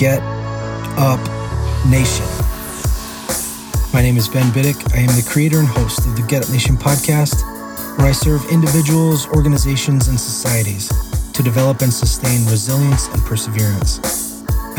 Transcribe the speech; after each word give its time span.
Get 0.00 0.22
Up 0.96 1.20
Nation. 1.84 2.24
My 3.92 4.00
name 4.00 4.16
is 4.16 4.28
Ben 4.28 4.50
Biddick. 4.50 4.94
I 4.94 5.00
am 5.00 5.08
the 5.08 5.28
creator 5.28 5.58
and 5.58 5.68
host 5.68 6.06
of 6.06 6.16
the 6.16 6.22
Get 6.22 6.42
Up 6.42 6.48
Nation 6.48 6.78
podcast, 6.78 7.44
where 7.98 8.06
I 8.06 8.12
serve 8.12 8.42
individuals, 8.50 9.28
organizations, 9.28 10.08
and 10.08 10.18
societies 10.18 10.88
to 11.34 11.42
develop 11.42 11.82
and 11.82 11.92
sustain 11.92 12.46
resilience 12.46 13.08
and 13.08 13.20
perseverance. 13.24 13.98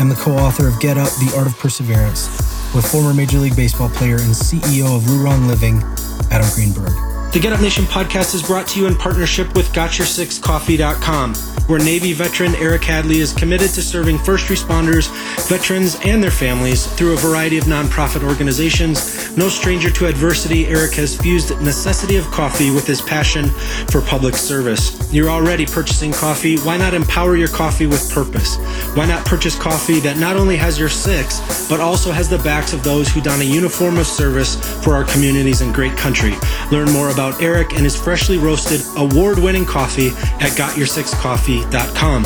I'm 0.00 0.08
the 0.08 0.16
co 0.16 0.32
author 0.32 0.66
of 0.66 0.80
Get 0.80 0.98
Up 0.98 1.10
The 1.20 1.32
Art 1.36 1.46
of 1.46 1.56
Perseverance 1.56 2.26
with 2.74 2.84
former 2.84 3.14
Major 3.14 3.38
League 3.38 3.54
Baseball 3.54 3.90
player 3.90 4.16
and 4.16 4.34
CEO 4.34 4.96
of 4.96 5.02
LuRong 5.02 5.46
Living, 5.46 5.84
Adam 6.32 6.50
Greenberg. 6.52 7.11
The 7.32 7.40
Get 7.40 7.54
Up 7.54 7.62
Nation 7.62 7.86
podcast 7.86 8.34
is 8.34 8.42
brought 8.42 8.66
to 8.68 8.78
you 8.78 8.86
in 8.86 8.94
partnership 8.94 9.54
with 9.54 9.72
GotYourSixCoffee.com 9.72 11.34
where 11.66 11.78
Navy 11.78 12.12
veteran 12.12 12.54
Eric 12.56 12.84
Hadley 12.84 13.20
is 13.20 13.32
committed 13.32 13.70
to 13.70 13.82
serving 13.82 14.18
first 14.18 14.48
responders, 14.48 15.08
veterans, 15.48 15.96
and 16.04 16.22
their 16.22 16.30
families 16.30 16.86
through 16.86 17.14
a 17.14 17.16
variety 17.16 17.56
of 17.56 17.64
nonprofit 17.64 18.22
organizations. 18.22 19.34
No 19.36 19.48
stranger 19.48 19.90
to 19.90 20.06
adversity, 20.06 20.66
Eric 20.66 20.92
has 20.94 21.16
fused 21.16 21.58
necessity 21.62 22.16
of 22.16 22.26
coffee 22.26 22.70
with 22.70 22.86
his 22.86 23.00
passion 23.00 23.48
for 23.90 24.02
public 24.02 24.34
service. 24.34 25.01
You're 25.12 25.28
already 25.28 25.66
purchasing 25.66 26.10
coffee. 26.10 26.56
Why 26.60 26.78
not 26.78 26.94
empower 26.94 27.36
your 27.36 27.48
coffee 27.48 27.84
with 27.84 28.10
purpose? 28.10 28.56
Why 28.96 29.04
not 29.04 29.26
purchase 29.26 29.54
coffee 29.58 30.00
that 30.00 30.16
not 30.16 30.36
only 30.36 30.56
has 30.56 30.78
your 30.78 30.88
six, 30.88 31.68
but 31.68 31.80
also 31.80 32.12
has 32.12 32.30
the 32.30 32.38
backs 32.38 32.72
of 32.72 32.82
those 32.82 33.10
who 33.10 33.20
don 33.20 33.42
a 33.42 33.44
uniform 33.44 33.98
of 33.98 34.06
service 34.06 34.56
for 34.82 34.94
our 34.94 35.04
communities 35.04 35.60
and 35.60 35.74
great 35.74 35.98
country? 35.98 36.32
Learn 36.70 36.90
more 36.92 37.10
about 37.10 37.42
Eric 37.42 37.74
and 37.74 37.82
his 37.82 37.94
freshly 37.94 38.38
roasted, 38.38 38.80
award 38.96 39.38
winning 39.38 39.66
coffee 39.66 40.08
at 40.40 40.56
GotYourSixCoffee.com. 40.56 42.22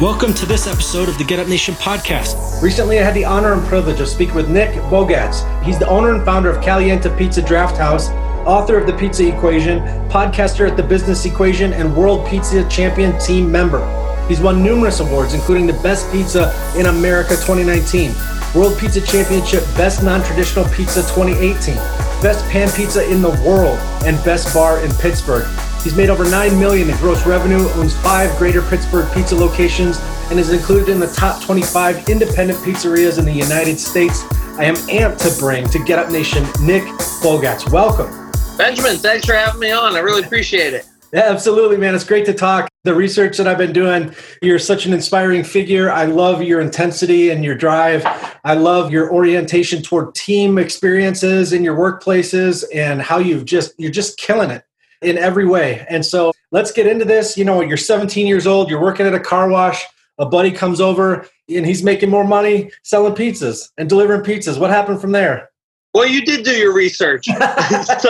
Welcome 0.00 0.34
to 0.34 0.46
this 0.46 0.66
episode 0.66 1.08
of 1.08 1.16
the 1.18 1.24
Get 1.24 1.38
Up 1.38 1.46
Nation 1.46 1.76
podcast. 1.76 2.60
Recently, 2.60 2.98
I 2.98 3.04
had 3.04 3.14
the 3.14 3.24
honor 3.24 3.52
and 3.52 3.64
privilege 3.68 4.00
of 4.00 4.08
speaking 4.08 4.34
with 4.34 4.50
Nick 4.50 4.74
Bogacz. 4.90 5.44
He's 5.62 5.78
the 5.78 5.88
owner 5.88 6.12
and 6.12 6.24
founder 6.24 6.50
of 6.50 6.60
Caliente 6.60 7.16
Pizza 7.16 7.40
Draft 7.40 7.76
House, 7.76 8.08
author 8.46 8.78
of 8.78 8.86
The 8.86 8.92
Pizza 8.92 9.26
Equation, 9.26 9.80
podcaster 10.08 10.70
at 10.70 10.76
The 10.76 10.82
Business 10.82 11.24
Equation, 11.26 11.72
and 11.72 11.94
World 11.94 12.26
Pizza 12.28 12.66
Champion 12.68 13.18
team 13.18 13.50
member. 13.50 13.84
He's 14.28 14.40
won 14.40 14.62
numerous 14.62 15.00
awards, 15.00 15.34
including 15.34 15.66
the 15.66 15.80
Best 15.82 16.10
Pizza 16.12 16.54
in 16.76 16.86
America 16.86 17.30
2019, 17.30 18.12
World 18.54 18.78
Pizza 18.78 19.00
Championship 19.00 19.62
Best 19.76 20.02
Non-Traditional 20.02 20.64
Pizza 20.70 21.02
2018, 21.02 21.74
Best 22.22 22.44
Pan 22.48 22.70
Pizza 22.72 23.08
in 23.10 23.20
the 23.20 23.30
World, 23.44 23.78
and 24.04 24.16
Best 24.24 24.54
Bar 24.54 24.84
in 24.84 24.92
Pittsburgh. 24.94 25.46
He's 25.82 25.94
made 25.94 26.10
over 26.10 26.24
9 26.24 26.58
million 26.58 26.90
in 26.90 26.96
gross 26.96 27.26
revenue, 27.26 27.68
owns 27.74 27.94
five 27.98 28.36
greater 28.38 28.62
Pittsburgh 28.62 29.12
pizza 29.14 29.36
locations, 29.36 29.98
and 30.30 30.38
is 30.40 30.50
included 30.50 30.88
in 30.88 30.98
the 30.98 31.06
top 31.08 31.42
25 31.44 32.08
independent 32.08 32.58
pizzerias 32.60 33.18
in 33.18 33.24
the 33.24 33.32
United 33.32 33.78
States. 33.78 34.24
I 34.58 34.64
am 34.64 34.74
amped 34.88 35.18
to 35.18 35.40
bring 35.40 35.68
to 35.68 35.78
Get 35.84 35.98
Up 35.98 36.10
Nation 36.10 36.42
Nick 36.60 36.82
Bogacz. 37.22 37.70
Welcome. 37.70 38.25
Benjamin, 38.56 38.96
thanks 38.96 39.26
for 39.26 39.34
having 39.34 39.60
me 39.60 39.70
on. 39.70 39.94
I 39.96 39.98
really 39.98 40.22
appreciate 40.22 40.72
it. 40.72 40.86
Yeah, 41.12 41.24
absolutely, 41.26 41.76
man. 41.76 41.94
It's 41.94 42.04
great 42.04 42.24
to 42.26 42.34
talk. 42.34 42.68
The 42.84 42.94
research 42.94 43.36
that 43.36 43.46
I've 43.46 43.58
been 43.58 43.72
doing, 43.72 44.14
you're 44.42 44.58
such 44.58 44.86
an 44.86 44.92
inspiring 44.92 45.44
figure. 45.44 45.90
I 45.90 46.04
love 46.04 46.42
your 46.42 46.60
intensity 46.60 47.30
and 47.30 47.44
your 47.44 47.54
drive. 47.54 48.04
I 48.44 48.54
love 48.54 48.90
your 48.90 49.12
orientation 49.12 49.82
toward 49.82 50.14
team 50.14 50.58
experiences 50.58 51.52
in 51.52 51.62
your 51.62 51.76
workplaces 51.76 52.64
and 52.74 53.00
how 53.00 53.18
you've 53.18 53.44
just 53.44 53.74
you're 53.78 53.90
just 53.90 54.18
killing 54.18 54.50
it 54.50 54.64
in 55.02 55.16
every 55.16 55.46
way. 55.46 55.86
And 55.88 56.04
so 56.04 56.32
let's 56.50 56.72
get 56.72 56.86
into 56.86 57.04
this. 57.04 57.36
You 57.36 57.44
know, 57.44 57.60
you're 57.60 57.76
17 57.76 58.26
years 58.26 58.46
old, 58.46 58.70
you're 58.70 58.80
working 58.80 59.06
at 59.06 59.14
a 59.14 59.20
car 59.20 59.48
wash, 59.48 59.84
a 60.18 60.26
buddy 60.26 60.50
comes 60.50 60.80
over 60.80 61.28
and 61.48 61.66
he's 61.66 61.82
making 61.82 62.10
more 62.10 62.24
money 62.24 62.70
selling 62.82 63.14
pizzas 63.14 63.68
and 63.78 63.88
delivering 63.88 64.22
pizzas. 64.22 64.58
What 64.58 64.70
happened 64.70 65.00
from 65.00 65.12
there? 65.12 65.50
Well, 65.96 66.06
you 66.06 66.26
did 66.26 66.44
do 66.44 66.50
your 66.50 66.74
research. 66.74 67.24
so 67.24 67.34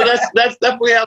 that's 0.05 0.27
that's 0.35 0.57
definitely 0.61 0.95
how 0.95 1.07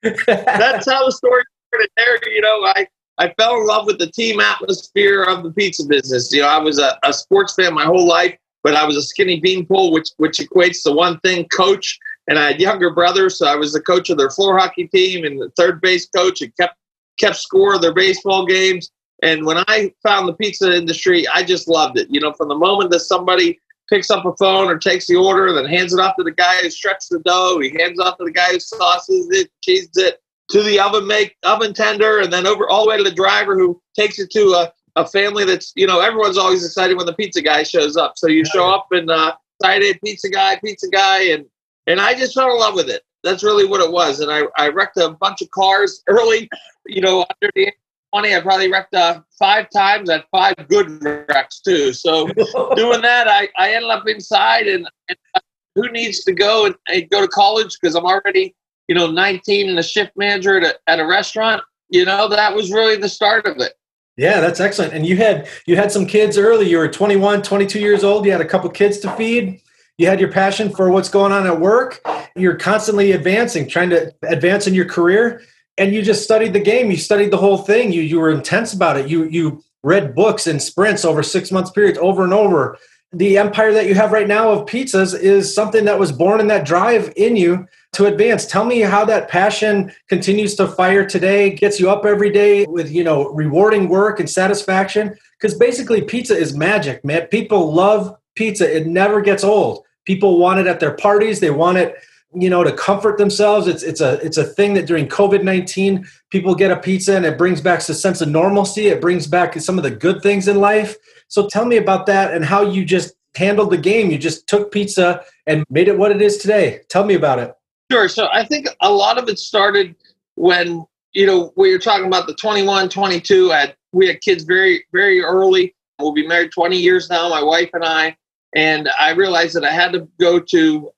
that's 0.00 0.90
how 0.90 1.04
the 1.04 1.12
story 1.12 1.42
started 1.68 1.90
there. 1.98 2.18
You 2.32 2.40
know, 2.40 2.62
I 2.64 2.86
I 3.18 3.34
fell 3.34 3.60
in 3.60 3.66
love 3.66 3.84
with 3.84 3.98
the 3.98 4.06
team 4.06 4.40
atmosphere 4.40 5.22
of 5.22 5.42
the 5.42 5.50
pizza 5.50 5.84
business. 5.86 6.32
You 6.32 6.40
know, 6.40 6.48
I 6.48 6.56
was 6.56 6.78
a, 6.78 6.98
a 7.04 7.12
sports 7.12 7.54
fan 7.56 7.74
my 7.74 7.84
whole 7.84 8.08
life, 8.08 8.34
but 8.64 8.74
I 8.74 8.86
was 8.86 8.96
a 8.96 9.02
skinny 9.02 9.38
beanpole, 9.38 9.92
which 9.92 10.08
which 10.16 10.38
equates 10.38 10.82
to 10.84 10.92
one 10.92 11.20
thing: 11.20 11.46
coach 11.48 11.98
and 12.26 12.38
I 12.38 12.52
had 12.52 12.58
younger 12.58 12.88
brothers, 12.88 13.36
so 13.36 13.46
I 13.46 13.56
was 13.56 13.74
the 13.74 13.82
coach 13.82 14.08
of 14.08 14.16
their 14.16 14.30
floor 14.30 14.56
hockey 14.56 14.88
team 14.88 15.26
and 15.26 15.38
the 15.38 15.50
third 15.58 15.82
base 15.82 16.08
coach, 16.08 16.40
and 16.40 16.56
kept 16.56 16.74
kept 17.20 17.36
score 17.36 17.74
of 17.74 17.82
their 17.82 17.92
baseball 17.92 18.46
games. 18.46 18.90
And 19.22 19.44
when 19.44 19.58
I 19.68 19.92
found 20.02 20.26
the 20.26 20.32
pizza 20.32 20.74
industry, 20.74 21.28
I 21.28 21.42
just 21.42 21.68
loved 21.68 21.98
it. 21.98 22.08
You 22.08 22.20
know, 22.20 22.32
from 22.32 22.48
the 22.48 22.56
moment 22.56 22.90
that 22.92 23.00
somebody 23.00 23.58
picks 23.92 24.10
up 24.10 24.24
a 24.24 24.34
phone 24.36 24.68
or 24.68 24.78
takes 24.78 25.06
the 25.06 25.16
order, 25.16 25.52
then 25.52 25.66
hands 25.66 25.92
it 25.92 26.00
off 26.00 26.16
to 26.16 26.22
the 26.22 26.30
guy 26.32 26.62
who 26.62 26.70
stretches 26.70 27.08
the 27.10 27.18
dough, 27.20 27.58
he 27.60 27.68
hands 27.78 27.98
it 27.98 28.02
off 28.02 28.16
to 28.16 28.24
the 28.24 28.32
guy 28.32 28.52
who 28.52 28.58
sauces 28.58 29.28
it, 29.30 29.50
cheeses 29.62 29.90
it, 29.96 30.18
to 30.50 30.62
the 30.62 30.80
oven 30.80 31.06
make 31.06 31.36
oven 31.42 31.74
tender, 31.74 32.20
and 32.20 32.32
then 32.32 32.46
over 32.46 32.68
all 32.70 32.84
the 32.84 32.88
way 32.88 32.96
to 32.96 33.02
the 33.02 33.10
driver 33.10 33.58
who 33.58 33.80
takes 33.94 34.18
it 34.18 34.30
to 34.30 34.40
a, 34.40 34.72
a 34.96 35.06
family 35.06 35.44
that's 35.44 35.72
you 35.76 35.86
know 35.86 36.00
everyone's 36.00 36.38
always 36.38 36.64
excited 36.64 36.96
when 36.96 37.04
the 37.04 37.12
pizza 37.12 37.42
guy 37.42 37.62
shows 37.62 37.98
up. 37.98 38.14
So 38.16 38.28
you 38.28 38.46
show 38.46 38.70
up 38.70 38.86
and 38.92 39.10
uh, 39.10 39.34
excited 39.60 40.00
pizza 40.02 40.30
guy, 40.30 40.58
pizza 40.64 40.88
guy, 40.88 41.24
and 41.24 41.44
and 41.86 42.00
I 42.00 42.14
just 42.14 42.34
fell 42.34 42.50
in 42.50 42.58
love 42.58 42.74
with 42.74 42.88
it. 42.88 43.02
That's 43.22 43.44
really 43.44 43.66
what 43.66 43.82
it 43.82 43.92
was. 43.92 44.20
And 44.20 44.32
I, 44.32 44.44
I 44.56 44.68
wrecked 44.68 44.96
a 44.96 45.10
bunch 45.10 45.42
of 45.42 45.50
cars 45.50 46.02
early, 46.08 46.48
you 46.86 47.02
know, 47.02 47.20
under 47.20 47.52
the 47.54 47.72
20. 48.12 48.36
I 48.36 48.40
probably 48.40 48.70
wrecked 48.70 48.94
uh, 48.94 49.20
five 49.38 49.68
times 49.70 50.10
at 50.10 50.26
five 50.30 50.54
good 50.68 51.02
wrecks 51.02 51.60
too. 51.60 51.92
So 51.92 52.26
doing 52.76 53.02
that, 53.02 53.28
I, 53.28 53.48
I 53.58 53.74
ended 53.74 53.90
up 53.90 54.06
inside 54.06 54.66
and, 54.66 54.88
and 55.08 55.18
uh, 55.34 55.40
who 55.74 55.90
needs 55.90 56.24
to 56.24 56.32
go 56.32 56.66
and, 56.66 56.74
and 56.88 57.08
go 57.10 57.20
to 57.20 57.28
college 57.28 57.76
because 57.80 57.94
I'm 57.94 58.04
already, 58.04 58.54
you 58.88 58.94
know, 58.94 59.10
19 59.10 59.70
and 59.70 59.78
a 59.78 59.82
shift 59.82 60.12
manager 60.16 60.58
at 60.58 60.64
a, 60.64 60.78
at 60.86 61.00
a 61.00 61.06
restaurant. 61.06 61.62
You 61.88 62.04
know, 62.04 62.28
that 62.28 62.54
was 62.54 62.70
really 62.70 62.96
the 62.96 63.08
start 63.08 63.46
of 63.46 63.58
it. 63.58 63.72
Yeah, 64.16 64.40
that's 64.40 64.60
excellent. 64.60 64.92
And 64.92 65.06
you 65.06 65.16
had 65.16 65.48
you 65.66 65.76
had 65.76 65.90
some 65.90 66.06
kids 66.06 66.36
early. 66.36 66.68
You 66.68 66.78
were 66.78 66.88
21, 66.88 67.42
22 67.42 67.80
years 67.80 68.04
old. 68.04 68.26
You 68.26 68.32
had 68.32 68.42
a 68.42 68.46
couple 68.46 68.68
kids 68.70 68.98
to 68.98 69.10
feed 69.12 69.62
you 69.98 70.08
had 70.08 70.20
your 70.20 70.32
passion 70.32 70.70
for 70.70 70.90
what's 70.90 71.08
going 71.08 71.32
on 71.32 71.46
at 71.46 71.60
work 71.60 72.00
you're 72.34 72.56
constantly 72.56 73.12
advancing 73.12 73.68
trying 73.68 73.90
to 73.90 74.12
advance 74.24 74.66
in 74.66 74.74
your 74.74 74.84
career 74.84 75.42
and 75.78 75.94
you 75.94 76.02
just 76.02 76.24
studied 76.24 76.52
the 76.52 76.60
game. 76.60 76.90
You 76.90 76.96
studied 76.96 77.30
the 77.30 77.38
whole 77.38 77.58
thing. 77.58 77.92
You 77.92 78.02
you 78.02 78.20
were 78.20 78.30
intense 78.30 78.72
about 78.72 78.96
it. 78.96 79.08
You 79.08 79.24
you 79.24 79.62
read 79.82 80.14
books 80.14 80.46
and 80.46 80.62
sprints 80.62 81.04
over 81.04 81.22
six 81.22 81.50
months 81.50 81.70
periods 81.70 81.98
over 81.98 82.24
and 82.24 82.32
over. 82.32 82.78
The 83.14 83.36
empire 83.36 83.72
that 83.74 83.86
you 83.86 83.94
have 83.94 84.12
right 84.12 84.28
now 84.28 84.50
of 84.50 84.66
pizzas 84.66 85.18
is 85.18 85.54
something 85.54 85.84
that 85.84 85.98
was 85.98 86.12
born 86.12 86.40
in 86.40 86.46
that 86.46 86.64
drive 86.64 87.12
in 87.16 87.36
you 87.36 87.66
to 87.92 88.06
advance. 88.06 88.46
Tell 88.46 88.64
me 88.64 88.80
how 88.80 89.04
that 89.04 89.28
passion 89.28 89.92
continues 90.08 90.54
to 90.54 90.66
fire 90.66 91.06
today 91.06 91.50
gets 91.50 91.78
you 91.78 91.90
up 91.90 92.06
every 92.06 92.30
day 92.30 92.64
with 92.66 92.90
you 92.90 93.04
know 93.04 93.28
rewarding 93.30 93.88
work 93.88 94.20
and 94.20 94.30
satisfaction. 94.30 95.16
Because 95.38 95.56
basically 95.58 96.02
pizza 96.02 96.36
is 96.36 96.56
magic 96.56 97.04
man. 97.04 97.26
People 97.28 97.72
love 97.72 98.16
pizza. 98.34 98.76
It 98.76 98.86
never 98.86 99.20
gets 99.20 99.44
old. 99.44 99.84
People 100.04 100.38
want 100.38 100.60
it 100.60 100.66
at 100.66 100.80
their 100.80 100.94
parties. 100.94 101.40
They 101.40 101.50
want 101.50 101.78
it, 101.78 101.94
you 102.34 102.48
know, 102.48 102.64
to 102.64 102.72
comfort 102.72 103.18
themselves. 103.18 103.66
It's 103.66 103.82
it's 103.82 104.00
a 104.00 104.14
it's 104.24 104.36
a 104.36 104.44
thing 104.44 104.74
that 104.74 104.86
during 104.86 105.08
COVID 105.08 105.42
nineteen, 105.42 106.06
people 106.30 106.54
get 106.54 106.70
a 106.70 106.76
pizza 106.76 107.16
and 107.16 107.26
it 107.26 107.36
brings 107.36 107.60
back 107.60 107.80
a 107.80 107.94
sense 107.94 108.20
of 108.20 108.28
normalcy. 108.28 108.88
It 108.88 109.00
brings 109.00 109.26
back 109.26 109.58
some 109.60 109.78
of 109.78 109.84
the 109.84 109.90
good 109.90 110.22
things 110.22 110.48
in 110.48 110.60
life. 110.60 110.96
So 111.28 111.48
tell 111.48 111.64
me 111.64 111.76
about 111.76 112.06
that 112.06 112.34
and 112.34 112.44
how 112.44 112.62
you 112.62 112.84
just 112.84 113.14
handled 113.34 113.70
the 113.70 113.78
game. 113.78 114.10
You 114.10 114.18
just 114.18 114.46
took 114.46 114.72
pizza 114.72 115.24
and 115.46 115.64
made 115.70 115.88
it 115.88 115.98
what 115.98 116.10
it 116.10 116.22
is 116.22 116.38
today. 116.38 116.80
Tell 116.88 117.04
me 117.04 117.14
about 117.14 117.38
it. 117.38 117.54
Sure. 117.90 118.08
So 118.08 118.28
I 118.32 118.44
think 118.44 118.68
a 118.80 118.90
lot 118.90 119.18
of 119.18 119.28
it 119.28 119.38
started 119.38 119.94
when 120.36 120.84
you 121.12 121.26
know 121.26 121.52
we 121.56 121.72
were 121.72 121.78
talking 121.78 122.06
about 122.06 122.26
the 122.26 122.34
21, 122.34 122.88
22. 122.88 123.50
Had, 123.50 123.76
we 123.92 124.06
had 124.06 124.20
kids 124.20 124.44
very 124.44 124.84
very 124.92 125.20
early. 125.20 125.74
We'll 125.98 126.12
be 126.12 126.26
married 126.26 126.52
20 126.52 126.76
years 126.76 127.10
now. 127.10 127.28
My 127.28 127.42
wife 127.42 127.70
and 127.74 127.84
I 127.84 128.16
and 128.54 128.88
I 128.98 129.10
realized 129.10 129.54
that 129.56 129.64
I 129.64 129.72
had 129.72 129.92
to 129.92 130.08
go 130.18 130.40
to 130.40 130.90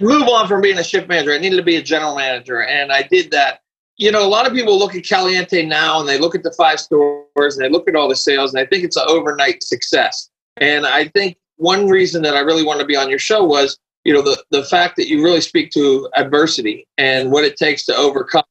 move 0.00 0.28
on 0.28 0.48
from 0.48 0.60
being 0.60 0.78
a 0.78 0.84
shift 0.84 1.08
manager. 1.08 1.32
I 1.32 1.38
needed 1.38 1.56
to 1.56 1.62
be 1.62 1.76
a 1.76 1.82
general 1.82 2.16
manager, 2.16 2.62
and 2.62 2.92
I 2.92 3.02
did 3.02 3.30
that. 3.32 3.60
You 3.96 4.10
know, 4.10 4.24
a 4.24 4.28
lot 4.28 4.46
of 4.46 4.52
people 4.52 4.78
look 4.78 4.94
at 4.94 5.04
Caliente 5.04 5.64
now, 5.64 6.00
and 6.00 6.08
they 6.08 6.18
look 6.18 6.34
at 6.34 6.42
the 6.42 6.52
five 6.52 6.80
stores, 6.80 7.56
and 7.56 7.64
they 7.64 7.68
look 7.68 7.88
at 7.88 7.94
all 7.94 8.08
the 8.08 8.16
sales, 8.16 8.52
and 8.52 8.62
I 8.62 8.66
think 8.66 8.84
it's 8.84 8.96
an 8.96 9.04
overnight 9.08 9.62
success. 9.62 10.30
And 10.56 10.86
I 10.86 11.08
think 11.08 11.36
one 11.56 11.88
reason 11.88 12.22
that 12.22 12.34
I 12.34 12.40
really 12.40 12.64
wanted 12.64 12.80
to 12.80 12.86
be 12.86 12.96
on 12.96 13.10
your 13.10 13.18
show 13.18 13.44
was, 13.44 13.78
you 14.04 14.12
know, 14.12 14.22
the 14.22 14.42
the 14.50 14.64
fact 14.64 14.96
that 14.96 15.08
you 15.08 15.22
really 15.22 15.40
speak 15.40 15.70
to 15.72 16.08
adversity 16.16 16.86
and 16.98 17.30
what 17.30 17.44
it 17.44 17.56
takes 17.56 17.84
to 17.86 17.96
overcome 17.96 18.44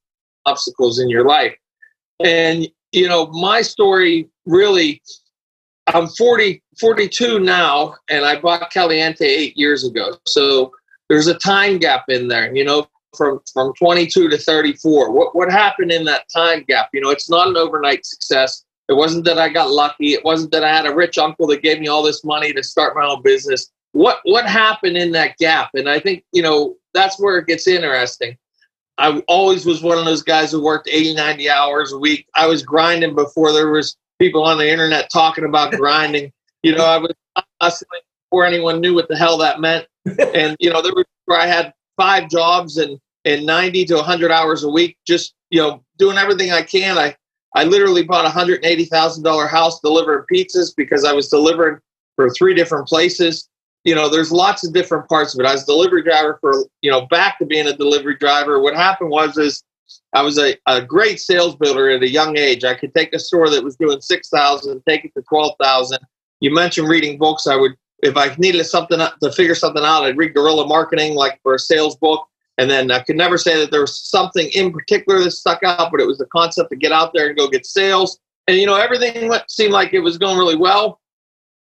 obstacles 0.46 1.00
in 1.00 1.10
your 1.10 1.26
life. 1.26 1.56
And 2.24 2.68
you 2.92 3.08
know, 3.08 3.28
my 3.28 3.62
story 3.62 4.30
really 4.46 5.02
I'm 5.88 6.08
40, 6.08 6.62
42 6.80 7.40
now, 7.40 7.96
and 8.10 8.24
I 8.24 8.40
bought 8.40 8.72
Caliente 8.72 9.26
eight 9.26 9.58
years 9.58 9.86
ago. 9.86 10.18
So 10.26 10.72
there's 11.12 11.28
a 11.28 11.38
time 11.38 11.78
gap 11.78 12.06
in 12.08 12.30
there, 12.30 12.56
you 12.56 12.64
know, 12.64 12.88
from 13.18 13.42
from 13.52 13.74
22 13.74 14.30
to 14.30 14.38
34. 14.38 15.12
What 15.12 15.36
what 15.36 15.52
happened 15.52 15.92
in 15.92 16.06
that 16.06 16.30
time 16.34 16.64
gap? 16.66 16.88
You 16.94 17.02
know, 17.02 17.10
it's 17.10 17.30
not 17.30 17.50
an 17.50 17.58
overnight 17.58 18.06
success. 18.06 18.64
It 18.88 18.94
wasn't 18.94 19.26
that 19.26 19.38
I 19.38 19.50
got 19.50 19.72
lucky. 19.72 20.14
It 20.14 20.24
wasn't 20.24 20.54
that 20.54 20.64
I 20.64 20.74
had 20.74 20.86
a 20.86 20.96
rich 20.96 21.18
uncle 21.18 21.48
that 21.48 21.64
gave 21.64 21.82
me 21.82 21.90
all 21.90 22.02
this 22.02 22.24
money 22.24 22.54
to 22.54 22.64
start 22.64 22.96
my 22.96 23.06
own 23.06 23.22
business. 23.22 23.70
What 23.92 24.20
what 24.24 24.46
happened 24.46 24.96
in 24.96 25.12
that 25.12 25.38
gap? 25.38 25.72
And 25.74 25.90
I 25.90 26.00
think, 26.00 26.24
you 26.32 26.42
know, 26.42 26.78
that's 26.94 27.20
where 27.20 27.40
it 27.40 27.48
gets 27.48 27.68
interesting. 27.68 28.38
I 28.98 29.22
always 29.28 29.66
was 29.66 29.84
one 29.84 29.98
of 29.98 30.06
those 30.06 30.24
guys 30.24 30.50
who 30.50 30.64
worked 30.64 30.88
80, 30.90 31.16
90 31.16 31.50
hours 31.50 31.92
a 31.92 31.98
week. 31.98 32.26
I 32.36 32.48
was 32.48 32.64
grinding 32.64 33.16
before 33.16 33.52
there 33.52 33.70
was 33.70 33.98
people 34.18 34.46
on 34.46 34.58
the 34.58 34.72
internet 34.72 35.10
talking 35.12 35.44
about 35.44 35.74
grinding. 35.74 36.32
You 36.64 36.76
know, 36.76 36.86
I 36.86 37.00
was 37.00 37.12
hustling 37.62 38.02
before 38.30 38.46
anyone 38.46 38.80
knew 38.80 38.94
what 38.96 39.10
the 39.10 39.18
hell 39.18 39.38
that 39.40 39.60
meant. 39.60 39.88
And, 40.34 40.56
you 40.60 40.70
know, 40.70 40.82
there 40.82 40.94
was 40.94 41.06
where 41.26 41.40
I 41.40 41.48
had 41.48 41.74
five 41.98 42.30
jobs 42.30 42.78
and, 42.78 43.00
and 43.26 43.46
90 43.46 43.86
to 43.86 43.96
100 43.96 44.32
hours 44.32 44.64
a 44.64 44.70
week, 44.70 44.98
just, 45.06 45.34
you 45.50 45.62
know, 45.62 45.84
doing 45.98 46.18
everything 46.18 46.52
I 46.52 46.64
can. 46.64 46.98
I, 46.98 47.16
I 47.56 47.66
literally 47.66 48.04
bought 48.04 48.26
a 48.26 48.30
$180,000 48.30 49.50
house 49.50 49.80
delivering 49.82 50.26
pizzas 50.32 50.74
because 50.76 51.04
I 51.04 51.14
was 51.14 51.28
delivering 51.30 51.80
for 52.16 52.30
three 52.32 52.54
different 52.54 52.88
places 52.88 53.50
you 53.84 53.96
know, 53.96 54.10
there's 54.10 54.32
lots 54.32 54.66
of 54.66 54.74
different 54.74 55.08
parts 55.10 55.34
of 55.34 55.40
it. 55.40 55.48
I 55.48 55.54
was 55.54 55.64
delivery 55.64 56.04
driver 56.04 56.38
for, 56.40 56.66
you 56.82 56.92
know, 56.92 57.08
back 57.08 57.40
to 57.40 57.46
being 57.46 57.68
a 57.68 57.76
delivery 57.76 58.16
driver. 58.16 58.60
What 58.60 58.76
happened 58.76 59.10
was 59.10 59.38
is 59.38 59.64
I 60.14 60.22
was 60.22 60.38
a, 60.38 60.56
a 60.68 60.82
great 60.82 61.20
sales 61.20 61.56
builder 61.56 61.90
at 61.90 62.04
a 62.04 62.10
young 62.10 62.38
age. 62.38 62.64
I 62.64 62.76
could 62.76 62.94
take 62.94 63.14
a 63.14 63.20
store 63.20 63.50
that 63.50 63.64
was 63.64 63.76
doing 63.76 64.00
6,000, 64.00 64.84
take 64.88 65.06
it 65.06 65.14
to 65.16 65.24
12,000. 65.24 65.98
You 66.42 66.54
mentioned 66.54 66.90
reading 66.90 67.18
books. 67.18 67.48
I 67.48 67.56
would, 67.56 67.76
if 68.02 68.18
I 68.18 68.36
needed 68.38 68.64
something 68.66 69.00
to 69.00 69.32
figure 69.32 69.56
something 69.56 69.84
out, 69.84 70.04
I'd 70.04 70.18
read 70.18 70.34
guerrilla 70.34 70.68
marketing, 70.68 71.16
like 71.16 71.40
for 71.44 71.56
a 71.56 71.60
sales 71.60 71.96
book. 71.96 72.28
And 72.58 72.70
then 72.70 72.92
I 72.92 73.00
could 73.00 73.16
never 73.16 73.38
say 73.38 73.58
that 73.60 73.72
there 73.72 73.82
was 73.82 73.98
something 73.98 74.50
in 74.54 74.72
particular 74.72 75.24
that 75.24 75.32
stuck 75.32 75.64
out, 75.64 75.92
but 75.92 76.00
it 76.00 76.08
was 76.08 76.18
the 76.18 76.26
concept 76.28 76.70
to 76.70 76.76
get 76.76 76.92
out 76.92 77.12
there 77.14 77.28
and 77.28 77.38
go 77.38 77.48
get 77.48 77.66
sales. 77.66 78.20
And, 78.48 78.58
you 78.58 78.66
know, 78.66 78.76
everything 78.76 79.30
went, 79.30 79.50
seemed 79.50 79.74
like 79.74 79.94
it 79.94 80.00
was 80.00 80.18
going 80.18 80.38
really 80.38 80.56
well. 80.56 81.00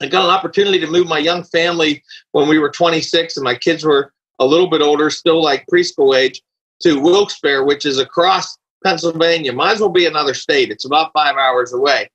I 0.00 0.08
got 0.08 0.24
an 0.24 0.30
opportunity 0.30 0.80
to 0.80 0.86
move 0.86 1.06
my 1.06 1.18
young 1.18 1.44
family 1.44 2.02
when 2.32 2.48
we 2.48 2.58
were 2.58 2.70
26 2.70 3.36
and 3.36 3.44
my 3.44 3.54
kids 3.54 3.84
were 3.84 4.12
a 4.40 4.46
little 4.46 4.68
bit 4.68 4.82
older, 4.82 5.08
still 5.10 5.42
like 5.42 5.64
preschool 5.72 6.16
age, 6.16 6.42
to 6.82 7.00
Wilkes-Barre, 7.00 7.64
which 7.64 7.86
is 7.86 7.98
across 7.98 8.58
Pennsylvania. 8.84 9.52
Might 9.52 9.74
as 9.74 9.80
well 9.80 9.88
be 9.88 10.06
another 10.06 10.34
state. 10.34 10.70
It's 10.70 10.84
about 10.84 11.12
five 11.12 11.36
hours 11.36 11.72
away. 11.72 12.10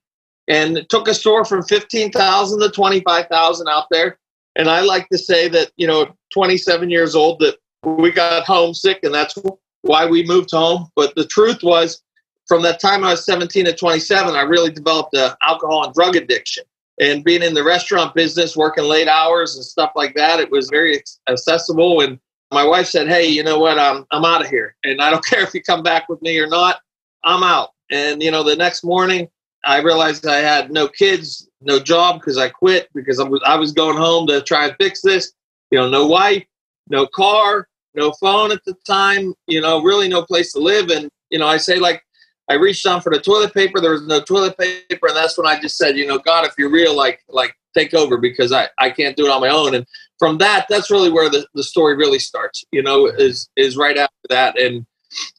And 0.48 0.78
it 0.78 0.88
took 0.88 1.08
a 1.08 1.14
store 1.14 1.44
from 1.44 1.62
15,000 1.62 2.60
to 2.60 2.70
25,000 2.70 3.68
out 3.68 3.86
there. 3.90 4.18
And 4.56 4.68
I 4.68 4.80
like 4.80 5.08
to 5.10 5.18
say 5.18 5.48
that, 5.48 5.70
you 5.76 5.86
know, 5.86 6.14
27 6.32 6.90
years 6.90 7.14
old, 7.14 7.38
that 7.40 7.58
we 7.84 8.10
got 8.10 8.44
homesick 8.44 9.00
and 9.04 9.14
that's 9.14 9.36
why 9.82 10.06
we 10.06 10.24
moved 10.24 10.50
home. 10.50 10.88
But 10.96 11.14
the 11.14 11.26
truth 11.26 11.62
was, 11.62 12.02
from 12.46 12.62
that 12.62 12.80
time 12.80 13.04
I 13.04 13.10
was 13.10 13.26
17 13.26 13.66
to 13.66 13.74
27, 13.74 14.34
I 14.34 14.42
really 14.42 14.70
developed 14.70 15.14
an 15.14 15.32
alcohol 15.42 15.84
and 15.84 15.94
drug 15.94 16.16
addiction 16.16 16.64
and 17.00 17.24
being 17.24 17.42
in 17.42 17.54
the 17.54 17.64
restaurant 17.64 18.14
business, 18.14 18.56
working 18.56 18.84
late 18.84 19.08
hours 19.08 19.56
and 19.56 19.64
stuff 19.64 19.92
like 19.94 20.14
that, 20.14 20.40
it 20.40 20.50
was 20.50 20.68
very 20.68 21.02
accessible. 21.28 22.00
And 22.00 22.18
my 22.52 22.64
wife 22.64 22.86
said, 22.86 23.08
"Hey, 23.08 23.26
you 23.26 23.42
know 23.42 23.58
what? 23.58 23.78
I'm 23.78 24.06
I'm 24.10 24.24
out 24.24 24.42
of 24.42 24.48
here, 24.48 24.74
and 24.84 25.00
I 25.00 25.10
don't 25.10 25.24
care 25.24 25.42
if 25.42 25.54
you 25.54 25.62
come 25.62 25.82
back 25.82 26.08
with 26.08 26.20
me 26.22 26.38
or 26.38 26.48
not. 26.48 26.80
I'm 27.24 27.42
out." 27.42 27.70
And 27.90 28.22
you 28.22 28.30
know, 28.30 28.42
the 28.42 28.56
next 28.56 28.84
morning, 28.84 29.28
I 29.64 29.80
realized 29.80 30.26
I 30.26 30.38
had 30.38 30.70
no 30.70 30.88
kids, 30.88 31.48
no 31.60 31.80
job 31.80 32.20
because 32.20 32.38
I 32.38 32.48
quit 32.48 32.88
because 32.94 33.18
I 33.20 33.24
was 33.24 33.40
I 33.44 33.56
was 33.56 33.72
going 33.72 33.96
home 33.96 34.26
to 34.28 34.40
try 34.42 34.66
and 34.66 34.76
fix 34.78 35.02
this. 35.02 35.32
You 35.70 35.78
know, 35.78 35.88
no 35.88 36.06
wife, 36.06 36.44
no 36.88 37.06
car, 37.06 37.68
no 37.94 38.12
phone 38.12 38.52
at 38.52 38.64
the 38.64 38.74
time. 38.86 39.34
You 39.46 39.60
know, 39.60 39.82
really 39.82 40.08
no 40.08 40.22
place 40.22 40.52
to 40.52 40.60
live. 40.60 40.90
And 40.90 41.10
you 41.30 41.38
know, 41.38 41.46
I 41.46 41.56
say 41.56 41.78
like 41.78 42.02
I 42.48 42.54
reached 42.54 42.84
down 42.84 43.00
for 43.00 43.12
the 43.12 43.20
toilet 43.20 43.52
paper. 43.52 43.80
There 43.80 43.92
was 43.92 44.06
no 44.06 44.20
toilet 44.20 44.56
paper, 44.56 45.08
and 45.08 45.16
that's 45.16 45.36
when 45.36 45.46
I 45.46 45.60
just 45.60 45.76
said, 45.76 45.96
you 45.96 46.06
know, 46.06 46.18
God, 46.18 46.46
if 46.46 46.54
you're 46.56 46.70
real, 46.70 46.96
like 46.96 47.20
like 47.28 47.54
take 47.74 47.94
over 47.94 48.16
because 48.16 48.52
I 48.52 48.68
I 48.78 48.90
can't 48.90 49.16
do 49.16 49.26
it 49.26 49.30
on 49.30 49.40
my 49.40 49.48
own. 49.48 49.74
And 49.74 49.86
from 50.18 50.38
that, 50.38 50.66
that's 50.68 50.90
really 50.90 51.10
where 51.10 51.28
the, 51.28 51.46
the 51.54 51.62
story 51.62 51.96
really 51.96 52.18
starts. 52.18 52.64
You 52.72 52.82
know, 52.82 53.06
is 53.06 53.48
is 53.56 53.76
right 53.76 53.96
after 53.96 54.14
that. 54.30 54.58
And 54.58 54.86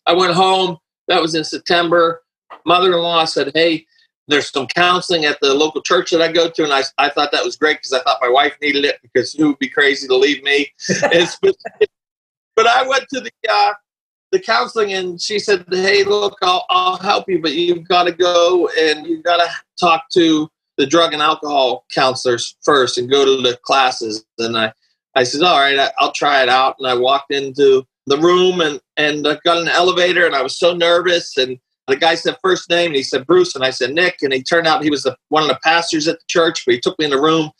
I 0.06 0.14
went 0.14 0.34
home. 0.34 0.78
That 1.08 1.22
was 1.22 1.34
in 1.34 1.44
September. 1.44 2.22
Mother-in-law 2.66 3.26
said, 3.26 3.52
"Hey, 3.56 3.86
there's 4.30 4.52
some 4.52 4.68
counseling 4.68 5.26
at 5.26 5.40
the 5.42 5.54
local 5.54 5.82
church 5.82 6.12
that 6.12 6.22
I 6.22 6.32
go 6.32 6.50
to," 6.50 6.64
and 6.64 6.74
I 6.74 6.84
I 6.98 7.10
thought 7.10 7.32
that 7.32 7.44
was 7.44 7.58
great 7.58 7.78
because 7.78 7.94
I 7.94 8.02
thought 8.02 8.20
my 8.22 8.30
wife 8.30 8.56
needed 8.62 8.86
it 8.86 9.00
because 9.02 9.34
who 9.34 9.50
would 9.50 9.60
be 9.60 9.70
crazy 9.70 10.08
to 10.08 10.16
leave 10.16 10.42
me? 10.44 10.72
but 12.56 12.68
I 12.68 12.88
went 12.88 13.06
to 13.10 13.20
the 13.20 13.32
uh, 13.50 13.74
the 14.32 14.40
counseling 14.40 14.94
and 14.94 15.20
she 15.22 15.40
said, 15.40 15.66
Hey, 15.72 16.04
look, 16.04 16.38
I'll, 16.42 16.66
I'll 16.70 16.98
help 16.98 17.28
you, 17.28 17.42
but 17.42 17.54
you've 17.54 17.88
got 17.88 18.04
to 18.04 18.12
go 18.12 18.70
and 18.80 19.08
you've 19.08 19.24
got 19.24 19.38
to 19.38 19.50
talk 19.80 20.04
to 20.14 20.50
the 20.78 20.86
drug 20.86 21.14
and 21.14 21.22
alcohol 21.22 21.86
counselors 21.94 22.56
first 22.64 22.98
and 22.98 23.10
go 23.10 23.26
to 23.26 23.42
the 23.42 23.58
classes. 23.64 24.26
And 24.38 24.58
I, 24.58 24.72
I 25.16 25.24
said, 25.24 25.42
All 25.42 25.60
right, 25.60 25.90
I'll 26.00 26.12
try 26.12 26.44
it 26.44 26.50
out. 26.50 26.76
And 26.80 26.88
I 26.88 26.94
walked 26.94 27.34
into 27.34 27.86
the 28.06 28.18
room 28.18 28.62
and, 28.62 28.80
and 28.98 29.28
I 29.28 29.38
got 29.44 29.58
an 29.58 29.68
elevator 29.68 30.26
and 30.26 30.36
I 30.36 30.42
was 30.42 30.58
so 30.58 30.74
nervous. 30.74 31.38
And 31.38 31.60
the 31.90 31.98
guy 31.98 32.16
said 32.16 32.38
first 32.42 32.70
name 32.70 32.88
and 32.88 32.96
he 32.96 33.04
said 33.04 33.28
Bruce. 33.28 33.56
And 33.56 33.64
I 33.64 33.72
said 33.72 33.94
Nick. 33.94 34.20
And 34.22 34.34
he 34.34 34.42
turned 34.42 34.68
out 34.68 34.84
he 34.84 34.90
was 34.90 35.04
the, 35.04 35.18
one 35.30 35.44
of 35.44 35.50
the 35.50 35.60
pastors 35.64 36.08
at 36.08 36.20
the 36.20 36.26
church, 36.28 36.64
but 36.66 36.74
he 36.74 36.80
took 36.80 36.98
me 37.00 37.06
in 37.06 37.12
the 37.12 37.22
room. 37.22 37.52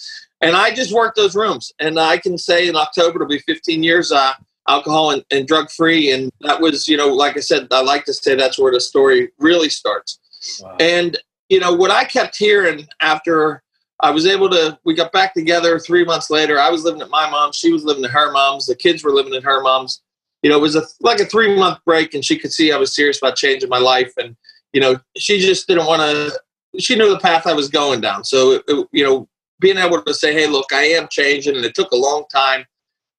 And 0.42 0.56
I 0.56 0.74
just 0.74 0.94
worked 0.94 1.18
those 1.18 1.36
rooms. 1.36 1.72
And 1.80 2.00
I 2.00 2.18
can 2.18 2.38
say 2.38 2.68
in 2.68 2.76
October, 2.76 3.18
it'll 3.18 3.28
be 3.28 3.40
15 3.40 3.84
years. 3.84 4.12
Uh, 4.12 4.34
alcohol 4.70 5.12
and, 5.12 5.26
and 5.32 5.48
drug 5.48 5.70
free. 5.70 6.12
And 6.12 6.32
that 6.42 6.62
was, 6.62 6.88
you 6.88 6.96
know, 6.96 7.08
like 7.08 7.36
I 7.36 7.42
said, 7.42 7.68
I 7.72 7.82
like 7.82 8.06
to 8.06 8.14
say 8.14 8.36
that's 8.36 8.60
where 8.60 8.72
the 8.72 8.80
story 8.80 9.32
really 9.40 9.70
starts. 9.70 10.20
Wow. 10.62 10.78
And, 10.80 11.18
you 11.50 11.60
know, 11.60 11.74
what 11.74 11.92
I 11.92 12.04
kept 12.06 12.38
hearing 12.38 12.88
after 13.02 13.64
I 14.00 14.12
was 14.12 14.26
able 14.26 14.50
to, 14.52 14.80
we 14.86 14.94
got 14.94 15.12
back 15.12 15.34
together 15.34 15.78
three 15.80 16.06
months 16.06 16.30
later. 16.30 16.60
I 16.60 16.70
was 16.70 16.84
living 16.84 17.02
at 17.02 17.10
my 17.10 17.30
mom's, 17.30 17.58
she 17.58 17.74
was 17.74 17.84
living 17.84 18.06
at 18.06 18.12
her 18.12 18.32
mom's, 18.32 18.68
the 18.68 18.76
kids 18.76 19.04
were 19.04 19.12
living 19.12 19.34
at 19.34 19.44
her 19.44 19.62
mom's. 19.62 20.02
You 20.42 20.50
know, 20.50 20.58
it 20.58 20.62
was 20.62 20.76
a, 20.76 20.84
like 21.02 21.20
a 21.20 21.26
three 21.26 21.56
month 21.56 21.80
break, 21.86 22.14
and 22.14 22.24
she 22.24 22.38
could 22.38 22.54
see 22.54 22.72
I 22.72 22.78
was 22.78 22.96
serious 22.96 23.18
about 23.18 23.36
changing 23.36 23.70
my 23.70 23.78
life. 23.78 24.14
And, 24.18 24.36
you 24.74 24.82
know, 24.82 25.00
she 25.18 25.40
just 25.40 25.68
didn't 25.68 25.86
want 25.86 26.02
to, 26.02 26.40
she 26.80 26.96
knew 26.96 27.10
the 27.10 27.20
path 27.20 27.48
I 27.48 27.54
was 27.54 27.68
going 27.68 28.02
down. 28.02 28.24
So, 28.24 28.54
it, 28.54 28.64
it, 28.68 28.88
you 28.92 29.04
know, 29.04 29.28
being 29.60 29.78
able 29.78 30.02
to 30.02 30.14
say, 30.14 30.34
hey, 30.34 30.48
look, 30.48 30.72
I 30.72 30.84
am 30.84 31.08
changing, 31.10 31.56
and 31.56 31.66
it 31.66 31.76
took 31.76 31.92
a 31.92 31.98
long 31.98 32.26
time. 32.32 32.66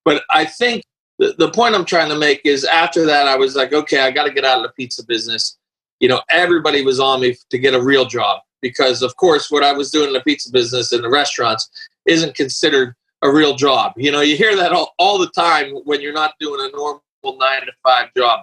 But 0.03 0.23
I 0.31 0.45
think 0.45 0.83
the, 1.19 1.35
the 1.37 1.51
point 1.51 1.75
I'm 1.75 1.85
trying 1.85 2.09
to 2.09 2.17
make 2.17 2.41
is 2.45 2.65
after 2.65 3.05
that, 3.05 3.27
I 3.27 3.35
was 3.35 3.55
like, 3.55 3.73
okay, 3.73 4.01
I 4.01 4.09
got 4.09 4.25
to 4.25 4.33
get 4.33 4.43
out 4.43 4.57
of 4.57 4.63
the 4.63 4.69
pizza 4.69 5.05
business. 5.05 5.57
You 5.99 6.09
know, 6.09 6.21
everybody 6.29 6.83
was 6.83 6.99
on 6.99 7.21
me 7.21 7.37
to 7.51 7.59
get 7.59 7.75
a 7.75 7.81
real 7.81 8.05
job 8.05 8.41
because, 8.61 9.03
of 9.03 9.15
course, 9.17 9.51
what 9.51 9.63
I 9.63 9.71
was 9.71 9.91
doing 9.91 10.07
in 10.07 10.13
the 10.13 10.21
pizza 10.21 10.51
business 10.51 10.91
in 10.91 11.03
the 11.03 11.09
restaurants 11.09 11.69
isn't 12.07 12.33
considered 12.33 12.95
a 13.21 13.31
real 13.31 13.55
job. 13.55 13.93
You 13.97 14.11
know, 14.11 14.21
you 14.21 14.35
hear 14.35 14.55
that 14.55 14.71
all, 14.71 14.95
all 14.97 15.19
the 15.19 15.29
time 15.29 15.73
when 15.85 16.01
you're 16.01 16.13
not 16.13 16.33
doing 16.39 16.59
a 16.59 16.75
normal 16.75 17.03
nine 17.23 17.61
to 17.65 17.71
five 17.83 18.09
job. 18.15 18.41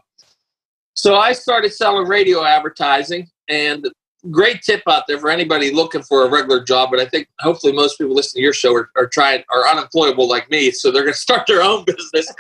So 0.95 1.17
I 1.17 1.33
started 1.33 1.73
selling 1.73 2.09
radio 2.09 2.45
advertising, 2.45 3.29
and 3.49 3.89
great 4.31 4.63
tip 4.63 4.83
out 4.89 5.05
there 5.07 5.19
for 5.19 5.31
anybody 5.31 5.73
looking 5.73 6.03
for 6.03 6.25
a 6.25 6.31
regular 6.31 6.63
job. 6.63 6.91
But 6.91 7.01
I 7.01 7.07
think 7.07 7.29
hopefully 7.41 7.73
most 7.73 7.99
people 7.99 8.15
listening 8.15 8.41
to 8.41 8.45
your 8.45 8.53
show 8.53 8.75
are, 8.75 8.91
are 8.97 9.07
trying 9.07 9.45
are 9.51 9.69
unemployable 9.69 10.29
like 10.29 10.51
me, 10.51 10.71
so 10.71 10.91
they're 10.91 11.03
going 11.03 11.13
to 11.15 11.19
start 11.19 11.47
their 11.47 11.63
own 11.63 11.85
business 11.85 12.33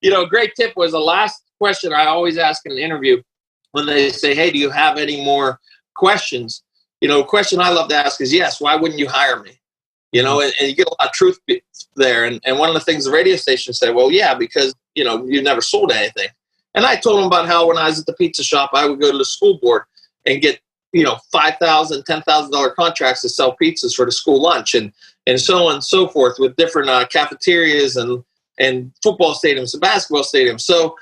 you 0.00 0.10
know, 0.10 0.26
great 0.26 0.54
tip 0.54 0.72
was 0.76 0.92
the 0.92 1.00
last 1.00 1.42
question 1.58 1.92
I 1.92 2.06
always 2.06 2.38
ask 2.38 2.64
in 2.66 2.72
an 2.72 2.78
interview 2.78 3.22
when 3.72 3.86
they 3.86 4.10
say, 4.10 4.34
Hey, 4.34 4.50
do 4.50 4.58
you 4.58 4.70
have 4.70 4.98
any 4.98 5.24
more 5.24 5.60
questions? 5.94 6.62
You 7.00 7.08
know, 7.08 7.24
question 7.24 7.60
I 7.60 7.70
love 7.70 7.88
to 7.88 7.96
ask 7.96 8.20
is, 8.20 8.32
Yes, 8.32 8.60
why 8.60 8.76
wouldn't 8.76 9.00
you 9.00 9.08
hire 9.08 9.42
me? 9.42 9.58
You 10.12 10.22
know, 10.22 10.40
and, 10.40 10.52
and 10.60 10.68
you 10.68 10.76
get 10.76 10.86
a 10.86 10.94
lot 11.00 11.08
of 11.08 11.12
truth 11.12 11.38
there. 11.96 12.24
And, 12.24 12.40
and 12.44 12.58
one 12.58 12.68
of 12.68 12.74
the 12.74 12.80
things 12.80 13.04
the 13.04 13.10
radio 13.10 13.36
station 13.36 13.72
said, 13.72 13.94
Well, 13.94 14.10
yeah, 14.10 14.34
because, 14.34 14.74
you 14.96 15.04
know, 15.04 15.24
you 15.26 15.42
never 15.42 15.60
sold 15.60 15.92
anything. 15.92 16.28
And 16.74 16.84
I 16.84 16.96
told 16.96 17.18
them 17.18 17.26
about 17.26 17.46
how 17.46 17.68
when 17.68 17.78
I 17.78 17.86
was 17.86 18.00
at 18.00 18.06
the 18.06 18.12
pizza 18.14 18.42
shop, 18.42 18.70
I 18.74 18.86
would 18.86 19.00
go 19.00 19.12
to 19.12 19.18
the 19.18 19.24
school 19.24 19.58
board 19.62 19.82
and 20.26 20.42
get, 20.42 20.60
you 20.92 21.04
know, 21.04 21.18
$5,000, 21.32 22.04
$10,000 22.04 22.74
contracts 22.74 23.22
to 23.22 23.28
sell 23.28 23.56
pizzas 23.62 23.94
for 23.94 24.04
the 24.04 24.12
school 24.12 24.42
lunch 24.42 24.74
and, 24.74 24.92
and 25.26 25.40
so 25.40 25.68
on 25.68 25.74
and 25.74 25.84
so 25.84 26.08
forth 26.08 26.38
with 26.38 26.56
different 26.56 26.88
uh, 26.88 27.06
cafeterias 27.06 27.96
and 27.96 28.24
and 28.58 28.92
football 29.02 29.34
stadiums 29.34 29.74
and 29.74 29.80
basketball 29.80 30.22
stadiums. 30.22 30.62
So 30.62 30.96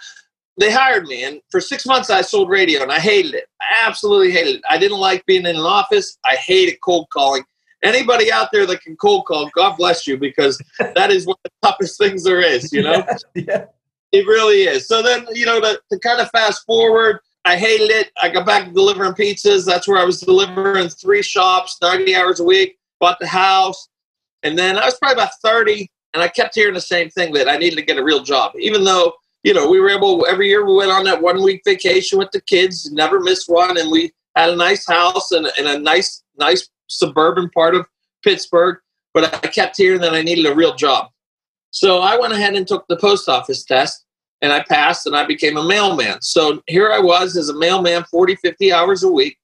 they 0.58 0.70
hired 0.70 1.06
me, 1.06 1.24
and 1.24 1.40
for 1.50 1.60
six 1.60 1.86
months 1.86 2.10
I 2.10 2.20
sold 2.20 2.48
radio, 2.48 2.82
and 2.82 2.92
I 2.92 3.00
hated 3.00 3.34
it. 3.34 3.48
I 3.60 3.86
absolutely 3.86 4.30
hated 4.30 4.56
it. 4.56 4.62
I 4.68 4.78
didn't 4.78 4.98
like 4.98 5.26
being 5.26 5.46
in 5.46 5.56
an 5.56 5.62
office. 5.62 6.18
I 6.24 6.36
hated 6.36 6.80
cold 6.80 7.08
calling. 7.10 7.44
Anybody 7.82 8.32
out 8.32 8.48
there 8.50 8.64
that 8.66 8.80
can 8.80 8.96
cold 8.96 9.26
call, 9.26 9.50
God 9.54 9.76
bless 9.76 10.06
you, 10.06 10.16
because 10.16 10.60
that 10.78 11.10
is 11.10 11.26
one 11.26 11.36
of 11.44 11.50
the 11.50 11.68
toughest 11.68 11.98
things 11.98 12.24
there 12.24 12.40
is. 12.40 12.72
You 12.72 12.82
know, 12.82 13.04
yeah, 13.34 13.42
yeah. 13.42 13.64
It 14.14 14.26
really 14.26 14.62
is. 14.62 14.86
So 14.86 15.02
then, 15.02 15.26
you 15.32 15.46
know, 15.46 15.60
to, 15.60 15.80
to 15.90 15.98
kind 15.98 16.20
of 16.20 16.30
fast 16.30 16.64
forward, 16.64 17.20
I 17.44 17.56
hated 17.56 17.90
it. 17.90 18.10
I 18.22 18.28
got 18.28 18.46
back 18.46 18.66
to 18.66 18.72
delivering 18.72 19.12
pizzas. 19.12 19.66
That's 19.66 19.86
where 19.86 20.00
I 20.00 20.04
was 20.04 20.20
delivering 20.20 20.88
three 20.88 21.22
shops, 21.22 21.76
90 21.82 22.14
hours 22.14 22.40
a 22.40 22.44
week. 22.44 22.78
Bought 23.00 23.18
the 23.20 23.26
house, 23.26 23.88
and 24.44 24.58
then 24.58 24.78
I 24.78 24.84
was 24.84 24.94
probably 24.94 25.20
about 25.20 25.34
30 25.42 25.90
and 26.14 26.22
I 26.22 26.28
kept 26.28 26.54
hearing 26.54 26.74
the 26.74 26.80
same 26.80 27.10
thing 27.10 27.32
that 27.32 27.48
I 27.48 27.56
needed 27.56 27.76
to 27.76 27.82
get 27.82 27.98
a 27.98 28.04
real 28.04 28.22
job, 28.22 28.52
even 28.58 28.84
though, 28.84 29.14
you 29.42 29.52
know, 29.52 29.68
we 29.68 29.80
were 29.80 29.90
able, 29.90 30.24
every 30.26 30.48
year 30.48 30.64
we 30.64 30.76
went 30.76 30.92
on 30.92 31.04
that 31.04 31.20
one 31.20 31.42
week 31.42 31.62
vacation 31.64 32.18
with 32.18 32.30
the 32.30 32.40
kids, 32.40 32.90
never 32.92 33.18
missed 33.20 33.48
one. 33.48 33.76
And 33.76 33.90
we 33.90 34.12
had 34.36 34.50
a 34.50 34.56
nice 34.56 34.86
house 34.86 35.32
and, 35.32 35.48
and 35.58 35.66
a 35.66 35.78
nice 35.78 36.22
nice 36.36 36.68
suburban 36.86 37.50
part 37.50 37.74
of 37.74 37.86
Pittsburgh, 38.22 38.78
but 39.12 39.34
I 39.34 39.48
kept 39.48 39.76
hearing 39.76 40.00
that 40.00 40.14
I 40.14 40.22
needed 40.22 40.46
a 40.46 40.54
real 40.54 40.74
job. 40.74 41.10
So 41.70 41.98
I 41.98 42.18
went 42.18 42.32
ahead 42.32 42.54
and 42.54 42.66
took 42.66 42.86
the 42.88 42.96
post 42.96 43.28
office 43.28 43.64
test 43.64 44.03
and 44.44 44.52
I 44.52 44.62
passed 44.62 45.06
and 45.06 45.16
I 45.16 45.24
became 45.24 45.56
a 45.56 45.64
mailman. 45.64 46.20
So 46.20 46.62
here 46.66 46.92
I 46.92 46.98
was 46.98 47.34
as 47.34 47.48
a 47.48 47.58
mailman 47.58 48.04
40, 48.10 48.36
50 48.36 48.74
hours 48.74 49.02
a 49.02 49.10
week, 49.10 49.38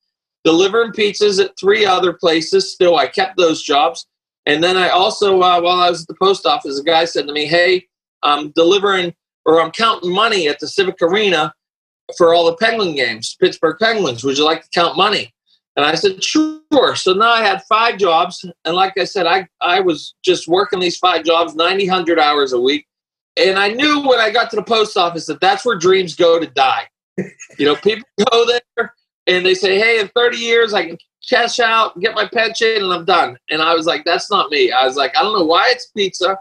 delivering 0.45 0.93
pizzas 0.93 1.43
at 1.43 1.59
three 1.59 1.87
other 1.87 2.13
places. 2.13 2.71
Still, 2.71 2.99
I 2.99 3.07
kept 3.07 3.39
those 3.39 3.63
jobs. 3.63 4.07
And 4.45 4.63
then 4.63 4.77
I 4.77 4.91
also, 4.91 5.41
uh, 5.41 5.59
while 5.63 5.81
I 5.81 5.89
was 5.89 6.03
at 6.03 6.09
the 6.09 6.17
post 6.21 6.45
office, 6.45 6.79
a 6.79 6.85
guy 6.85 7.07
said 7.07 7.27
to 7.27 7.33
me, 7.33 7.47
Hey, 7.47 7.87
I'm 8.23 8.51
delivering 8.51 9.15
or 9.47 9.63
I'm 9.63 9.71
counting 9.71 10.13
money 10.13 10.49
at 10.49 10.59
the 10.61 10.69
Civic 10.69 11.01
Arena 11.01 11.55
for 12.19 12.35
all 12.35 12.45
the 12.45 12.57
Penguin 12.57 12.95
games, 12.95 13.39
Pittsburgh 13.41 13.77
Penguins. 13.81 14.23
Would 14.23 14.37
you 14.37 14.45
like 14.45 14.65
to 14.65 14.69
count 14.69 14.99
money? 14.99 15.33
And 15.77 15.87
I 15.87 15.95
said, 15.95 16.23
sure. 16.23 16.95
So 16.95 17.15
now 17.15 17.31
I 17.31 17.41
had 17.41 17.63
five 17.63 17.97
jobs. 17.97 18.45
And 18.67 18.75
like 18.77 18.99
I 18.99 19.05
said, 19.05 19.27
I, 19.27 19.49
I 19.63 19.81
was 19.81 20.15
just 20.23 20.47
working 20.47 20.79
these 20.79 20.99
five 20.99 21.25
jobs, 21.25 21.55
90, 21.55 21.89
100 21.89 22.19
hours 22.19 22.53
a 22.53 22.61
week. 22.61 22.87
And 23.37 23.59
I 23.59 23.69
knew 23.69 24.07
when 24.07 24.19
I 24.19 24.31
got 24.31 24.51
to 24.51 24.57
the 24.57 24.63
post 24.63 24.97
office 24.97 25.27
that 25.27 25.41
that's 25.41 25.65
where 25.65 25.79
dreams 25.79 26.15
go 26.15 26.39
to 26.39 26.47
die. 26.47 26.89
you 27.59 27.67
know, 27.67 27.77
people 27.77 28.07
go 28.31 28.47
there 28.47 28.95
and 29.27 29.45
they 29.45 29.55
say, 29.55 29.79
hey, 29.79 30.01
in 30.01 30.09
30 30.09 30.37
years, 30.37 30.75
I 30.75 30.87
can 30.87 30.99
cash 31.29 31.61
out, 31.61 31.99
get 32.01 32.15
my 32.15 32.27
pension, 32.27 32.83
and 32.83 32.93
I'm 32.93 33.05
done. 33.05 33.37
And 33.51 33.63
I 33.63 33.75
was 33.75 33.87
like, 33.87 34.05
that's 34.05 34.31
not 34.31 34.51
me. 34.51 34.73
I 34.73 34.85
was 34.85 34.97
like, 34.97 35.17
I 35.17 35.23
don't 35.23 35.39
know 35.39 35.45
why 35.45 35.69
it's 35.71 35.87
pizza, 35.87 36.39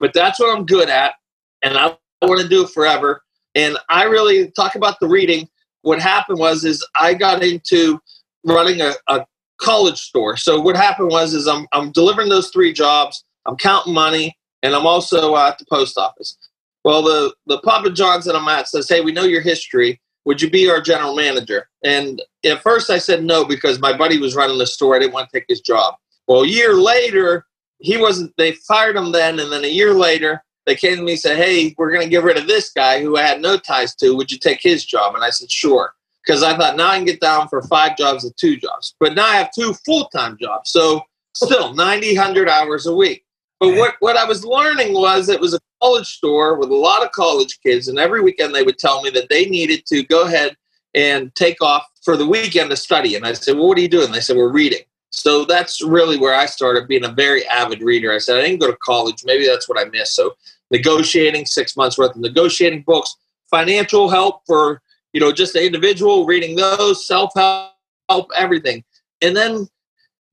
but 0.00 0.12
that's 0.12 0.40
what 0.40 0.56
I'm 0.56 0.66
good 0.66 0.88
at. 0.88 1.14
And 1.62 1.76
I 1.76 1.96
want 2.22 2.40
to 2.40 2.48
do 2.48 2.64
it 2.64 2.70
forever. 2.70 3.22
And 3.54 3.78
I 3.88 4.04
really 4.04 4.50
talk 4.50 4.74
about 4.74 4.98
the 5.00 5.08
reading. 5.08 5.48
What 5.82 6.00
happened 6.00 6.38
was, 6.38 6.64
is 6.64 6.84
I 6.94 7.14
got 7.14 7.42
into 7.42 8.00
running 8.44 8.80
a, 8.80 8.94
a 9.08 9.24
college 9.58 10.00
store. 10.00 10.36
So 10.36 10.60
what 10.60 10.76
happened 10.76 11.10
was, 11.10 11.34
is 11.34 11.46
I'm, 11.46 11.66
I'm 11.72 11.92
delivering 11.92 12.28
those 12.28 12.50
three 12.50 12.72
jobs. 12.72 13.24
I'm 13.46 13.56
counting 13.56 13.94
money 13.94 14.36
and 14.64 14.74
I'm 14.74 14.86
also 14.86 15.34
uh, 15.34 15.48
at 15.48 15.58
the 15.58 15.66
post 15.66 15.98
office. 15.98 16.38
Well, 16.84 17.02
the, 17.02 17.34
the 17.46 17.58
Papa 17.60 17.90
John's 17.90 18.24
that 18.24 18.34
I'm 18.34 18.48
at 18.48 18.66
says, 18.66 18.88
hey, 18.88 19.02
we 19.02 19.12
know 19.12 19.24
your 19.24 19.42
history. 19.42 20.00
Would 20.24 20.40
you 20.40 20.48
be 20.48 20.70
our 20.70 20.80
general 20.80 21.14
manager? 21.14 21.68
And 21.84 22.22
at 22.46 22.62
first 22.62 22.88
I 22.88 22.98
said 22.98 23.24
no 23.24 23.44
because 23.44 23.78
my 23.78 23.94
buddy 23.94 24.18
was 24.18 24.34
running 24.34 24.56
the 24.56 24.66
store. 24.66 24.96
I 24.96 25.00
didn't 25.00 25.12
want 25.12 25.28
to 25.30 25.38
take 25.38 25.44
his 25.48 25.60
job. 25.60 25.96
Well, 26.26 26.42
a 26.42 26.46
year 26.46 26.74
later, 26.74 27.46
he 27.78 27.98
wasn't, 27.98 28.32
they 28.38 28.52
fired 28.52 28.96
him 28.96 29.12
then. 29.12 29.38
And 29.38 29.52
then 29.52 29.64
a 29.64 29.68
year 29.68 29.92
later, 29.92 30.42
they 30.64 30.74
came 30.74 30.96
to 30.96 31.02
me 31.02 31.12
and 31.12 31.20
said, 31.20 31.36
hey, 31.36 31.74
we're 31.76 31.92
going 31.92 32.04
to 32.04 32.10
get 32.10 32.24
rid 32.24 32.38
of 32.38 32.46
this 32.46 32.72
guy 32.72 33.02
who 33.02 33.18
I 33.18 33.22
had 33.22 33.42
no 33.42 33.58
ties 33.58 33.94
to. 33.96 34.16
Would 34.16 34.32
you 34.32 34.38
take 34.38 34.62
his 34.62 34.86
job? 34.86 35.14
And 35.14 35.22
I 35.22 35.28
said, 35.28 35.50
sure. 35.50 35.92
Because 36.24 36.42
I 36.42 36.56
thought 36.56 36.78
now 36.78 36.88
I 36.88 36.96
can 36.96 37.04
get 37.04 37.20
down 37.20 37.48
for 37.48 37.60
five 37.62 37.98
jobs 37.98 38.24
and 38.24 38.34
two 38.38 38.56
jobs. 38.56 38.94
But 38.98 39.14
now 39.14 39.26
I 39.26 39.36
have 39.36 39.50
two 39.54 39.74
full 39.84 40.06
time 40.06 40.38
jobs. 40.40 40.70
So 40.70 41.02
still 41.34 41.74
90, 41.74 42.16
100 42.16 42.48
hours 42.48 42.86
a 42.86 42.94
week. 42.94 43.23
But 43.70 43.78
what, 43.78 43.94
what 44.00 44.16
I 44.16 44.24
was 44.24 44.44
learning 44.44 44.94
was 44.94 45.28
it 45.28 45.40
was 45.40 45.54
a 45.54 45.60
college 45.82 46.06
store 46.06 46.58
with 46.58 46.70
a 46.70 46.74
lot 46.74 47.04
of 47.04 47.12
college 47.12 47.60
kids, 47.62 47.88
and 47.88 47.98
every 47.98 48.20
weekend 48.20 48.54
they 48.54 48.62
would 48.62 48.78
tell 48.78 49.02
me 49.02 49.10
that 49.10 49.28
they 49.28 49.46
needed 49.46 49.86
to 49.86 50.02
go 50.04 50.26
ahead 50.26 50.56
and 50.94 51.34
take 51.34 51.60
off 51.60 51.86
for 52.02 52.16
the 52.16 52.26
weekend 52.26 52.70
to 52.70 52.76
study. 52.76 53.14
And 53.16 53.26
I 53.26 53.32
said, 53.32 53.56
Well, 53.56 53.68
what 53.68 53.78
are 53.78 53.82
you 53.82 53.88
doing? 53.88 54.12
They 54.12 54.20
said, 54.20 54.36
We're 54.36 54.52
reading. 54.52 54.82
So 55.10 55.44
that's 55.44 55.80
really 55.82 56.18
where 56.18 56.34
I 56.34 56.46
started 56.46 56.88
being 56.88 57.04
a 57.04 57.08
very 57.08 57.46
avid 57.46 57.82
reader. 57.82 58.12
I 58.12 58.18
said, 58.18 58.38
I 58.38 58.42
didn't 58.42 58.60
go 58.60 58.70
to 58.70 58.76
college. 58.78 59.22
Maybe 59.24 59.46
that's 59.46 59.68
what 59.68 59.78
I 59.78 59.84
missed. 59.90 60.14
So 60.14 60.34
negotiating, 60.70 61.46
six 61.46 61.76
months 61.76 61.96
worth 61.96 62.16
of 62.16 62.20
negotiating 62.20 62.82
books, 62.82 63.14
financial 63.48 64.08
help 64.08 64.42
for, 64.44 64.82
you 65.12 65.20
know, 65.20 65.30
just 65.30 65.52
the 65.52 65.64
individual, 65.64 66.26
reading 66.26 66.56
those, 66.56 67.06
self 67.06 67.30
help, 67.36 68.28
everything. 68.36 68.82
And 69.22 69.36
then 69.36 69.68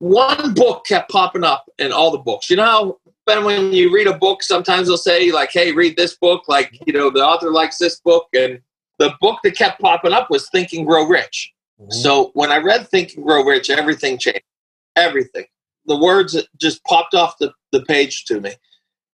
one 0.00 0.52
book 0.54 0.84
kept 0.84 1.12
popping 1.12 1.44
up 1.44 1.70
in 1.78 1.92
all 1.92 2.10
the 2.10 2.18
books. 2.18 2.50
You 2.50 2.56
know 2.56 2.64
how 2.64 2.98
then 3.26 3.44
when 3.44 3.72
you 3.72 3.92
read 3.92 4.06
a 4.06 4.16
book, 4.16 4.42
sometimes 4.42 4.88
they'll 4.88 4.96
say 4.96 5.30
like, 5.30 5.50
"Hey, 5.52 5.72
read 5.72 5.96
this 5.96 6.16
book." 6.16 6.44
Like, 6.48 6.78
you 6.86 6.92
know, 6.92 7.10
the 7.10 7.24
author 7.24 7.50
likes 7.50 7.78
this 7.78 8.00
book, 8.00 8.26
and 8.34 8.60
the 8.98 9.14
book 9.20 9.38
that 9.44 9.56
kept 9.56 9.80
popping 9.80 10.12
up 10.12 10.30
was 10.30 10.48
Think 10.50 10.72
and 10.72 10.86
Grow 10.86 11.06
Rich. 11.06 11.52
Mm-hmm. 11.80 11.90
So 11.90 12.30
when 12.34 12.50
I 12.50 12.58
read 12.58 12.88
Think 12.88 13.14
and 13.14 13.24
Grow 13.24 13.44
Rich, 13.44 13.70
everything 13.70 14.18
changed. 14.18 14.42
Everything. 14.96 15.46
The 15.86 15.96
words 15.96 16.36
just 16.60 16.84
popped 16.84 17.14
off 17.14 17.38
the, 17.38 17.52
the 17.72 17.82
page 17.82 18.24
to 18.26 18.40
me, 18.40 18.54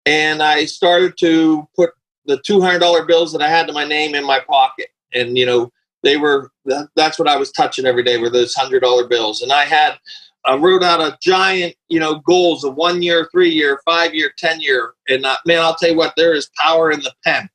and 0.06 0.42
I 0.42 0.64
started 0.66 1.16
to 1.18 1.68
put 1.74 1.90
the 2.26 2.40
two 2.44 2.60
hundred 2.60 2.78
dollar 2.80 3.04
bills 3.04 3.32
that 3.32 3.42
I 3.42 3.48
had 3.48 3.66
to 3.66 3.72
my 3.72 3.84
name 3.84 4.14
in 4.14 4.24
my 4.24 4.40
pocket, 4.40 4.88
and 5.12 5.36
you 5.36 5.46
know, 5.46 5.70
they 6.02 6.16
were 6.16 6.50
that's 6.94 7.18
what 7.18 7.28
I 7.28 7.36
was 7.36 7.52
touching 7.52 7.86
every 7.86 8.02
day 8.02 8.18
were 8.18 8.30
those 8.30 8.54
hundred 8.54 8.80
dollar 8.80 9.06
bills, 9.06 9.42
and 9.42 9.52
I 9.52 9.64
had 9.64 9.98
I 10.46 10.56
wrote 10.56 10.82
out 10.82 11.00
a 11.00 11.16
giant, 11.22 11.74
you 11.88 12.00
know, 12.00 12.16
goals 12.26 12.64
of 12.64 12.74
one 12.74 13.02
year, 13.02 13.28
three 13.32 13.50
year, 13.50 13.80
five 13.84 14.14
year, 14.14 14.32
ten 14.36 14.60
year, 14.60 14.94
and 15.08 15.24
uh, 15.24 15.36
man, 15.46 15.60
I'll 15.60 15.74
tell 15.74 15.90
you 15.90 15.96
what, 15.96 16.14
there 16.16 16.34
is 16.34 16.50
power 16.58 16.90
in 16.90 17.00
the 17.00 17.12
pen. 17.24 17.48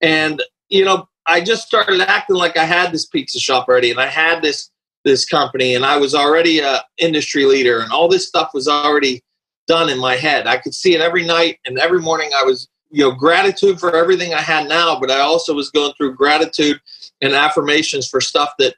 And 0.00 0.42
you 0.68 0.84
know, 0.84 1.08
I 1.26 1.40
just 1.40 1.66
started 1.66 2.00
acting 2.00 2.36
like 2.36 2.56
I 2.56 2.64
had 2.64 2.92
this 2.92 3.06
pizza 3.06 3.38
shop 3.38 3.68
already, 3.68 3.90
and 3.90 4.00
I 4.00 4.08
had 4.08 4.42
this 4.42 4.70
this 5.04 5.26
company, 5.26 5.74
and 5.74 5.84
I 5.84 5.96
was 5.98 6.14
already 6.14 6.60
a 6.60 6.82
industry 6.98 7.44
leader, 7.44 7.80
and 7.80 7.92
all 7.92 8.08
this 8.08 8.26
stuff 8.26 8.50
was 8.54 8.68
already 8.68 9.22
done 9.66 9.88
in 9.90 9.98
my 9.98 10.16
head. 10.16 10.46
I 10.46 10.56
could 10.56 10.74
see 10.74 10.94
it 10.94 11.00
every 11.00 11.26
night, 11.26 11.58
and 11.66 11.78
every 11.78 12.00
morning 12.00 12.30
I 12.36 12.42
was, 12.42 12.68
you 12.90 13.04
know, 13.04 13.14
gratitude 13.14 13.78
for 13.78 13.94
everything 13.96 14.32
I 14.34 14.40
had 14.40 14.68
now, 14.68 14.98
but 14.98 15.10
I 15.10 15.20
also 15.20 15.54
was 15.54 15.70
going 15.70 15.92
through 15.96 16.14
gratitude 16.14 16.80
and 17.20 17.34
affirmations 17.34 18.08
for 18.08 18.20
stuff 18.20 18.52
that 18.58 18.76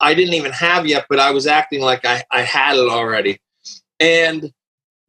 I 0.00 0.14
didn't 0.14 0.34
even 0.34 0.52
have 0.52 0.86
yet, 0.86 1.06
but 1.08 1.18
I 1.18 1.30
was 1.30 1.46
acting 1.46 1.80
like 1.80 2.04
I, 2.04 2.22
I 2.30 2.42
had 2.42 2.76
it 2.76 2.88
already. 2.88 3.40
And 4.00 4.52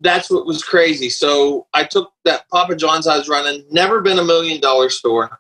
that's 0.02 0.30
what 0.30 0.46
was 0.46 0.64
crazy. 0.64 1.10
So 1.10 1.68
I 1.74 1.84
took 1.84 2.12
that 2.26 2.48
Papa 2.50 2.76
John's 2.76 3.08
I 3.08 3.18
was 3.18 3.30
running, 3.30 3.64
never 3.70 4.02
been 4.02 4.20
a 4.20 4.24
million 4.24 4.62
dollar 4.62 4.90
store. 4.90 5.40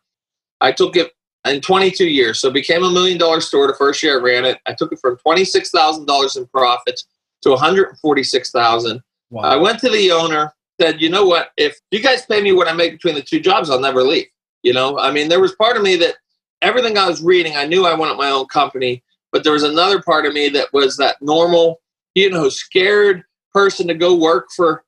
I 0.62 0.72
took 0.72 0.96
it 0.96 1.13
in 1.46 1.62
22 1.62 2.06
years. 2.08 2.39
So 2.39 2.50
it 2.50 2.53
became 2.53 2.84
a 2.84 2.91
million 2.91 3.18
dollar 3.18 3.41
store 3.41 3.68
the 3.68 3.74
first 3.74 4.03
year 4.03 4.20
I 4.20 4.24
ran 4.24 4.46
it. 4.46 4.60
I 4.65 4.74
took 4.74 4.91
it 4.91 5.00
from 5.00 5.18
$26,000 5.25 6.38
in 6.38 6.48
profits 6.48 7.06
to 7.41 7.50
146,000. 7.51 9.01
Wow. 9.29 9.41
I 9.44 9.56
went 9.56 9.79
to 9.79 9.89
the 9.89 10.12
owner, 10.12 10.53
said, 10.79 11.01
you 11.01 11.10
know 11.10 11.25
what, 11.25 11.51
if 11.58 11.79
you 11.91 12.01
guys 12.01 12.25
pay 12.25 12.41
me 12.41 12.51
what 12.51 12.68
I 12.68 12.74
make 12.74 12.91
between 12.91 13.15
the 13.15 13.22
two 13.22 13.39
jobs, 13.39 13.70
I'll 13.70 13.79
never 13.79 14.03
leave. 14.03 14.27
You 14.63 14.74
know, 14.74 15.00
I 15.00 15.12
mean, 15.12 15.29
there 15.29 15.39
was 15.39 15.56
part 15.56 15.77
of 15.77 15.84
me 15.84 15.96
that 15.98 16.15
everything 16.62 16.98
I 16.98 17.08
was 17.08 17.22
reading, 17.22 17.56
I 17.56 17.65
knew 17.65 17.86
I 17.86 17.96
wanted 17.96 18.18
my 18.18 18.29
own 18.29 18.48
company. 18.48 19.03
But 19.31 19.43
there 19.43 19.53
was 19.53 19.63
another 19.63 20.01
part 20.01 20.25
of 20.25 20.33
me 20.33 20.50
that 20.50 20.71
was 20.74 20.98
that 20.98 21.21
normal, 21.21 21.81
you 22.15 22.29
know, 22.29 22.50
scared 22.50 23.24
person 23.53 23.88
to 23.88 23.93
go 23.93 24.15
work 24.15 24.48
for, 24.55 24.83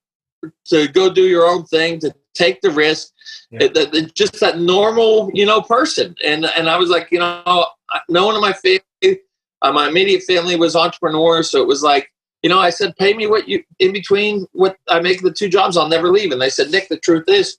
to 0.65 0.88
go 0.88 1.12
do 1.12 1.27
your 1.27 1.45
own 1.45 1.65
thing, 1.65 2.00
to 2.00 2.13
take 2.33 2.62
the 2.62 2.71
risk. 2.71 3.10
Yeah. 3.51 3.63
It, 3.63 3.77
it, 3.77 4.15
just 4.15 4.39
that 4.39 4.60
normal, 4.60 5.29
you 5.33 5.45
know, 5.45 5.62
person. 5.62 6.15
And 6.24 6.45
and 6.45 6.69
I 6.69 6.77
was 6.77 6.89
like, 6.89 7.10
you 7.12 7.19
know, 7.19 7.65
no 8.10 8.25
one 8.25 8.36
in 8.36 8.41
my 8.41 8.53
family, 8.53 9.19
uh, 9.62 9.71
my 9.71 9.88
immediate 9.88 10.24
family 10.24 10.55
was 10.55 10.75
entrepreneurs, 10.75 11.51
so 11.51 11.62
it 11.62 11.67
was 11.67 11.83
like, 11.83 12.12
you 12.41 12.50
know, 12.50 12.60
I 12.60 12.71
said, 12.71 12.95
pay 12.98 13.13
me 13.13 13.27
what 13.27 13.48
you 13.48 13.63
in 13.79 13.93
between 13.93 14.48
what 14.53 14.77
I 14.89 15.00
make 15.00 15.21
the 15.21 15.31
two 15.31 15.50
jobs, 15.50 15.77
I'll 15.77 15.88
never 15.88 16.10
leave. 16.10 16.31
And 16.31 16.41
they 16.41 16.50
said, 16.50 16.71
Nick, 16.71 16.89
the 16.89 16.98
truth 16.98 17.25
is, 17.27 17.57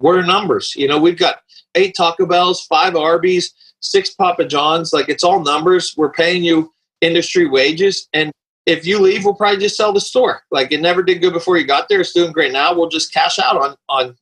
we're 0.00 0.22
numbers. 0.22 0.74
You 0.76 0.88
know, 0.88 0.98
we've 0.98 1.18
got 1.18 1.36
eight 1.74 1.94
Taco 1.96 2.26
Bells, 2.26 2.64
five 2.66 2.96
Arby's, 2.96 3.54
six 3.80 4.10
Papa 4.10 4.44
John's. 4.46 4.92
Like 4.92 5.08
it's 5.08 5.24
all 5.24 5.42
numbers. 5.42 5.94
We're 5.96 6.12
paying 6.12 6.42
you 6.42 6.72
industry 7.00 7.48
wages. 7.48 8.08
And 8.12 8.32
if 8.66 8.86
you 8.86 9.00
leave, 9.00 9.24
we'll 9.24 9.34
probably 9.34 9.60
just 9.60 9.76
sell 9.76 9.92
the 9.92 10.00
store. 10.00 10.42
Like 10.50 10.72
it 10.72 10.80
never 10.80 11.02
did 11.02 11.20
good 11.20 11.32
before 11.32 11.56
you 11.56 11.66
got 11.66 11.88
there. 11.88 12.00
It's 12.00 12.12
doing 12.12 12.32
great 12.32 12.52
now. 12.52 12.74
We'll 12.74 12.88
just 12.88 13.12
cash 13.12 13.38
out 13.38 13.56
on 13.56 13.76
on 13.88 14.16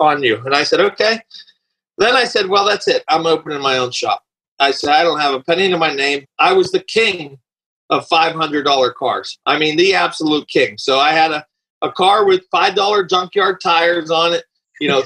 on 0.00 0.22
you. 0.22 0.42
And 0.44 0.54
I 0.54 0.64
said, 0.64 0.80
okay. 0.80 1.20
Then 1.98 2.16
I 2.16 2.24
said, 2.24 2.48
well, 2.48 2.66
that's 2.66 2.88
it. 2.88 3.04
I'm 3.08 3.26
opening 3.26 3.62
my 3.62 3.78
own 3.78 3.92
shop. 3.92 4.22
I 4.58 4.70
said, 4.70 4.90
I 4.90 5.02
don't 5.02 5.20
have 5.20 5.34
a 5.34 5.42
penny 5.42 5.68
to 5.70 5.78
my 5.78 5.94
name. 5.94 6.26
I 6.38 6.52
was 6.52 6.70
the 6.70 6.80
king 6.80 7.38
of 7.90 8.08
$500 8.08 8.94
cars. 8.94 9.38
I 9.46 9.58
mean, 9.58 9.76
the 9.76 9.94
absolute 9.94 10.48
king. 10.48 10.78
So 10.78 10.98
I 10.98 11.12
had 11.12 11.30
a, 11.30 11.44
a 11.82 11.92
car 11.92 12.26
with 12.26 12.48
$5 12.52 13.08
junkyard 13.08 13.60
tires 13.62 14.10
on 14.10 14.32
it, 14.32 14.44
you 14.80 14.88
know, 14.88 15.02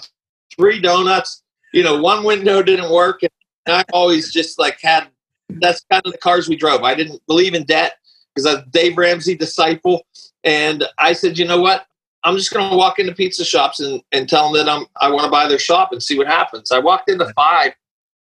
three 0.57 0.81
donuts, 0.81 1.43
you 1.73 1.83
know, 1.83 2.01
one 2.01 2.25
window 2.25 2.63
didn't 2.63 2.91
work. 2.91 3.23
And 3.23 3.31
I 3.71 3.85
always 3.93 4.33
just 4.33 4.59
like 4.59 4.79
had 4.81 5.09
that's 5.49 5.85
kind 5.91 6.03
of 6.05 6.13
the 6.13 6.19
cars 6.19 6.49
we 6.49 6.57
drove. 6.57 6.83
I 6.83 6.95
didn't 6.95 7.23
believe 7.27 7.55
in 7.55 7.65
debt 7.65 7.95
because 8.35 8.47
I 8.47 8.55
was 8.55 8.65
Dave 8.71 8.97
Ramsey 8.97 9.35
disciple, 9.35 10.07
and 10.45 10.85
I 10.99 11.13
said, 11.13 11.39
you 11.39 11.47
know 11.47 11.61
what? 11.61 11.87
I'm 12.25 12.37
just 12.37 12.53
going 12.53 12.69
to 12.69 12.77
walk 12.77 12.99
into 12.99 13.15
pizza 13.15 13.45
shops 13.45 13.81
and, 13.81 14.03
and 14.13 14.29
tell 14.29 14.53
them 14.53 14.67
that 14.67 14.73
I'm 14.73 14.87
I 15.01 15.11
want 15.11 15.25
to 15.25 15.31
buy 15.31 15.49
their 15.49 15.59
shop 15.59 15.93
and 15.93 16.03
see 16.03 16.19
what 16.19 16.27
happens. 16.27 16.71
I 16.71 16.79
walked 16.79 17.11
into 17.11 17.33
five. 17.35 17.73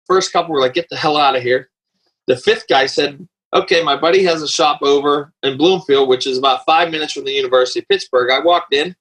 First 0.06 0.32
couple 0.32 0.54
were 0.54 0.62
like, 0.62 0.74
get 0.74 0.88
the 0.89 0.96
hell 0.96 1.18
out 1.18 1.36
of 1.36 1.44
here. 1.44 1.70
The 2.27 2.38
fifth 2.38 2.68
guy 2.70 2.86
said, 2.86 3.27
okay, 3.54 3.84
my 3.84 3.96
buddy 3.98 4.24
has 4.24 4.42
a 4.42 4.48
shop 4.48 4.82
over 4.82 5.34
in 5.44 5.58
Bloomfield, 5.58 6.08
which 6.08 6.27
is 6.27 6.38
about 6.38 6.66
five 6.66 6.92
minutes 6.92 7.13
from 7.13 7.25
the 7.25 7.32
University 7.32 7.80
of 7.80 7.88
Pittsburgh. 7.88 8.32
I 8.32 8.39
walked 8.39 8.74
in 8.74 8.96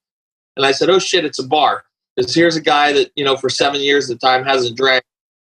and 0.56 0.66
I 0.66 0.72
said, 0.72 0.90
oh 0.90 0.98
shit, 0.98 1.24
it's 1.24 1.38
a 1.38 1.46
bar. 1.46 1.84
Because 2.16 2.34
here's 2.34 2.56
a 2.56 2.62
guy 2.62 2.92
that, 2.92 3.10
you 3.14 3.24
know, 3.24 3.36
for 3.36 3.50
seven 3.50 3.80
years 3.80 4.10
at 4.10 4.18
the 4.18 4.26
time 4.26 4.44
hasn't 4.44 4.76
drank 4.76 5.04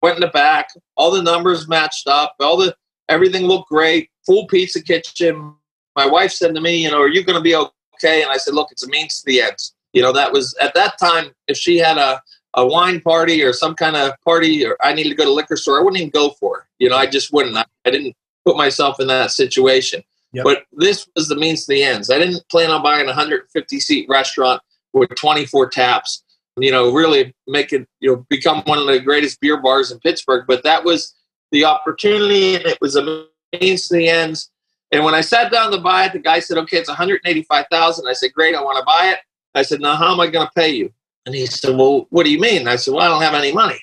went 0.04 0.18
in 0.18 0.22
the 0.22 0.28
back. 0.28 0.70
All 0.96 1.10
the 1.10 1.24
numbers 1.24 1.68
matched 1.68 2.08
up. 2.08 2.36
All 2.40 2.58
the 2.58 2.76
everything 3.10 3.48
looked 3.48 3.70
great. 3.70 4.12
Full 4.28 4.46
pizza 4.48 4.84
kitchen. 4.84 5.56
my 5.96 6.06
wife 6.06 6.32
said 6.32 6.54
to 6.54 6.62
me, 6.62 6.84
you 6.84 6.92
know, 6.92 7.02
are 7.02 7.08
you 7.08 7.24
going 7.24 7.38
to 7.38 7.42
be 7.42 7.56
okay? 7.56 8.22
And 8.22 8.32
I 8.32 8.38
said, 8.38 8.54
look, 8.54 8.72
it's 8.72 8.84
a 8.84 8.90
means 8.90 9.22
to 9.22 9.26
the 9.26 9.42
ends. 9.42 9.74
You 9.94 10.02
know, 10.02 10.12
that 10.12 10.32
was 10.32 10.56
at 10.62 10.74
that 10.76 11.00
time, 11.00 11.32
if 11.48 11.58
she 11.58 11.78
had 11.78 11.98
a, 11.98 12.22
a 12.56 12.66
wine 12.66 13.00
party 13.00 13.42
or 13.42 13.54
some 13.54 13.76
kind 13.76 13.96
of 13.96 14.14
party 14.24 14.66
or 14.66 14.78
I 14.84 14.94
needed 14.94 15.10
to 15.10 15.16
go 15.16 15.24
to 15.24 15.32
liquor 15.32 15.56
store, 15.56 15.80
I 15.80 15.84
wouldn't 15.84 16.02
even 16.02 16.10
go 16.10 16.32
for 16.32 16.60
it. 16.60 16.64
You 16.80 16.90
know, 16.90 16.98
I 16.98 17.06
just 17.06 17.32
wouldn't. 17.32 17.56
I, 17.56 17.66
I 17.86 17.92
didn't 17.92 18.16
put 18.46 18.58
myself 18.58 19.00
in 19.00 19.08
that 19.08 19.32
situation. 19.32 20.04
Yep. 20.34 20.44
But 20.44 20.66
this 20.74 21.08
was 21.16 21.28
the 21.28 21.36
means 21.36 21.66
to 21.66 21.74
the 21.74 21.84
ends. 21.84 22.10
I 22.10 22.18
didn't 22.18 22.44
plan 22.50 22.72
on 22.72 22.82
buying 22.82 23.04
a 23.04 23.14
150 23.14 23.80
seat 23.80 24.08
restaurant 24.10 24.62
with 24.92 25.14
24 25.16 25.70
taps, 25.70 26.23
you 26.58 26.72
know, 26.72 26.92
really 26.92 27.34
make 27.48 27.74
it, 27.74 27.88
you 28.00 28.12
know, 28.12 28.26
become 28.30 28.62
one 28.66 28.78
of 28.78 28.88
the 28.88 29.00
greatest 29.00 29.40
beer 29.40 29.58
bars 29.58 29.92
in 29.92 30.00
Pittsburgh. 30.00 30.46
But 30.48 30.64
that 30.64 30.84
was 30.84 31.16
the 31.52 31.66
opportunity 31.66 32.56
and 32.56 32.66
it 32.66 32.78
was 32.82 32.96
a 32.96 33.26
means 33.60 33.88
to 33.88 33.96
the 33.96 34.10
ends. 34.10 34.50
And 34.92 35.04
when 35.04 35.16
I 35.16 35.22
sat 35.22 35.52
down 35.52 35.72
to 35.72 35.80
buy 35.80 36.06
it, 36.06 36.14
the 36.14 36.20
guy 36.20 36.40
said, 36.40 36.58
okay, 36.60 36.78
it's 36.78 36.90
185,000. 36.90 38.08
I 38.08 38.14
said, 38.14 38.34
great, 38.34 38.56
I 38.56 38.62
want 38.62 38.78
to 38.78 38.86
buy 38.86 39.12
it. 39.12 39.20
I 39.56 39.64
said, 39.64 39.82
now 39.82 39.96
how 39.96 40.14
am 40.14 40.20
I 40.20 40.28
going 40.28 40.46
to 40.46 40.52
pay 40.56 40.70
you? 40.70 40.92
And 41.26 41.34
he 41.34 41.46
said, 41.46 41.76
well, 41.76 42.08
what 42.10 42.26
do 42.26 42.32
you 42.32 42.40
mean? 42.40 42.68
I 42.68 42.76
said, 42.76 42.94
well, 42.94 43.04
I 43.04 43.08
don't 43.08 43.22
have 43.22 43.34
any 43.34 43.54
money. 43.54 43.80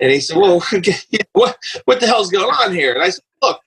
And 0.00 0.10
he 0.10 0.20
said, 0.20 0.36
well, 0.36 0.60
what, 1.32 1.58
what 1.86 2.00
the 2.00 2.06
hell's 2.06 2.30
going 2.30 2.44
on 2.44 2.74
here? 2.74 2.92
And 2.92 3.02
I 3.02 3.10
said, 3.10 3.24
look, 3.40 3.60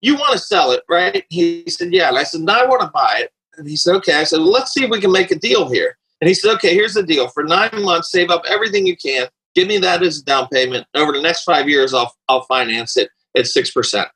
you 0.00 0.14
want 0.14 0.32
to 0.32 0.38
sell 0.38 0.70
it, 0.72 0.82
right? 0.88 1.24
He 1.28 1.64
said, 1.68 1.92
yeah. 1.92 2.08
And 2.08 2.18
I 2.18 2.22
said, 2.22 2.42
no, 2.42 2.54
I 2.54 2.66
want 2.66 2.82
to 2.82 2.88
buy 2.88 3.20
it. 3.22 3.32
And 3.58 3.68
he 3.68 3.76
said, 3.76 3.94
okay. 3.96 4.14
I 4.14 4.24
said, 4.24 4.38
well, 4.38 4.52
let's 4.52 4.72
see 4.72 4.84
if 4.84 4.90
we 4.90 5.00
can 5.00 5.12
make 5.12 5.30
a 5.30 5.36
deal 5.36 5.68
here. 5.68 5.98
And 6.20 6.28
he 6.28 6.34
said, 6.34 6.54
okay, 6.54 6.74
here's 6.74 6.94
the 6.94 7.02
deal. 7.02 7.28
For 7.28 7.44
nine 7.44 7.70
months, 7.82 8.10
save 8.10 8.30
up 8.30 8.42
everything 8.48 8.86
you 8.86 8.96
can. 8.96 9.28
Give 9.54 9.68
me 9.68 9.78
that 9.78 10.02
as 10.02 10.18
a 10.18 10.24
down 10.24 10.48
payment. 10.48 10.86
Over 10.94 11.12
the 11.12 11.22
next 11.22 11.44
five 11.44 11.68
years, 11.68 11.94
I'll, 11.94 12.14
I'll 12.28 12.42
finance 12.42 12.96
it 12.96 13.10
at 13.36 13.44
6%. 13.44 14.06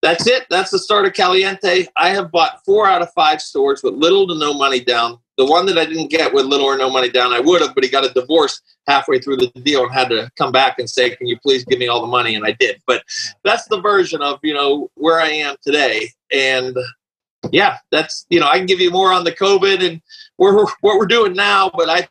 That's 0.00 0.26
it. 0.26 0.46
That's 0.48 0.70
the 0.70 0.78
start 0.78 1.06
of 1.06 1.12
Caliente. 1.12 1.86
I 1.96 2.10
have 2.10 2.30
bought 2.30 2.64
four 2.64 2.86
out 2.86 3.02
of 3.02 3.12
five 3.14 3.40
stores 3.40 3.82
with 3.82 3.94
little 3.94 4.28
to 4.28 4.38
no 4.38 4.54
money 4.54 4.80
down. 4.80 5.18
The 5.36 5.44
one 5.44 5.66
that 5.66 5.78
I 5.78 5.84
didn't 5.84 6.10
get 6.10 6.32
with 6.32 6.46
little 6.46 6.66
or 6.66 6.76
no 6.76 6.90
money 6.90 7.10
down, 7.10 7.32
I 7.32 7.40
would 7.40 7.62
have, 7.62 7.74
but 7.74 7.84
he 7.84 7.90
got 7.90 8.04
a 8.04 8.12
divorce 8.12 8.60
halfway 8.86 9.18
through 9.18 9.38
the 9.38 9.48
deal 9.62 9.82
and 9.84 9.92
had 9.92 10.08
to 10.10 10.30
come 10.36 10.50
back 10.52 10.78
and 10.78 10.88
say, 10.88 11.14
"Can 11.14 11.26
you 11.26 11.38
please 11.40 11.64
give 11.64 11.78
me 11.78 11.88
all 11.88 12.00
the 12.00 12.08
money?" 12.08 12.34
And 12.34 12.44
I 12.44 12.52
did. 12.52 12.80
But 12.86 13.04
that's 13.44 13.66
the 13.68 13.80
version 13.80 14.20
of 14.22 14.40
you 14.42 14.54
know 14.54 14.90
where 14.94 15.20
I 15.20 15.28
am 15.28 15.56
today. 15.62 16.10
And 16.32 16.76
yeah, 17.52 17.78
that's 17.90 18.26
you 18.30 18.40
know 18.40 18.48
I 18.48 18.58
can 18.58 18.66
give 18.66 18.80
you 18.80 18.90
more 18.90 19.12
on 19.12 19.24
the 19.24 19.32
COVID 19.32 19.84
and 19.86 20.00
we're, 20.38 20.66
what 20.80 20.98
we're 20.98 21.06
doing 21.06 21.34
now. 21.34 21.70
But 21.76 21.88
I 21.88 22.08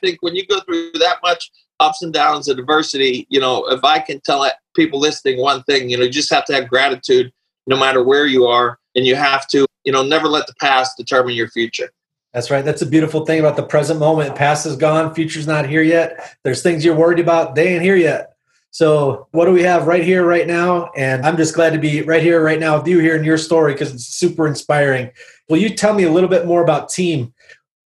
think 0.00 0.22
when 0.22 0.34
you 0.34 0.46
go 0.46 0.60
through 0.60 0.92
that 0.92 1.18
much 1.22 1.50
ups 1.80 2.02
and 2.02 2.12
downs 2.12 2.48
of 2.48 2.56
diversity, 2.56 3.26
you 3.30 3.40
know, 3.40 3.66
if 3.70 3.84
I 3.84 3.98
can 3.98 4.20
tell 4.20 4.48
people 4.74 4.98
listening 4.98 5.40
one 5.40 5.62
thing, 5.64 5.88
you 5.88 5.96
know, 5.96 6.04
you 6.04 6.10
just 6.10 6.32
have 6.32 6.44
to 6.46 6.54
have 6.54 6.68
gratitude 6.68 7.32
no 7.66 7.76
matter 7.76 8.02
where 8.02 8.26
you 8.26 8.46
are, 8.46 8.78
and 8.94 9.06
you 9.06 9.16
have 9.16 9.46
to, 9.48 9.66
you 9.84 9.92
know, 9.92 10.02
never 10.02 10.28
let 10.28 10.46
the 10.46 10.54
past 10.60 10.96
determine 10.98 11.34
your 11.34 11.48
future. 11.48 11.90
That's 12.34 12.50
right. 12.50 12.64
That's 12.64 12.82
a 12.82 12.86
beautiful 12.86 13.24
thing 13.24 13.40
about 13.40 13.56
the 13.56 13.62
present 13.62 14.00
moment. 14.00 14.34
Past 14.34 14.66
is 14.66 14.76
gone, 14.76 15.14
future's 15.14 15.46
not 15.46 15.68
here 15.68 15.82
yet. 15.82 16.36
There's 16.42 16.62
things 16.62 16.84
you're 16.84 16.94
worried 16.94 17.20
about, 17.20 17.54
they 17.54 17.74
ain't 17.74 17.82
here 17.82 17.96
yet. 17.96 18.34
So, 18.70 19.28
what 19.30 19.44
do 19.44 19.52
we 19.52 19.62
have 19.62 19.86
right 19.86 20.02
here, 20.02 20.26
right 20.26 20.48
now? 20.48 20.90
And 20.96 21.24
I'm 21.24 21.36
just 21.36 21.54
glad 21.54 21.74
to 21.74 21.78
be 21.78 22.02
right 22.02 22.22
here, 22.22 22.42
right 22.42 22.58
now 22.58 22.76
with 22.76 22.88
you 22.88 22.98
here 22.98 23.14
in 23.14 23.22
your 23.22 23.38
story 23.38 23.72
because 23.72 23.94
it's 23.94 24.04
super 24.04 24.48
inspiring. 24.48 25.12
Will 25.48 25.58
you 25.58 25.70
tell 25.70 25.94
me 25.94 26.02
a 26.02 26.10
little 26.10 26.28
bit 26.28 26.44
more 26.44 26.60
about 26.60 26.88
team, 26.88 27.32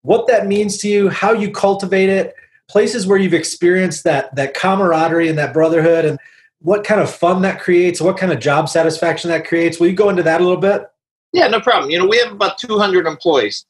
what 0.04 0.26
that 0.26 0.46
means 0.46 0.76
to 0.78 0.88
you, 0.88 1.08
how 1.08 1.32
you 1.32 1.50
cultivate 1.50 2.10
it, 2.10 2.34
places 2.68 3.06
where 3.06 3.18
you've 3.18 3.34
experienced 3.34 4.04
that 4.04 4.34
that 4.36 4.54
camaraderie 4.54 5.28
and 5.28 5.38
that 5.38 5.52
brotherhood 5.52 6.04
and 6.04 6.18
what 6.60 6.84
kind 6.84 7.00
of 7.00 7.10
fun 7.10 7.42
that 7.42 7.60
creates 7.60 8.00
what 8.00 8.16
kind 8.16 8.32
of 8.32 8.38
job 8.38 8.68
satisfaction 8.68 9.30
that 9.30 9.46
creates. 9.46 9.80
Will 9.80 9.88
you 9.88 9.94
go 9.94 10.10
into 10.10 10.22
that 10.22 10.40
a 10.40 10.44
little 10.44 10.60
bit? 10.60 10.82
Yeah 11.32 11.48
no 11.48 11.60
problem. 11.60 11.90
You 11.90 11.98
know 11.98 12.06
we 12.06 12.18
have 12.18 12.32
about 12.32 12.58
200 12.58 13.06
employees. 13.06 13.66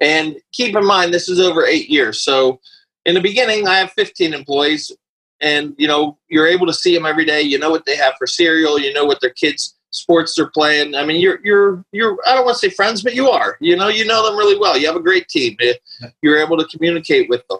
And 0.00 0.36
keep 0.52 0.76
in 0.76 0.86
mind 0.86 1.12
this 1.12 1.28
is 1.28 1.40
over 1.40 1.66
eight 1.66 1.88
years. 1.88 2.22
So 2.22 2.60
in 3.06 3.14
the 3.14 3.20
beginning 3.20 3.66
i 3.66 3.78
have 3.78 3.92
15 3.92 4.34
employees. 4.34 4.92
And 5.40 5.74
you 5.78 5.88
know 5.88 6.18
you're 6.28 6.46
able 6.46 6.66
to 6.66 6.74
see 6.74 6.94
them 6.94 7.06
every 7.06 7.24
day. 7.24 7.40
You 7.40 7.58
know 7.58 7.70
what 7.70 7.86
they 7.86 7.96
have 7.96 8.14
for 8.18 8.26
cereal. 8.26 8.78
You 8.78 8.92
know 8.92 9.06
what 9.06 9.22
their 9.22 9.30
kids 9.30 9.74
sports 9.90 10.34
they're 10.34 10.50
playing 10.50 10.94
i 10.94 11.04
mean 11.04 11.20
you're 11.20 11.40
you're 11.44 11.84
you're 11.92 12.16
i 12.26 12.34
don't 12.34 12.44
want 12.44 12.56
to 12.56 12.68
say 12.68 12.72
friends 12.74 13.02
but 13.02 13.14
you 13.14 13.28
are 13.28 13.56
you 13.60 13.76
know 13.76 13.88
you 13.88 14.04
know 14.04 14.24
them 14.24 14.36
really 14.36 14.58
well 14.58 14.78
you 14.78 14.86
have 14.86 14.96
a 14.96 15.02
great 15.02 15.28
team 15.28 15.56
you're 16.22 16.38
able 16.38 16.56
to 16.56 16.66
communicate 16.66 17.28
with 17.28 17.46
them 17.48 17.58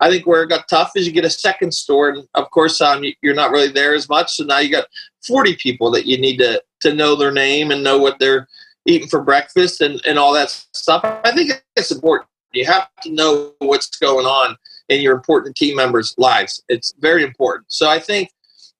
I 0.00 0.08
think 0.08 0.26
where 0.26 0.42
it 0.42 0.48
got 0.48 0.66
tough 0.68 0.92
is 0.96 1.06
you 1.06 1.12
get 1.12 1.24
a 1.24 1.30
second 1.30 1.72
store, 1.72 2.08
and 2.08 2.26
of 2.34 2.50
course, 2.50 2.80
um, 2.80 3.04
you're 3.20 3.34
not 3.34 3.50
really 3.50 3.70
there 3.70 3.94
as 3.94 4.08
much. 4.08 4.34
So 4.34 4.44
now 4.44 4.58
you 4.58 4.70
got 4.70 4.86
40 5.26 5.56
people 5.56 5.90
that 5.90 6.06
you 6.06 6.18
need 6.18 6.38
to 6.38 6.62
to 6.80 6.94
know 6.94 7.14
their 7.14 7.30
name 7.30 7.70
and 7.70 7.84
know 7.84 7.98
what 7.98 8.18
they're 8.18 8.48
eating 8.86 9.08
for 9.08 9.22
breakfast 9.22 9.82
and, 9.82 10.00
and 10.06 10.18
all 10.18 10.32
that 10.32 10.50
stuff. 10.72 11.02
I 11.04 11.32
think 11.32 11.52
it's 11.76 11.90
important. 11.90 12.28
You 12.52 12.64
have 12.64 12.88
to 13.02 13.12
know 13.12 13.52
what's 13.58 13.98
going 13.98 14.24
on 14.24 14.56
in 14.88 15.02
your 15.02 15.14
important 15.14 15.54
team 15.54 15.76
members' 15.76 16.14
lives. 16.16 16.62
It's 16.70 16.94
very 16.98 17.22
important. 17.22 17.66
So 17.68 17.88
I 17.88 17.98
think 17.98 18.30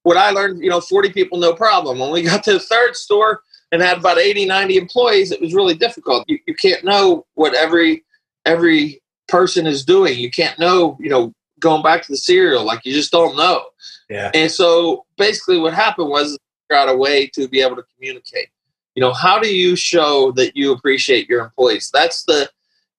what 0.03 0.17
I 0.17 0.31
learned, 0.31 0.63
you 0.63 0.71
know, 0.71 0.81
40 0.81 1.11
people, 1.11 1.39
no 1.39 1.55
problem. 1.55 1.99
When 1.99 2.11
we 2.11 2.23
got 2.31 2.43
to 2.45 2.55
the 2.55 2.61
third 2.61 2.97
store 2.97 3.43
and 3.73 3.83
had 3.83 3.99
about 3.99 4.19
80, 4.19 4.47
90 4.47 4.77
employees, 4.77 5.31
it 5.31 5.41
was 5.41 5.55
really 5.55 5.75
difficult. 5.75 6.25
You, 6.29 6.39
you 6.47 6.55
can't 6.55 6.85
know 6.85 7.27
what 7.35 7.55
every 7.55 8.05
every 8.47 9.03
person 9.29 9.67
is 9.67 9.85
doing. 9.85 10.19
You 10.19 10.31
can't 10.31 10.59
know, 10.59 10.97
you 11.01 11.11
know, 11.11 11.33
going 11.61 11.83
back 11.83 12.03
to 12.03 12.13
the 12.13 12.19
cereal, 12.19 12.65
like 12.65 12.85
you 12.85 12.93
just 12.93 13.13
don't 13.13 13.37
know. 13.37 13.67
Yeah. 14.09 14.31
And 14.35 14.51
so 14.51 15.05
basically 15.19 15.59
what 15.59 15.75
happened 15.75 16.09
was 16.09 16.39
figure 16.69 16.81
out 16.81 16.89
a 16.89 16.97
way 16.97 17.27
to 17.29 17.47
be 17.49 17.61
able 17.61 17.77
to 17.77 17.85
communicate. 17.95 18.49
You 18.95 19.03
know, 19.03 19.13
how 19.13 19.39
do 19.39 19.55
you 19.55 19.77
show 19.77 20.33
that 20.33 20.57
you 20.57 20.73
appreciate 20.73 21.29
your 21.29 21.45
employees? 21.45 21.91
That's 21.93 22.25
the 22.25 22.51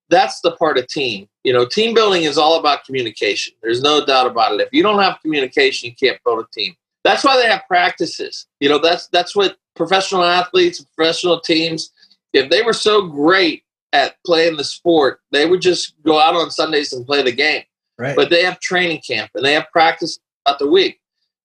that's 0.09 0.41
the 0.41 0.51
part 0.51 0.77
of 0.77 0.87
team. 0.87 1.27
You 1.43 1.53
know, 1.53 1.65
team 1.65 1.93
building 1.93 2.23
is 2.23 2.37
all 2.37 2.59
about 2.59 2.85
communication. 2.85 3.53
There's 3.63 3.81
no 3.81 4.05
doubt 4.05 4.27
about 4.27 4.53
it. 4.53 4.61
If 4.61 4.69
you 4.71 4.83
don't 4.83 5.01
have 5.01 5.19
communication, 5.21 5.89
you 5.89 5.95
can't 5.95 6.21
build 6.23 6.39
a 6.39 6.47
team. 6.53 6.75
That's 7.03 7.23
why 7.23 7.37
they 7.37 7.47
have 7.47 7.63
practices. 7.67 8.45
You 8.59 8.69
know, 8.69 8.77
that's 8.77 9.07
that's 9.07 9.35
what 9.35 9.57
professional 9.75 10.23
athletes, 10.23 10.83
professional 10.95 11.39
teams, 11.39 11.91
if 12.33 12.49
they 12.49 12.61
were 12.61 12.73
so 12.73 13.07
great 13.07 13.63
at 13.93 14.15
playing 14.25 14.57
the 14.57 14.63
sport, 14.63 15.19
they 15.31 15.45
would 15.45 15.61
just 15.61 15.95
go 16.03 16.19
out 16.19 16.35
on 16.35 16.51
Sundays 16.51 16.93
and 16.93 17.05
play 17.05 17.21
the 17.21 17.31
game. 17.31 17.63
Right. 17.97 18.15
But 18.15 18.29
they 18.29 18.43
have 18.43 18.59
training 18.59 19.01
camp 19.05 19.31
and 19.35 19.45
they 19.45 19.53
have 19.53 19.65
practice 19.71 20.19
throughout 20.45 20.59
the 20.59 20.69
week. 20.69 20.99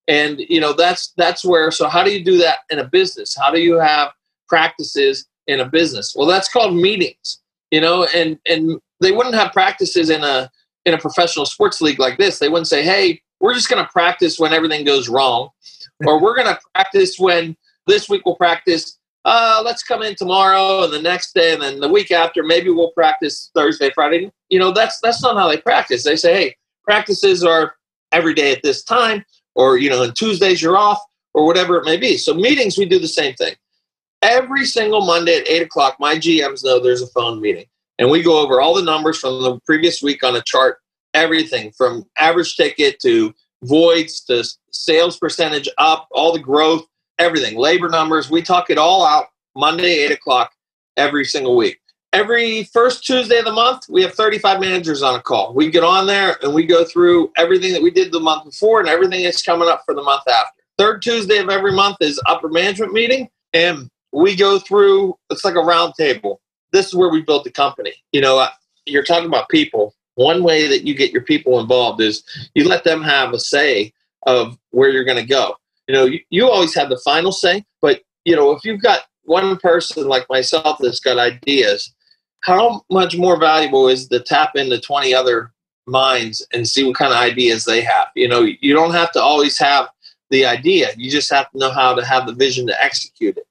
And 0.08 0.40
you 0.48 0.60
know 0.60 0.72
that's 0.72 1.12
that's 1.16 1.44
where. 1.44 1.70
So 1.72 1.88
how 1.88 2.04
do 2.04 2.12
you 2.12 2.24
do 2.24 2.38
that 2.38 2.58
in 2.70 2.78
a 2.78 2.84
business? 2.84 3.36
How 3.36 3.50
do 3.50 3.60
you 3.60 3.74
have 3.74 4.12
practices 4.48 5.26
in 5.48 5.58
a 5.60 5.68
business? 5.68 6.14
Well, 6.16 6.28
that's 6.28 6.48
called 6.48 6.76
meetings. 6.76 7.40
You 7.72 7.80
know, 7.80 8.06
and 8.14 8.38
and 8.46 8.80
they 9.00 9.10
wouldn't 9.10 9.34
have 9.34 9.52
practices 9.52 10.08
in 10.08 10.22
a 10.22 10.48
in 10.84 10.94
a 10.94 10.98
professional 10.98 11.44
sports 11.44 11.80
league 11.80 11.98
like 11.98 12.18
this. 12.18 12.38
They 12.38 12.48
wouldn't 12.48 12.68
say, 12.68 12.84
"Hey, 12.84 13.20
we're 13.40 13.54
just 13.54 13.68
going 13.68 13.84
to 13.84 13.90
practice 13.90 14.38
when 14.38 14.52
everything 14.52 14.84
goes 14.84 15.08
wrong," 15.08 15.50
or 16.06 16.20
"We're 16.20 16.36
going 16.36 16.54
to 16.54 16.60
practice 16.74 17.18
when 17.18 17.56
this 17.86 18.08
week 18.08 18.22
we'll 18.24 18.36
practice 18.36 18.98
uh, 19.26 19.60
let's 19.64 19.82
come 19.82 20.02
in 20.02 20.14
tomorrow 20.14 20.84
and 20.84 20.92
the 20.92 21.02
next 21.02 21.34
day 21.34 21.52
and 21.52 21.60
then 21.60 21.80
the 21.80 21.88
week 21.88 22.12
after, 22.12 22.44
maybe 22.44 22.70
we'll 22.70 22.92
practice 22.92 23.50
Thursday, 23.56 23.90
Friday. 23.92 24.30
You 24.50 24.60
know, 24.60 24.70
that's 24.70 25.00
that's 25.00 25.20
not 25.20 25.36
how 25.36 25.48
they 25.48 25.56
practice. 25.56 26.04
They 26.04 26.14
say, 26.14 26.32
hey, 26.32 26.56
practices 26.84 27.42
are 27.42 27.74
every 28.12 28.34
day 28.34 28.52
at 28.52 28.62
this 28.62 28.84
time, 28.84 29.24
or 29.56 29.78
you 29.78 29.90
know, 29.90 30.04
and 30.04 30.14
Tuesdays 30.14 30.62
you're 30.62 30.76
off, 30.76 31.00
or 31.34 31.44
whatever 31.44 31.76
it 31.76 31.84
may 31.84 31.96
be. 31.96 32.16
So 32.16 32.34
meetings, 32.34 32.78
we 32.78 32.86
do 32.86 33.00
the 33.00 33.08
same 33.08 33.34
thing. 33.34 33.56
Every 34.22 34.64
single 34.64 35.04
Monday 35.04 35.38
at 35.38 35.48
eight 35.48 35.62
o'clock, 35.62 35.96
my 35.98 36.14
GMs 36.14 36.64
know 36.64 36.78
there's 36.78 37.02
a 37.02 37.08
phone 37.08 37.40
meeting, 37.40 37.66
and 37.98 38.08
we 38.08 38.22
go 38.22 38.38
over 38.38 38.60
all 38.60 38.74
the 38.74 38.82
numbers 38.82 39.18
from 39.18 39.42
the 39.42 39.58
previous 39.66 40.00
week 40.04 40.22
on 40.22 40.36
a 40.36 40.42
chart, 40.42 40.78
everything 41.16 41.72
from 41.72 42.04
average 42.16 42.56
ticket 42.56 43.00
to 43.00 43.34
voids 43.64 44.20
to 44.20 44.44
sales 44.70 45.18
percentage 45.18 45.68
up, 45.78 46.06
all 46.12 46.32
the 46.32 46.38
growth 46.38 46.86
everything, 47.18 47.56
labor 47.56 47.88
numbers. 47.88 48.30
We 48.30 48.42
talk 48.42 48.70
it 48.70 48.78
all 48.78 49.04
out 49.04 49.26
Monday, 49.54 50.04
8 50.04 50.12
o'clock 50.12 50.52
every 50.96 51.24
single 51.24 51.56
week. 51.56 51.80
Every 52.12 52.64
first 52.64 53.04
Tuesday 53.04 53.38
of 53.38 53.44
the 53.44 53.52
month, 53.52 53.84
we 53.88 54.02
have 54.02 54.14
35 54.14 54.60
managers 54.60 55.02
on 55.02 55.16
a 55.16 55.22
call. 55.22 55.52
We 55.54 55.70
get 55.70 55.84
on 55.84 56.06
there 56.06 56.36
and 56.42 56.54
we 56.54 56.64
go 56.64 56.84
through 56.84 57.32
everything 57.36 57.72
that 57.72 57.82
we 57.82 57.90
did 57.90 58.12
the 58.12 58.20
month 58.20 58.44
before 58.44 58.80
and 58.80 58.88
everything 58.88 59.24
that's 59.24 59.42
coming 59.42 59.68
up 59.68 59.82
for 59.84 59.94
the 59.94 60.02
month 60.02 60.22
after. 60.28 60.62
Third 60.78 61.02
Tuesday 61.02 61.38
of 61.38 61.50
every 61.50 61.72
month 61.72 61.96
is 62.00 62.20
upper 62.26 62.48
management 62.48 62.92
meeting, 62.92 63.28
and 63.54 63.90
we 64.12 64.36
go 64.36 64.58
through 64.58 65.16
it's 65.30 65.44
like 65.44 65.54
a 65.54 65.60
round 65.60 65.94
table. 65.94 66.40
This 66.72 66.86
is 66.86 66.94
where 66.94 67.08
we 67.08 67.22
built 67.22 67.44
the 67.44 67.50
company. 67.50 67.94
You 68.12 68.20
know, 68.20 68.38
uh, 68.38 68.50
you're 68.84 69.04
talking 69.04 69.26
about 69.26 69.48
people. 69.48 69.94
One 70.16 70.42
way 70.42 70.66
that 70.66 70.86
you 70.86 70.94
get 70.94 71.12
your 71.12 71.22
people 71.22 71.60
involved 71.60 72.00
is 72.00 72.24
you 72.54 72.68
let 72.68 72.84
them 72.84 73.02
have 73.02 73.32
a 73.32 73.38
say 73.38 73.92
of 74.26 74.58
where 74.70 74.90
you're 74.90 75.04
going 75.04 75.16
to 75.18 75.24
go 75.24 75.56
you 75.86 75.94
know, 75.94 76.04
you, 76.04 76.20
you 76.30 76.48
always 76.48 76.74
have 76.74 76.88
the 76.88 76.98
final 76.98 77.32
say, 77.32 77.64
but 77.80 78.02
you 78.24 78.34
know, 78.34 78.50
if 78.52 78.64
you've 78.64 78.82
got 78.82 79.02
one 79.24 79.56
person 79.58 80.08
like 80.08 80.26
myself 80.28 80.78
that's 80.80 81.00
got 81.00 81.18
ideas, 81.18 81.94
how 82.40 82.84
much 82.90 83.16
more 83.16 83.38
valuable 83.38 83.88
is 83.88 84.08
to 84.08 84.20
tap 84.20 84.56
into 84.56 84.80
20 84.80 85.14
other 85.14 85.52
minds 85.86 86.46
and 86.52 86.68
see 86.68 86.84
what 86.84 86.96
kind 86.96 87.12
of 87.12 87.18
ideas 87.18 87.64
they 87.64 87.80
have? 87.82 88.08
You 88.14 88.28
know, 88.28 88.42
you 88.42 88.74
don't 88.74 88.92
have 88.92 89.12
to 89.12 89.20
always 89.20 89.58
have 89.58 89.88
the 90.30 90.44
idea. 90.44 90.90
You 90.96 91.10
just 91.10 91.32
have 91.32 91.50
to 91.52 91.58
know 91.58 91.70
how 91.70 91.94
to 91.94 92.04
have 92.04 92.26
the 92.26 92.34
vision 92.34 92.66
to 92.66 92.84
execute 92.84 93.36
it. 93.36 93.46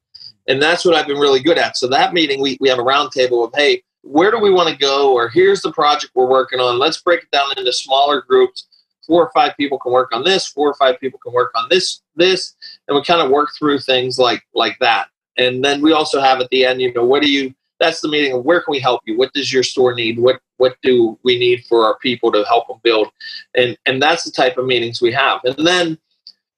And 0.48 0.62
that's 0.62 0.86
what 0.86 0.94
I've 0.94 1.08
been 1.08 1.18
really 1.18 1.40
good 1.40 1.58
at. 1.58 1.78
So 1.78 1.88
that 1.88 2.14
meeting, 2.14 2.42
we, 2.42 2.58
we 2.60 2.70
have 2.70 2.80
a 2.80 2.84
roundtable 2.84 3.46
of, 3.46 3.54
hey, 3.56 3.82
where 4.06 4.30
do 4.32 4.40
we 4.40 4.52
want 4.52 4.70
to 4.70 4.78
go? 4.78 5.14
Or 5.14 5.28
here's 5.28 5.62
the 5.62 5.72
project 5.72 6.14
we're 6.16 6.30
working 6.30 6.60
on. 6.60 6.78
Let's 6.78 7.02
break 7.02 7.24
it 7.24 7.32
down 7.32 7.50
into 7.58 7.74
smaller 7.74 8.22
groups. 8.22 8.68
Four 9.06 9.26
or 9.26 9.32
five 9.34 9.56
people 9.58 9.78
can 9.78 9.92
work 9.92 10.10
on 10.14 10.24
this. 10.24 10.48
Four 10.48 10.70
or 10.70 10.74
five 10.76 11.00
people 11.00 11.20
can 11.20 11.34
work 11.34 11.52
on 11.56 11.68
this, 11.70 12.02
this, 12.16 12.56
and 12.88 12.96
we 12.96 13.04
kind 13.04 13.22
of 13.22 13.30
work 13.30 13.50
through 13.58 13.80
things 13.80 14.18
like 14.18 14.44
like 14.54 14.78
that. 14.80 15.10
And 15.38 15.64
then 15.64 15.82
we 15.82 15.92
also 15.92 16.22
have 16.22 16.40
at 16.40 16.50
the 16.50 16.66
end, 16.66 16.82
you 16.82 16.94
know, 16.94 17.06
what 17.06 17.22
do 17.22 17.32
you? 17.32 17.54
That's 17.80 18.02
the 18.02 18.08
meeting 18.08 18.34
of 18.34 18.46
where 18.46 18.62
can 18.62 18.72
we 18.72 18.80
help 18.80 19.02
you? 19.06 19.18
What 19.18 19.34
does 19.34 19.52
your 19.52 19.64
store 19.64 19.94
need? 19.94 20.18
What 20.18 20.40
what 20.58 20.78
do 20.82 21.20
we 21.24 21.38
need 21.38 21.66
for 21.66 21.86
our 21.86 21.98
people 22.00 22.32
to 22.32 22.44
help 22.46 22.68
them 22.68 22.78
build? 22.84 23.10
And 23.56 23.78
and 23.86 24.02
that's 24.02 24.24
the 24.24 24.32
type 24.32 24.58
of 24.58 24.66
meetings 24.66 25.02
we 25.02 25.12
have. 25.12 25.42
And 25.44 25.68
then 25.68 26.00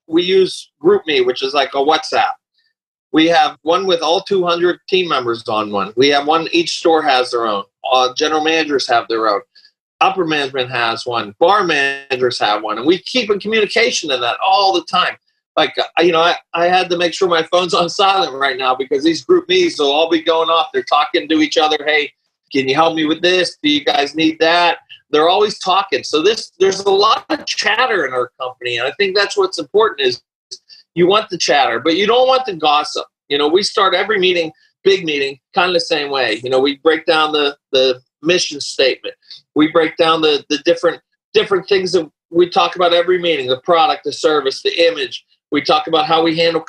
we 0.08 0.24
use 0.24 0.72
GroupMe, 0.82 1.26
which 1.26 1.44
is 1.44 1.54
like 1.54 1.74
a 1.74 1.78
WhatsApp. 1.78 2.34
We 3.18 3.26
have 3.30 3.58
one 3.64 3.88
with 3.88 4.04
all 4.04 4.22
200 4.22 4.80
team 4.88 5.10
members 5.10 5.48
on 5.48 5.72
one. 5.72 5.92
We 5.98 6.10
have 6.10 6.28
one, 6.28 6.48
each 6.52 6.78
store 6.78 7.02
has 7.02 7.32
their 7.32 7.48
own. 7.48 7.64
Uh, 7.92 8.14
general 8.14 8.44
managers 8.44 8.88
have 8.90 9.08
their 9.08 9.28
own. 9.28 9.42
Upper 10.00 10.24
management 10.24 10.70
has 10.70 11.04
one. 11.04 11.34
Bar 11.40 11.64
managers 11.64 12.38
have 12.38 12.62
one. 12.62 12.78
And 12.78 12.86
we 12.86 13.00
keep 13.00 13.32
in 13.32 13.40
communication 13.40 14.12
in 14.12 14.22
that 14.22 14.38
all 14.46 14.72
the 14.72 14.84
time. 14.84 15.18
Like, 15.56 15.76
uh, 15.80 16.04
you 16.04 16.12
know, 16.12 16.22
I, 16.22 16.36
I 16.54 16.68
had 16.68 16.92
to 16.92 16.98
make 17.00 17.12
sure 17.12 17.28
my 17.28 17.42
phone's 17.42 17.74
on 17.74 17.90
silent 18.04 18.36
right 18.36 18.56
now 18.56 18.76
because 18.76 19.04
these 19.04 19.26
group 19.26 19.50
meetings 19.50 19.80
will 19.80 19.92
all 19.92 20.12
be 20.12 20.22
going 20.22 20.52
off. 20.52 20.68
They're 20.72 20.84
talking 20.84 21.28
to 21.28 21.40
each 21.40 21.58
other. 21.58 21.80
Hey, 21.88 22.12
can 22.54 22.68
you 22.68 22.76
help 22.76 22.96
me 22.96 23.06
with 23.06 23.24
this? 23.24 23.58
Do 23.64 23.72
you 23.72 23.84
guys 23.84 24.14
need 24.14 24.38
that? 24.42 24.78
They're 25.10 25.28
always 25.28 25.58
talking. 25.58 26.04
So 26.04 26.22
this 26.22 26.52
there's 26.60 26.82
a 26.82 26.92
lot 26.92 27.26
of 27.30 27.48
chatter 27.48 28.06
in 28.06 28.14
our 28.14 28.30
company. 28.40 28.78
And 28.78 28.88
I 28.88 28.92
think 28.92 29.16
that's 29.16 29.36
what's 29.36 29.58
important 29.58 30.08
is 30.08 30.22
you 30.98 31.06
want 31.06 31.30
the 31.30 31.38
chatter, 31.38 31.80
but 31.80 31.96
you 31.96 32.08
don't 32.08 32.28
want 32.28 32.48
the 32.48 32.56
gossip. 32.56 33.06
You 33.30 33.38
know, 33.38 33.48
we 33.48 33.62
start 33.62 33.94
every 33.94 34.18
meeting, 34.18 34.52
big 34.84 35.06
meeting, 35.06 35.40
kind 35.54 35.70
of 35.70 35.76
the 35.76 35.80
same 35.80 36.10
way. 36.10 36.42
You 36.44 36.50
know, 36.50 36.60
we 36.60 36.78
break 36.78 37.06
down 37.06 37.34
the 37.34 37.56
the 37.72 38.02
mission 38.24 38.60
statement. 38.60 39.14
We 39.54 39.72
break 39.72 39.96
down 39.98 40.22
the 40.22 40.44
the 40.50 40.58
different 40.66 41.02
different 41.36 41.70
things 41.70 41.92
that 41.92 42.10
we 42.32 42.50
talk 42.50 42.76
about 42.76 42.94
every 42.94 43.20
meeting, 43.20 43.48
the 43.48 43.62
product, 43.62 44.06
the 44.06 44.12
service, 44.12 44.64
the 44.64 44.88
image. 44.88 45.24
We 45.52 45.62
talk 45.62 45.86
about 45.86 46.08
how 46.08 46.24
we 46.24 46.36
handle 46.36 46.66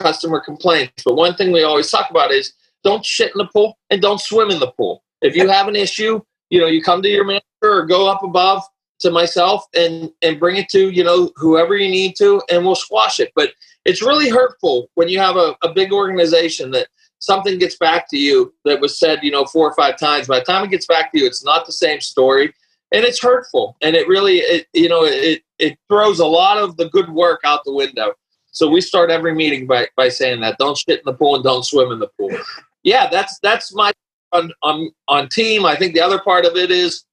customer 0.00 0.40
complaints. 0.40 1.02
But 1.04 1.16
one 1.16 1.34
thing 1.34 1.52
we 1.52 1.62
always 1.62 1.90
talk 1.90 2.08
about 2.10 2.32
is 2.32 2.54
don't 2.84 3.04
shit 3.04 3.32
in 3.34 3.38
the 3.38 3.48
pool 3.52 3.76
and 3.90 4.00
don't 4.00 4.20
swim 4.20 4.50
in 4.50 4.60
the 4.60 4.72
pool. 4.72 5.04
If 5.20 5.36
you 5.36 5.46
have 5.48 5.68
an 5.68 5.76
issue, 5.76 6.22
you 6.48 6.58
know, 6.58 6.68
you 6.68 6.82
come 6.82 7.02
to 7.02 7.08
your 7.08 7.24
manager 7.24 7.44
or 7.62 7.84
go 7.84 8.08
up 8.10 8.22
above 8.22 8.62
to 9.00 9.10
myself 9.10 9.64
and 9.74 10.10
and 10.22 10.40
bring 10.40 10.56
it 10.56 10.68
to 10.68 10.90
you 10.90 11.04
know 11.04 11.30
whoever 11.36 11.76
you 11.76 11.88
need 11.88 12.16
to 12.16 12.42
and 12.50 12.64
we'll 12.64 12.74
squash 12.74 13.20
it. 13.20 13.32
But 13.34 13.52
it's 13.84 14.02
really 14.02 14.28
hurtful 14.28 14.90
when 14.94 15.08
you 15.08 15.18
have 15.18 15.36
a, 15.36 15.56
a 15.62 15.72
big 15.72 15.92
organization 15.92 16.70
that 16.72 16.88
something 17.20 17.58
gets 17.58 17.76
back 17.76 18.08
to 18.10 18.16
you 18.16 18.54
that 18.64 18.80
was 18.80 18.98
said 18.98 19.20
you 19.22 19.30
know 19.30 19.44
four 19.44 19.68
or 19.68 19.74
five 19.74 19.98
times. 19.98 20.26
By 20.26 20.40
the 20.40 20.44
time 20.44 20.64
it 20.64 20.70
gets 20.70 20.86
back 20.86 21.12
to 21.12 21.18
you 21.18 21.26
it's 21.26 21.44
not 21.44 21.66
the 21.66 21.72
same 21.72 22.00
story 22.00 22.52
and 22.92 23.04
it's 23.04 23.20
hurtful. 23.20 23.76
And 23.82 23.94
it 23.94 24.08
really 24.08 24.38
it, 24.38 24.66
you 24.72 24.88
know 24.88 25.04
it 25.04 25.42
it 25.58 25.78
throws 25.88 26.18
a 26.18 26.26
lot 26.26 26.58
of 26.58 26.76
the 26.76 26.88
good 26.90 27.10
work 27.10 27.40
out 27.44 27.64
the 27.64 27.72
window. 27.72 28.12
So 28.50 28.68
we 28.68 28.80
start 28.80 29.10
every 29.10 29.34
meeting 29.34 29.66
by 29.66 29.88
by 29.96 30.08
saying 30.08 30.40
that. 30.40 30.58
Don't 30.58 30.76
shit 30.76 31.00
in 31.00 31.04
the 31.04 31.14
pool 31.14 31.36
and 31.36 31.44
don't 31.44 31.64
swim 31.64 31.92
in 31.92 31.98
the 31.98 32.08
pool. 32.18 32.36
Yeah 32.82 33.08
that's 33.08 33.38
that's 33.42 33.72
my 33.74 33.92
on 34.32 34.52
on, 34.62 34.90
on 35.06 35.28
team. 35.28 35.64
I 35.64 35.76
think 35.76 35.94
the 35.94 36.00
other 36.00 36.18
part 36.18 36.44
of 36.44 36.56
it 36.56 36.70
is 36.70 37.04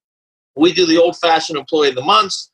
we 0.55 0.73
do 0.73 0.85
the 0.85 0.97
old 0.97 1.17
fashioned 1.17 1.57
employee 1.57 1.89
of 1.89 1.95
the 1.95 2.01
months. 2.01 2.49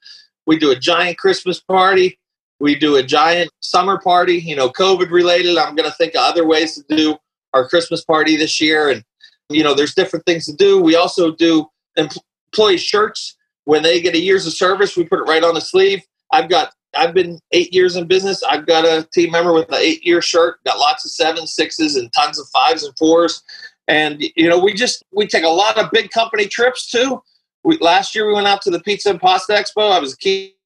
We 0.45 0.57
do 0.57 0.71
a 0.71 0.75
giant 0.75 1.17
Christmas 1.17 1.59
party. 1.59 2.17
We 2.59 2.75
do 2.75 2.95
a 2.95 3.03
giant 3.03 3.51
summer 3.61 3.99
party, 3.99 4.35
you 4.35 4.55
know, 4.55 4.69
COVID 4.69 5.09
related. 5.09 5.57
I'm 5.57 5.75
going 5.75 5.89
to 5.89 5.95
think 5.95 6.13
of 6.13 6.21
other 6.21 6.45
ways 6.45 6.75
to 6.75 6.95
do 6.95 7.15
our 7.53 7.67
Christmas 7.67 8.03
party 8.03 8.37
this 8.37 8.61
year. 8.61 8.89
And, 8.89 9.03
you 9.49 9.63
know, 9.63 9.73
there's 9.73 9.95
different 9.95 10.25
things 10.25 10.45
to 10.45 10.53
do. 10.53 10.79
We 10.79 10.95
also 10.95 11.31
do 11.31 11.67
employee 11.95 12.77
shirts. 12.77 13.35
When 13.65 13.83
they 13.83 14.01
get 14.01 14.15
a 14.15 14.19
years 14.19 14.45
of 14.47 14.53
service, 14.53 14.95
we 14.95 15.05
put 15.05 15.19
it 15.19 15.29
right 15.29 15.43
on 15.43 15.53
the 15.53 15.61
sleeve. 15.61 16.01
I've 16.31 16.49
got, 16.49 16.73
I've 16.95 17.13
been 17.13 17.39
eight 17.51 17.73
years 17.73 17.95
in 17.95 18.07
business. 18.07 18.43
I've 18.43 18.65
got 18.65 18.85
a 18.85 19.07
team 19.13 19.31
member 19.31 19.53
with 19.53 19.69
an 19.69 19.75
eight 19.79 20.05
year 20.05 20.21
shirt, 20.21 20.63
got 20.63 20.77
lots 20.77 21.05
of 21.05 21.11
sevens, 21.11 21.53
sixes, 21.53 21.95
and 21.95 22.11
tons 22.13 22.39
of 22.39 22.47
fives 22.49 22.83
and 22.83 22.95
fours. 22.97 23.43
And, 23.87 24.23
you 24.35 24.49
know, 24.49 24.59
we 24.59 24.73
just, 24.73 25.03
we 25.11 25.27
take 25.27 25.43
a 25.43 25.49
lot 25.49 25.77
of 25.77 25.91
big 25.91 26.11
company 26.11 26.47
trips 26.47 26.89
too 26.89 27.21
we, 27.63 27.78
last 27.80 28.15
year 28.15 28.28
we 28.28 28.34
went 28.34 28.47
out 28.47 28.62
to 28.63 28.71
the 28.71 28.80
Pizza 28.80 29.10
and 29.10 29.21
Pasta 29.21 29.54
Expo. 29.54 29.91
I 29.91 30.00
was 30.00 30.13
a 30.13 30.17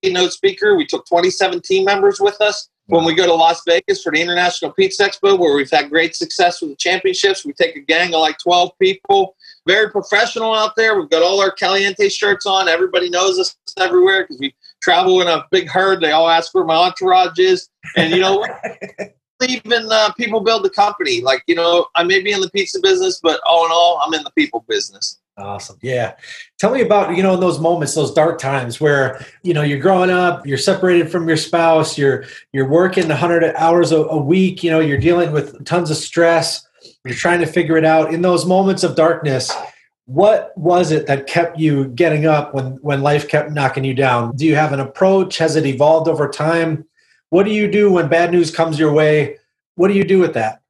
keynote 0.01 0.31
speaker. 0.31 0.75
We 0.75 0.85
took 0.85 1.05
27 1.07 1.61
team 1.61 1.85
members 1.85 2.19
with 2.19 2.39
us. 2.41 2.69
When 2.87 3.03
we 3.03 3.15
go 3.15 3.25
to 3.25 3.33
Las 3.33 3.61
Vegas 3.65 4.03
for 4.03 4.11
the 4.11 4.21
International 4.21 4.71
Pizza 4.71 5.09
Expo, 5.09 5.39
where 5.39 5.55
we've 5.55 5.71
had 5.71 5.89
great 5.89 6.15
success 6.15 6.61
with 6.61 6.69
the 6.69 6.75
championships, 6.75 7.43
we 7.43 7.51
take 7.53 7.75
a 7.75 7.79
gang 7.79 8.13
of 8.13 8.21
like 8.21 8.37
12 8.37 8.71
people. 8.79 9.35
Very 9.67 9.89
professional 9.89 10.53
out 10.53 10.75
there. 10.75 10.97
We've 10.97 11.09
got 11.09 11.23
all 11.23 11.41
our 11.41 11.51
Caliente 11.51 12.07
shirts 12.09 12.45
on. 12.45 12.69
Everybody 12.69 13.09
knows 13.09 13.39
us 13.39 13.57
everywhere 13.79 14.23
because 14.23 14.39
we 14.39 14.55
travel 14.83 15.19
in 15.21 15.27
a 15.27 15.45
big 15.49 15.67
herd. 15.67 15.99
They 15.99 16.11
all 16.11 16.29
ask 16.29 16.53
where 16.53 16.63
my 16.63 16.75
entourage 16.75 17.39
is. 17.39 17.69
And, 17.97 18.13
you 18.13 18.21
know, 18.21 18.45
even 19.49 19.91
uh, 19.91 20.13
people 20.13 20.41
build 20.41 20.63
the 20.63 20.69
company. 20.69 21.21
Like, 21.21 21.43
you 21.47 21.55
know, 21.55 21.87
I 21.95 22.03
may 22.03 22.21
be 22.21 22.33
in 22.33 22.39
the 22.39 22.51
pizza 22.51 22.79
business, 22.79 23.19
but 23.21 23.41
all 23.47 23.65
in 23.65 23.71
all, 23.71 23.99
I'm 24.05 24.13
in 24.13 24.23
the 24.23 24.31
people 24.31 24.63
business. 24.69 25.19
Awesome. 25.37 25.77
Yeah. 25.81 26.13
Tell 26.59 26.71
me 26.71 26.81
about, 26.81 27.17
you 27.17 27.21
know, 27.21 27.33
in 27.33 27.41
those 27.41 27.59
moments, 27.59 27.93
those 27.93 28.13
dark 28.13 28.39
times 28.39 28.79
where, 28.79 29.25
you 29.43 29.53
know, 29.53 29.63
you're 29.63 29.79
growing 29.79 30.09
up, 30.09 30.47
you're 30.47 30.57
separated 30.57 31.11
from 31.11 31.27
your 31.27 31.35
spouse, 31.35 31.97
you're 31.97 32.23
you're 32.53 32.69
working 32.69 33.09
100 33.09 33.43
hours 33.55 33.91
a, 33.91 33.97
a 33.97 34.17
week, 34.17 34.63
you 34.63 34.71
know, 34.71 34.79
you're 34.79 34.97
dealing 34.97 35.33
with 35.33 35.65
tons 35.65 35.91
of 35.91 35.97
stress, 35.97 36.65
you're 37.03 37.15
trying 37.15 37.41
to 37.41 37.45
figure 37.45 37.75
it 37.75 37.83
out. 37.83 38.13
In 38.13 38.21
those 38.21 38.45
moments 38.45 38.83
of 38.83 38.95
darkness, 38.95 39.51
what 40.05 40.53
was 40.55 40.91
it 40.91 41.05
that 41.07 41.27
kept 41.27 41.59
you 41.59 41.89
getting 41.89 42.25
up 42.25 42.53
when 42.53 42.77
when 42.81 43.01
life 43.01 43.27
kept 43.27 43.51
knocking 43.51 43.83
you 43.83 43.93
down? 43.93 44.37
Do 44.37 44.45
you 44.45 44.55
have 44.55 44.71
an 44.71 44.79
approach? 44.79 45.37
Has 45.39 45.57
it 45.57 45.65
evolved 45.65 46.07
over 46.07 46.29
time? 46.29 46.85
What 47.29 47.43
do 47.43 47.51
you 47.51 47.69
do 47.69 47.91
when 47.91 48.07
bad 48.07 48.31
news 48.31 48.55
comes 48.55 48.79
your 48.79 48.93
way? 48.93 49.37
What 49.75 49.89
do 49.89 49.95
you 49.95 50.05
do 50.05 50.19
with 50.19 50.35
that? 50.35 50.61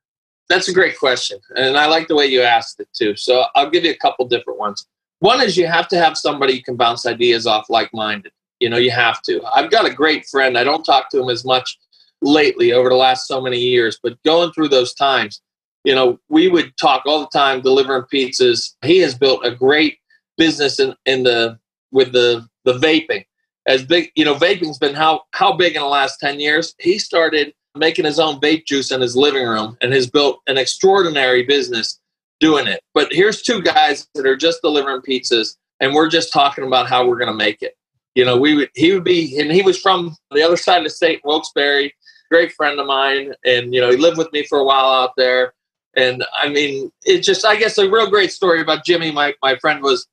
That's 0.50 0.68
a 0.68 0.74
great 0.74 0.98
question. 1.00 1.40
And 1.56 1.78
I 1.78 1.88
like 1.88 2.08
the 2.08 2.16
way 2.16 2.28
you 2.28 2.42
asked 2.42 2.80
it 2.80 2.88
too. 2.94 3.16
So 3.16 3.46
I'll 3.56 3.70
give 3.70 3.84
you 3.84 3.92
a 3.92 3.98
couple 3.98 4.28
different 4.28 4.60
ones. 4.60 4.86
One 5.20 5.42
is 5.42 5.58
you 5.58 5.68
have 5.68 5.88
to 5.90 5.98
have 5.98 6.18
somebody 6.18 6.54
you 6.54 6.64
can 6.64 6.76
bounce 6.76 7.06
ideas 7.06 7.48
off 7.48 7.70
like 7.70 7.90
minded. 7.94 8.32
You 8.60 8.70
know, 8.70 8.78
you 8.78 8.92
have 8.92 9.22
to. 9.24 9.42
I've 9.56 9.72
got 9.72 9.90
a 9.90 9.94
great 9.94 10.28
friend. 10.28 10.58
I 10.58 10.64
don't 10.64 10.84
talk 10.84 11.10
to 11.10 11.22
him 11.22 11.30
as 11.30 11.44
much 11.44 11.78
lately 12.22 12.74
over 12.74 12.90
the 12.90 12.96
last 12.96 13.28
so 13.28 13.42
many 13.42 13.58
years, 13.58 14.00
but 14.02 14.22
going 14.24 14.52
through 14.52 14.70
those 14.70 14.94
times, 14.94 15.42
you 15.84 15.94
know, 15.94 16.20
we 16.30 16.48
would 16.48 16.76
talk 16.78 17.04
all 17.06 17.22
the 17.22 17.38
time 17.38 17.62
delivering 17.62 18.04
pizzas. 18.04 18.76
He 18.84 19.00
has 19.00 19.16
built 19.16 19.46
a 19.46 19.52
great 19.52 20.00
business 20.38 20.80
in, 20.80 20.96
in 21.06 21.24
the 21.24 21.60
with 21.92 22.12
the 22.12 22.48
the 22.66 22.74
vaping. 22.74 23.26
As 23.68 23.84
big, 23.84 24.12
you 24.16 24.26
know, 24.26 24.36
vaping's 24.36 24.78
been 24.78 24.96
how 24.96 25.22
how 25.32 25.54
big 25.54 25.76
in 25.76 25.82
the 25.82 25.88
last 25.88 26.20
10 26.20 26.40
years? 26.40 26.76
He 26.80 27.00
started 27.00 27.54
making 27.76 28.06
his 28.06 28.20
own 28.20 28.40
vape 28.40 28.66
juice 28.66 28.92
in 28.92 29.02
his 29.02 29.16
living 29.16 29.46
room 29.46 29.78
and 29.82 29.94
has 29.94 30.10
built 30.10 30.40
an 30.48 30.58
extraordinary 30.58 31.44
business 31.44 32.00
doing 32.40 32.68
it. 32.68 32.82
But 32.94 33.12
here's 33.12 33.42
two 33.42 33.62
guys 33.62 34.08
that 34.16 34.26
are 34.26 34.36
just 34.36 34.62
delivering 34.62 35.02
pizzas, 35.02 35.56
and 35.80 35.94
we're 35.94 36.10
just 36.10 36.32
talking 36.32 36.66
about 36.66 36.88
how 36.88 37.08
we're 37.08 37.18
going 37.18 37.32
to 37.32 37.34
make 37.34 37.62
it. 37.62 37.76
You 38.16 38.24
know, 38.24 38.38
we 38.38 38.56
would 38.56 38.70
he 38.76 38.94
would 38.94 39.04
be, 39.04 39.38
and 39.40 39.52
he 39.52 39.62
was 39.62 39.80
from 39.80 40.16
the 40.32 40.42
other 40.42 40.58
side 40.58 40.78
of 40.78 40.84
the 40.86 40.90
state, 40.90 41.20
Wilkes-Barre, 41.26 41.92
great 42.32 42.54
friend 42.54 42.80
of 42.80 42.88
mine, 42.88 43.34
and 43.46 43.74
you 43.74 43.82
know 43.82 43.90
he 43.90 43.98
lived 43.98 44.18
with 44.18 44.32
me 44.32 44.46
for 44.46 44.60
a 44.60 44.64
while 44.64 44.86
out 44.86 45.12
there. 45.18 45.54
And 45.98 46.26
I 46.38 46.50
mean, 46.50 46.92
it's 47.04 47.26
just 47.26 47.46
I 47.46 47.58
guess 47.58 47.78
a 47.78 47.90
real 47.90 48.10
great 48.10 48.32
story 48.32 48.62
about 48.62 48.86
Jimmy. 48.86 49.12
My 49.12 49.34
my 49.44 49.58
friend 49.58 49.82
was 49.82 50.08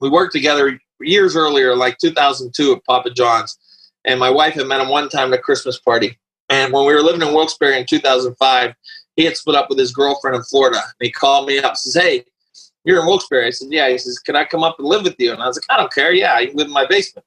we 0.00 0.10
worked 0.10 0.32
together 0.32 0.78
years 1.00 1.34
earlier, 1.34 1.74
like 1.74 1.96
2002 1.96 2.74
at 2.74 2.84
Papa 2.84 3.10
John's, 3.10 3.56
and 4.04 4.20
my 4.20 4.28
wife 4.28 4.54
had 4.54 4.66
met 4.66 4.82
him 4.82 4.90
one 4.90 5.08
time 5.08 5.32
at 5.32 5.38
a 5.38 5.42
Christmas 5.42 5.78
party 5.78 6.18
and 6.50 6.72
when 6.72 6.84
we 6.84 6.92
were 6.92 7.02
living 7.02 7.26
in 7.26 7.32
Wilkes-Barre 7.32 7.78
in 7.78 7.86
2005, 7.86 8.74
he 9.16 9.24
had 9.24 9.36
split 9.36 9.56
up 9.56 9.68
with 9.68 9.78
his 9.78 9.92
girlfriend 9.92 10.36
in 10.36 10.42
Florida. 10.42 10.78
And 10.78 11.06
he 11.06 11.10
called 11.10 11.46
me 11.46 11.58
up 11.58 11.70
and 11.70 11.78
says, 11.78 11.94
Hey, 11.94 12.24
you're 12.84 13.00
in 13.00 13.06
Wilkes-Barre. 13.06 13.46
I 13.46 13.50
said, 13.50 13.68
Yeah. 13.70 13.88
He 13.88 13.98
says, 13.98 14.18
Can 14.18 14.36
I 14.36 14.44
come 14.44 14.64
up 14.64 14.78
and 14.78 14.88
live 14.88 15.04
with 15.04 15.16
you? 15.18 15.32
And 15.32 15.42
I 15.42 15.46
was 15.46 15.56
like, 15.56 15.76
I 15.76 15.80
don't 15.80 15.92
care. 15.92 16.12
Yeah, 16.12 16.38
you 16.40 16.48
can 16.48 16.56
live 16.56 16.66
in 16.66 16.72
my 16.72 16.86
basement. 16.86 17.24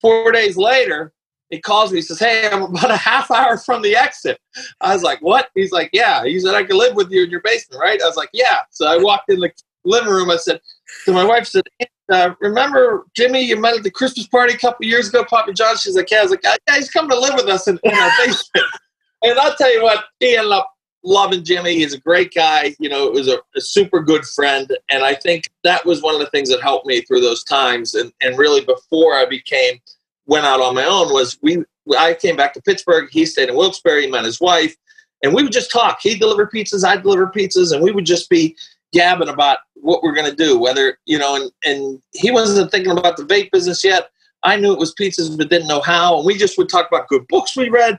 Four 0.00 0.32
days 0.32 0.56
later, 0.56 1.12
he 1.50 1.60
calls 1.60 1.92
me. 1.92 1.98
He 1.98 2.02
says, 2.02 2.18
Hey, 2.18 2.48
I'm 2.50 2.62
about 2.62 2.90
a 2.90 2.96
half 2.96 3.30
hour 3.30 3.56
from 3.58 3.82
the 3.82 3.94
exit. 3.94 4.40
I 4.80 4.92
was 4.92 5.04
like, 5.04 5.20
What? 5.20 5.50
He's 5.54 5.70
like, 5.70 5.90
Yeah. 5.92 6.24
He 6.24 6.40
said, 6.40 6.54
I 6.54 6.64
can 6.64 6.76
live 6.76 6.96
with 6.96 7.10
you 7.12 7.22
in 7.22 7.30
your 7.30 7.42
basement, 7.42 7.80
right? 7.80 8.02
I 8.02 8.06
was 8.06 8.16
like, 8.16 8.30
Yeah. 8.32 8.60
So 8.70 8.86
I 8.86 8.96
walked 8.96 9.30
in 9.30 9.38
the 9.38 9.52
living 9.84 10.10
room. 10.10 10.30
I 10.30 10.36
said, 10.36 10.60
So 11.04 11.12
my 11.12 11.24
wife 11.24 11.46
said, 11.46 11.62
uh, 12.12 12.34
remember 12.40 13.06
Jimmy 13.14 13.42
you 13.42 13.56
met 13.60 13.76
at 13.76 13.82
the 13.82 13.90
Christmas 13.90 14.26
party 14.26 14.54
a 14.54 14.58
couple 14.58 14.86
years 14.86 15.08
ago, 15.08 15.24
Papa 15.24 15.52
John? 15.52 15.76
She's 15.76 15.96
like, 15.96 16.10
yeah. 16.10 16.18
I 16.18 16.22
was 16.22 16.30
like, 16.30 16.44
yeah, 16.44 16.56
he's 16.74 16.90
coming 16.90 17.10
to 17.10 17.18
live 17.18 17.34
with 17.34 17.48
us 17.48 17.68
in, 17.68 17.78
in 17.82 17.94
our 17.94 18.10
basement. 18.18 18.66
and 19.22 19.38
I'll 19.38 19.54
tell 19.56 19.72
you 19.72 19.82
what, 19.82 20.04
he 20.20 20.36
ended 20.36 20.52
up 20.52 20.72
loving 21.04 21.44
Jimmy. 21.44 21.74
He's 21.74 21.94
a 21.94 22.00
great 22.00 22.32
guy. 22.34 22.74
You 22.78 22.88
know, 22.88 23.06
it 23.06 23.12
was 23.12 23.28
a, 23.28 23.38
a, 23.56 23.60
super 23.60 24.00
good 24.00 24.24
friend. 24.24 24.70
And 24.88 25.02
I 25.02 25.14
think 25.14 25.50
that 25.64 25.84
was 25.84 26.02
one 26.02 26.14
of 26.14 26.20
the 26.20 26.30
things 26.30 26.48
that 26.50 26.62
helped 26.62 26.86
me 26.86 27.00
through 27.02 27.20
those 27.20 27.42
times. 27.44 27.94
And, 27.94 28.12
and 28.20 28.38
really 28.38 28.64
before 28.64 29.14
I 29.14 29.26
became, 29.26 29.80
went 30.26 30.46
out 30.46 30.60
on 30.60 30.74
my 30.74 30.84
own 30.84 31.12
was 31.12 31.38
we, 31.42 31.64
I 31.98 32.14
came 32.14 32.36
back 32.36 32.54
to 32.54 32.62
Pittsburgh. 32.62 33.08
He 33.10 33.26
stayed 33.26 33.48
in 33.48 33.56
Wilkes-Barre. 33.56 34.02
He 34.02 34.10
met 34.10 34.24
his 34.24 34.40
wife. 34.40 34.74
and 35.22 35.34
we 35.34 35.42
would 35.42 35.52
just 35.52 35.70
talk. 35.70 35.98
He 36.00 36.16
delivered 36.16 36.50
pizzas, 36.50 36.84
I 36.84 36.96
delivered 36.96 37.32
pizzas, 37.32 37.72
and 37.72 37.82
we 37.82 37.92
would 37.92 38.06
just 38.06 38.28
be 38.28 38.56
gabbing 38.92 39.28
about 39.28 39.58
what 39.74 40.02
we're 40.02 40.14
going 40.14 40.30
to 40.30 40.36
do. 40.36 40.58
Whether 40.58 40.98
you 41.06 41.18
know, 41.18 41.36
and 41.36 41.50
and 41.64 42.02
he 42.12 42.30
wasn't 42.30 42.70
thinking 42.70 42.96
about 42.96 43.16
the 43.16 43.24
vape 43.24 43.50
business 43.50 43.84
yet. 43.84 44.10
I 44.44 44.56
knew 44.56 44.72
it 44.72 44.78
was 44.78 44.94
pizzas, 44.94 45.36
but 45.36 45.50
didn't 45.50 45.68
know 45.68 45.80
how. 45.80 46.16
And 46.16 46.26
we 46.26 46.36
just 46.36 46.58
would 46.58 46.68
talk 46.68 46.88
about 46.88 47.08
good 47.08 47.26
books 47.28 47.56
we 47.56 47.68
read, 47.68 47.98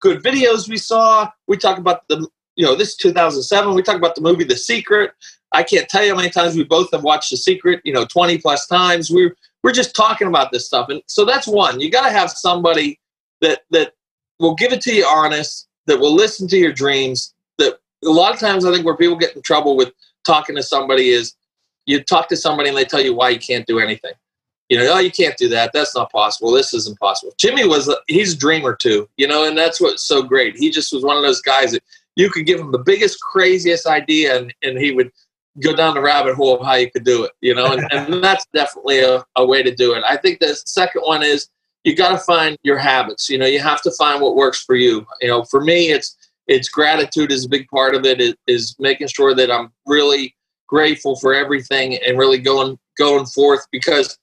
good 0.00 0.22
videos 0.22 0.68
we 0.68 0.78
saw. 0.78 1.28
We 1.48 1.56
talk 1.56 1.78
about 1.78 2.08
the 2.08 2.26
you 2.56 2.64
know 2.64 2.74
this 2.74 2.90
is 2.90 2.96
2007. 2.96 3.74
We 3.74 3.82
talk 3.82 3.96
about 3.96 4.14
the 4.14 4.20
movie 4.20 4.44
The 4.44 4.56
Secret. 4.56 5.12
I 5.52 5.62
can't 5.62 5.88
tell 5.88 6.02
you 6.02 6.10
how 6.10 6.16
many 6.16 6.30
times 6.30 6.56
we 6.56 6.64
both 6.64 6.90
have 6.92 7.02
watched 7.02 7.30
The 7.30 7.36
Secret. 7.36 7.80
You 7.84 7.92
know, 7.92 8.04
20 8.04 8.38
plus 8.38 8.66
times. 8.66 9.10
We're 9.10 9.36
we're 9.62 9.72
just 9.72 9.94
talking 9.94 10.26
about 10.26 10.50
this 10.52 10.66
stuff, 10.66 10.88
and 10.88 11.02
so 11.06 11.24
that's 11.24 11.46
one. 11.46 11.80
You 11.80 11.90
got 11.90 12.06
to 12.06 12.12
have 12.12 12.30
somebody 12.30 12.98
that 13.40 13.62
that 13.70 13.92
will 14.38 14.54
give 14.54 14.72
it 14.72 14.80
to 14.82 14.94
you 14.94 15.06
honest, 15.06 15.68
that 15.86 15.98
will 15.98 16.14
listen 16.14 16.48
to 16.48 16.58
your 16.58 16.72
dreams. 16.72 17.34
That 17.58 17.78
a 18.04 18.08
lot 18.08 18.34
of 18.34 18.40
times 18.40 18.64
I 18.64 18.72
think 18.72 18.84
where 18.84 18.96
people 18.96 19.16
get 19.16 19.36
in 19.36 19.42
trouble 19.42 19.76
with 19.76 19.92
talking 20.24 20.56
to 20.56 20.62
somebody 20.62 21.10
is 21.10 21.34
you 21.86 22.02
talk 22.02 22.28
to 22.28 22.36
somebody 22.36 22.68
and 22.68 22.78
they 22.78 22.84
tell 22.84 23.00
you 23.00 23.14
why 23.14 23.30
you 23.30 23.38
can't 23.38 23.66
do 23.66 23.78
anything. 23.78 24.12
You 24.68 24.78
know, 24.78 24.94
oh, 24.94 24.98
you 24.98 25.10
can't 25.10 25.36
do 25.36 25.48
that. 25.48 25.72
That's 25.72 25.94
not 25.94 26.10
possible. 26.10 26.50
This 26.50 26.72
isn't 26.72 26.98
possible. 26.98 27.34
Jimmy 27.36 27.66
was, 27.66 27.94
he's 28.06 28.34
a 28.34 28.38
dreamer 28.38 28.74
too, 28.74 29.08
you 29.16 29.26
know, 29.26 29.44
and 29.44 29.58
that's 29.58 29.80
what's 29.80 30.04
so 30.04 30.22
great. 30.22 30.56
He 30.56 30.70
just 30.70 30.92
was 30.92 31.04
one 31.04 31.16
of 31.16 31.22
those 31.22 31.42
guys 31.42 31.72
that 31.72 31.82
you 32.16 32.30
could 32.30 32.46
give 32.46 32.60
him 32.60 32.72
the 32.72 32.78
biggest, 32.78 33.20
craziest 33.20 33.86
idea 33.86 34.38
and, 34.38 34.54
and 34.62 34.78
he 34.78 34.92
would 34.92 35.10
go 35.60 35.74
down 35.74 35.94
the 35.94 36.00
rabbit 36.00 36.34
hole 36.34 36.58
of 36.58 36.64
how 36.64 36.74
you 36.74 36.90
could 36.90 37.04
do 37.04 37.24
it, 37.24 37.32
you 37.42 37.54
know, 37.54 37.66
and, 37.72 37.86
and 37.92 38.24
that's 38.24 38.46
definitely 38.54 39.00
a, 39.00 39.24
a 39.36 39.44
way 39.44 39.62
to 39.62 39.74
do 39.74 39.92
it. 39.92 40.02
I 40.08 40.16
think 40.16 40.40
the 40.40 40.54
second 40.54 41.02
one 41.02 41.22
is 41.22 41.48
you 41.84 41.94
got 41.94 42.10
to 42.10 42.18
find 42.18 42.56
your 42.62 42.78
habits. 42.78 43.28
You 43.28 43.38
know, 43.38 43.46
you 43.46 43.60
have 43.60 43.82
to 43.82 43.90
find 43.92 44.22
what 44.22 44.36
works 44.36 44.62
for 44.62 44.76
you. 44.76 45.06
You 45.20 45.28
know, 45.28 45.44
for 45.44 45.60
me, 45.60 45.90
it's, 45.90 46.16
it's 46.46 46.68
gratitude 46.68 47.32
is 47.32 47.44
a 47.44 47.48
big 47.48 47.68
part 47.68 47.94
of 47.94 48.04
it 48.04 48.36
is, 48.46 48.76
making 48.78 49.08
sure 49.08 49.34
that 49.34 49.50
I'm 49.50 49.72
really 49.86 50.34
grateful 50.66 51.16
for 51.16 51.34
everything 51.34 51.96
and 51.96 52.18
really 52.18 52.38
going, 52.38 52.78
going 52.98 53.26
forth 53.26 53.66
because 53.70 54.18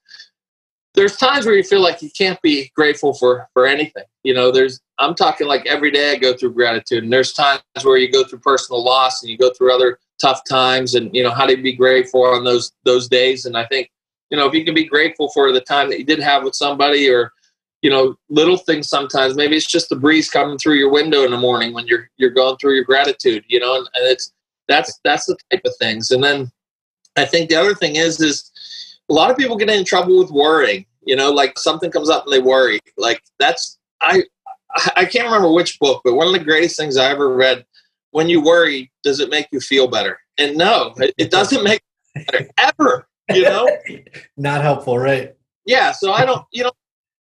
there's 0.95 1.15
times 1.15 1.45
where 1.45 1.55
you 1.55 1.63
feel 1.63 1.81
like 1.81 2.01
you 2.01 2.09
can't 2.17 2.41
be 2.41 2.71
grateful 2.75 3.13
for 3.13 3.47
for 3.53 3.65
anything. 3.65 4.03
You 4.23 4.33
know 4.33 4.51
there's 4.51 4.81
i'm 4.97 5.15
talking 5.15 5.47
like 5.47 5.65
every 5.65 5.91
day 5.91 6.11
i 6.11 6.15
go 6.17 6.35
through 6.35 6.53
gratitude 6.53 7.03
and 7.03 7.13
there's 7.13 7.31
times 7.31 7.61
where 7.83 7.97
you 7.97 8.11
go 8.11 8.23
through 8.23 8.39
personal 8.39 8.83
loss 8.83 9.21
and 9.21 9.31
you 9.31 9.37
go 9.37 9.51
through 9.51 9.73
other 9.73 9.97
tough 10.19 10.41
times 10.47 10.95
and 10.95 11.13
you 11.15 11.23
know 11.23 11.31
how 11.31 11.45
to 11.45 11.55
be 11.55 11.73
grateful 11.73 12.23
on 12.23 12.43
those 12.43 12.73
those 12.83 13.07
days. 13.07 13.45
And 13.45 13.55
i 13.55 13.65
think 13.65 13.89
you 14.29 14.37
know 14.37 14.47
if 14.47 14.53
you 14.53 14.65
can 14.65 14.73
be 14.73 14.83
grateful 14.83 15.29
for 15.29 15.51
the 15.51 15.61
time 15.61 15.89
that 15.89 15.99
you 15.99 16.05
did 16.05 16.19
have 16.19 16.43
with 16.43 16.55
somebody 16.55 17.09
or 17.09 17.31
you 17.81 17.89
know 17.89 18.15
little 18.29 18.57
things 18.57 18.89
sometimes 18.89 19.35
maybe 19.35 19.55
it's 19.55 19.65
just 19.65 19.89
the 19.89 19.95
breeze 19.95 20.29
coming 20.29 20.57
through 20.57 20.75
your 20.75 20.91
window 20.91 21.23
in 21.23 21.31
the 21.31 21.37
morning 21.37 21.73
when 21.73 21.87
you're 21.87 22.09
you're 22.17 22.29
going 22.29 22.57
through 22.57 22.75
your 22.75 22.83
gratitude 22.83 23.43
you 23.47 23.59
know 23.59 23.75
and, 23.75 23.87
and 23.95 24.05
it's 24.07 24.33
that's 24.67 24.99
that's 25.03 25.25
the 25.25 25.37
type 25.49 25.61
of 25.65 25.73
things 25.79 26.11
and 26.11 26.23
then 26.23 26.51
i 27.17 27.25
think 27.25 27.49
the 27.49 27.55
other 27.55 27.73
thing 27.73 27.95
is 27.95 28.19
is 28.19 28.51
a 29.09 29.13
lot 29.13 29.31
of 29.31 29.37
people 29.37 29.57
get 29.57 29.69
in 29.69 29.83
trouble 29.83 30.17
with 30.17 30.31
worrying. 30.31 30.85
You 31.03 31.15
know, 31.15 31.31
like 31.31 31.57
something 31.57 31.91
comes 31.91 32.09
up 32.09 32.25
and 32.25 32.33
they 32.33 32.39
worry. 32.41 32.79
Like 32.97 33.21
that's 33.39 33.77
I 34.01 34.23
I 34.95 35.05
can't 35.05 35.25
remember 35.25 35.51
which 35.51 35.79
book, 35.79 36.01
but 36.03 36.13
one 36.13 36.27
of 36.27 36.33
the 36.33 36.43
greatest 36.43 36.77
things 36.77 36.97
I 36.97 37.09
ever 37.09 37.35
read. 37.35 37.65
When 38.11 38.27
you 38.27 38.41
worry, 38.41 38.91
does 39.03 39.19
it 39.19 39.29
make 39.29 39.47
you 39.51 39.59
feel 39.59 39.87
better? 39.87 40.19
And 40.39 40.57
no, 40.57 40.95
it, 40.97 41.13
it 41.19 41.29
doesn't 41.29 41.63
make 41.63 41.81
better 42.15 42.49
ever. 42.57 43.07
You 43.31 43.43
know, 43.43 43.69
not 44.37 44.61
helpful, 44.61 44.97
right? 44.97 45.35
Yeah. 45.65 45.91
So 45.91 46.11
I 46.11 46.25
don't. 46.25 46.43
You 46.51 46.63
know, 46.65 46.71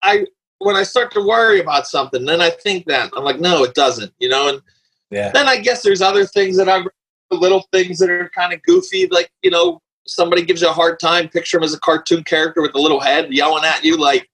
I 0.02 0.26
when 0.58 0.76
I 0.76 0.82
start 0.82 1.12
to 1.12 1.26
worry 1.26 1.60
about 1.60 1.86
something, 1.86 2.24
then 2.24 2.40
I 2.40 2.50
think 2.50 2.86
that 2.86 3.10
I'm 3.16 3.24
like, 3.24 3.40
no, 3.40 3.64
it 3.64 3.74
doesn't. 3.74 4.12
You 4.18 4.28
know, 4.28 4.48
and 4.48 4.62
yeah. 5.10 5.30
then 5.30 5.48
I 5.48 5.58
guess 5.58 5.82
there's 5.82 6.02
other 6.02 6.26
things 6.26 6.56
that 6.56 6.68
I've 6.68 6.86
little 7.30 7.66
things 7.72 7.98
that 7.98 8.10
are 8.10 8.30
kind 8.30 8.52
of 8.52 8.62
goofy, 8.62 9.06
like 9.08 9.30
you 9.42 9.50
know, 9.50 9.80
somebody 10.06 10.42
gives 10.42 10.62
you 10.62 10.68
a 10.68 10.72
hard 10.72 10.98
time, 10.98 11.28
picture 11.28 11.58
him 11.58 11.62
as 11.62 11.74
a 11.74 11.80
cartoon 11.80 12.24
character 12.24 12.62
with 12.62 12.74
a 12.74 12.78
little 12.78 13.00
head 13.00 13.32
yelling 13.32 13.64
at 13.64 13.84
you. 13.84 13.96
Like, 13.96 14.28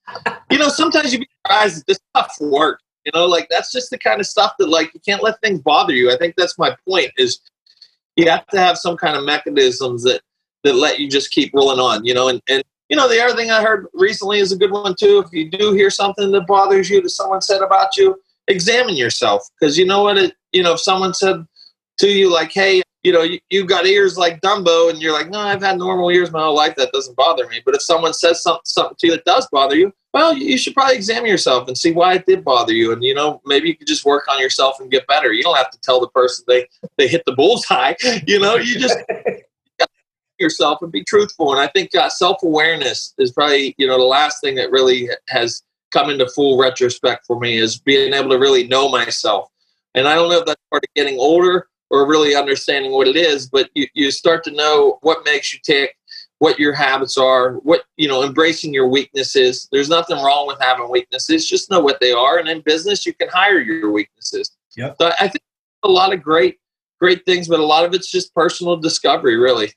you 0.51 0.59
know, 0.59 0.69
sometimes 0.69 1.13
you 1.13 1.21
be 1.21 1.29
surprised 1.45 1.79
that 1.79 1.87
this 1.87 1.99
stuff 2.15 2.35
works. 2.41 2.83
You 3.05 3.13
know, 3.15 3.27
like 3.27 3.49
that's 3.51 3.71
just 3.71 3.91
the 3.91 3.99
kind 3.99 4.19
of 4.19 4.27
stuff 4.27 4.55
that 4.59 4.69
like 4.69 4.95
you 4.95 5.01
can't 5.01 5.23
let 5.23 5.41
things 5.43 5.61
bother 5.61 5.93
you. 5.93 6.11
I 6.11 6.17
think 6.17 6.37
that's 6.37 6.59
my 6.59 6.75
point. 6.89 7.11
Is 7.19 7.41
you 8.17 8.31
have 8.31 8.47
to 8.49 8.59
have 8.59 8.79
some 8.79 8.97
kind 8.97 9.17
of 9.17 9.25
mechanisms 9.25 10.05
that 10.05 10.23
that 10.63 10.75
let 10.75 10.99
you 10.99 11.11
just 11.11 11.31
keep 11.31 11.53
rolling 11.53 11.81
on. 11.81 12.05
You 12.05 12.15
know, 12.15 12.29
and 12.29 12.41
and 12.49 12.65
you 12.95 13.01
know 13.01 13.09
the 13.09 13.21
other 13.21 13.35
thing 13.35 13.51
I 13.51 13.61
heard 13.61 13.89
recently 13.93 14.39
is 14.39 14.53
a 14.53 14.57
good 14.57 14.71
one 14.71 14.95
too. 14.95 15.19
If 15.27 15.33
you 15.33 15.51
do 15.51 15.73
hear 15.73 15.91
something 15.91 16.31
that 16.31 16.47
bothers 16.47 16.89
you 16.89 17.03
that 17.03 17.11
someone 17.11 17.41
said 17.41 17.61
about 17.61 17.97
you, 17.97 18.15
examine 18.47 18.95
yourself 18.95 19.43
because 19.59 19.77
you 19.77 19.85
know 19.85 20.05
what 20.05 20.17
it. 20.17 20.37
You 20.53 20.63
know, 20.63 20.75
if 20.75 20.81
someone 20.81 21.13
said 21.13 21.45
to 21.99 22.09
you 22.09 22.33
like, 22.33 22.53
"Hey, 22.53 22.85
you 23.03 23.11
know, 23.11 23.23
you, 23.23 23.41
you've 23.51 23.67
got 23.67 23.85
ears 23.85 24.17
like 24.17 24.41
Dumbo, 24.43 24.91
and 24.91 25.03
you're 25.03 25.13
like, 25.13 25.29
no, 25.29 25.41
I've 25.41 25.61
had 25.61 25.77
normal 25.77 26.09
ears 26.11 26.31
my 26.31 26.39
whole 26.39 26.55
life. 26.55 26.77
That 26.77 26.93
doesn't 26.93 27.17
bother 27.17 27.49
me. 27.49 27.63
But 27.67 27.75
if 27.75 27.83
someone 27.83 28.15
says 28.15 28.41
something, 28.41 28.63
something 28.65 28.97
to 29.01 29.07
you 29.09 29.13
that 29.15 29.25
does 29.25 29.49
bother 29.51 29.75
you, 29.75 29.93
well, 30.13 30.33
you 30.33 30.57
should 30.57 30.75
probably 30.75 30.95
examine 30.95 31.29
yourself 31.29 31.67
and 31.67 31.77
see 31.77 31.91
why 31.91 32.15
it 32.15 32.27
did 32.27 32.45
bother 32.45 32.73
you. 32.73 32.93
And 32.93 33.03
you 33.03 33.15
know, 33.15 33.43
maybe 33.45 33.67
you 33.67 33.77
could 33.77 33.89
just 33.89 34.05
work 34.05 34.29
on 34.31 34.39
yourself 34.39 34.79
and 34.79 34.89
get 34.89 35.09
better. 35.09 35.33
You 35.33 35.43
don't 35.43 35.57
have 35.57 35.71
to 35.71 35.81
tell 35.81 36.01
the 36.01 36.09
person 36.11 36.45
they 36.47 36.69
they 36.97 37.09
hit 37.09 37.25
the 37.27 37.33
bullseye. 37.33 37.95
You 38.29 38.39
know, 38.39 38.55
you 38.55 38.79
just 38.79 38.97
yourself 40.39 40.83
and 40.83 40.93
be 40.93 41.05
truthful. 41.05 41.53
And 41.53 41.61
I 41.61 41.69
think 41.69 41.95
uh, 41.95 42.09
self 42.09 42.43
awareness 42.43 43.15
is 43.19 43.33
probably 43.33 43.75
you 43.79 43.87
know 43.87 43.99
the 43.99 44.05
last 44.05 44.41
thing 44.41 44.55
that 44.57 44.71
really 44.71 45.09
has 45.29 45.63
come 45.93 46.11
into 46.11 46.29
full 46.29 46.59
retrospect 46.59 47.25
for 47.25 47.39
me 47.39 47.57
is 47.57 47.79
being 47.79 48.13
able 48.13 48.31
to 48.31 48.39
really 48.39 48.67
know 48.67 48.89
myself. 48.89 49.49
And 49.95 50.09
I 50.09 50.15
don't 50.17 50.29
know 50.29 50.39
if 50.39 50.47
that's 50.47 50.61
part 50.71 50.83
of 50.83 50.95
getting 50.95 51.19
older 51.19 51.69
or 51.89 52.09
really 52.09 52.35
understanding 52.35 52.91
what 52.91 53.07
it 53.07 53.15
is, 53.17 53.49
but 53.49 53.71
you, 53.75 53.87
you 53.95 54.11
start 54.11 54.43
to 54.45 54.51
know 54.51 54.99
what 55.03 55.25
makes 55.25 55.53
you 55.53 55.61
tick, 55.63 55.97
what 56.39 56.59
your 56.59 56.73
habits 56.73 57.17
are, 57.17 57.55
what, 57.59 57.85
you 57.97 58.09
know, 58.09 58.25
embracing 58.25 58.75
your 58.75 58.89
weaknesses. 58.89 59.69
There's 59.71 59.89
nothing 59.89 60.17
wrong 60.17 60.49
with 60.49 60.59
having 60.61 60.91
weaknesses, 60.91 61.49
just 61.49 61.71
know 61.71 61.79
what 61.79 62.01
they 62.01 62.11
are. 62.13 62.39
And 62.39 62.49
in 62.49 62.61
business, 62.63 63.07
you 63.07 63.15
can 63.15 63.29
hire 63.29 63.61
your 63.61 63.93
weaknesses. 63.93 64.51
Yep. 64.77 64.97
So 65.01 65.13
I 65.21 65.29
think 65.29 65.43
a 65.85 65.89
lot 65.89 66.13
of 66.13 66.21
great, 66.21 66.59
great 66.99 67.25
things, 67.25 67.47
but 67.47 67.61
a 67.61 67.65
lot 67.65 67.85
of 67.85 67.95
it's 67.95 68.11
just 68.11 68.35
personal 68.35 68.77
discovery, 68.77 69.37
really. 69.37 69.73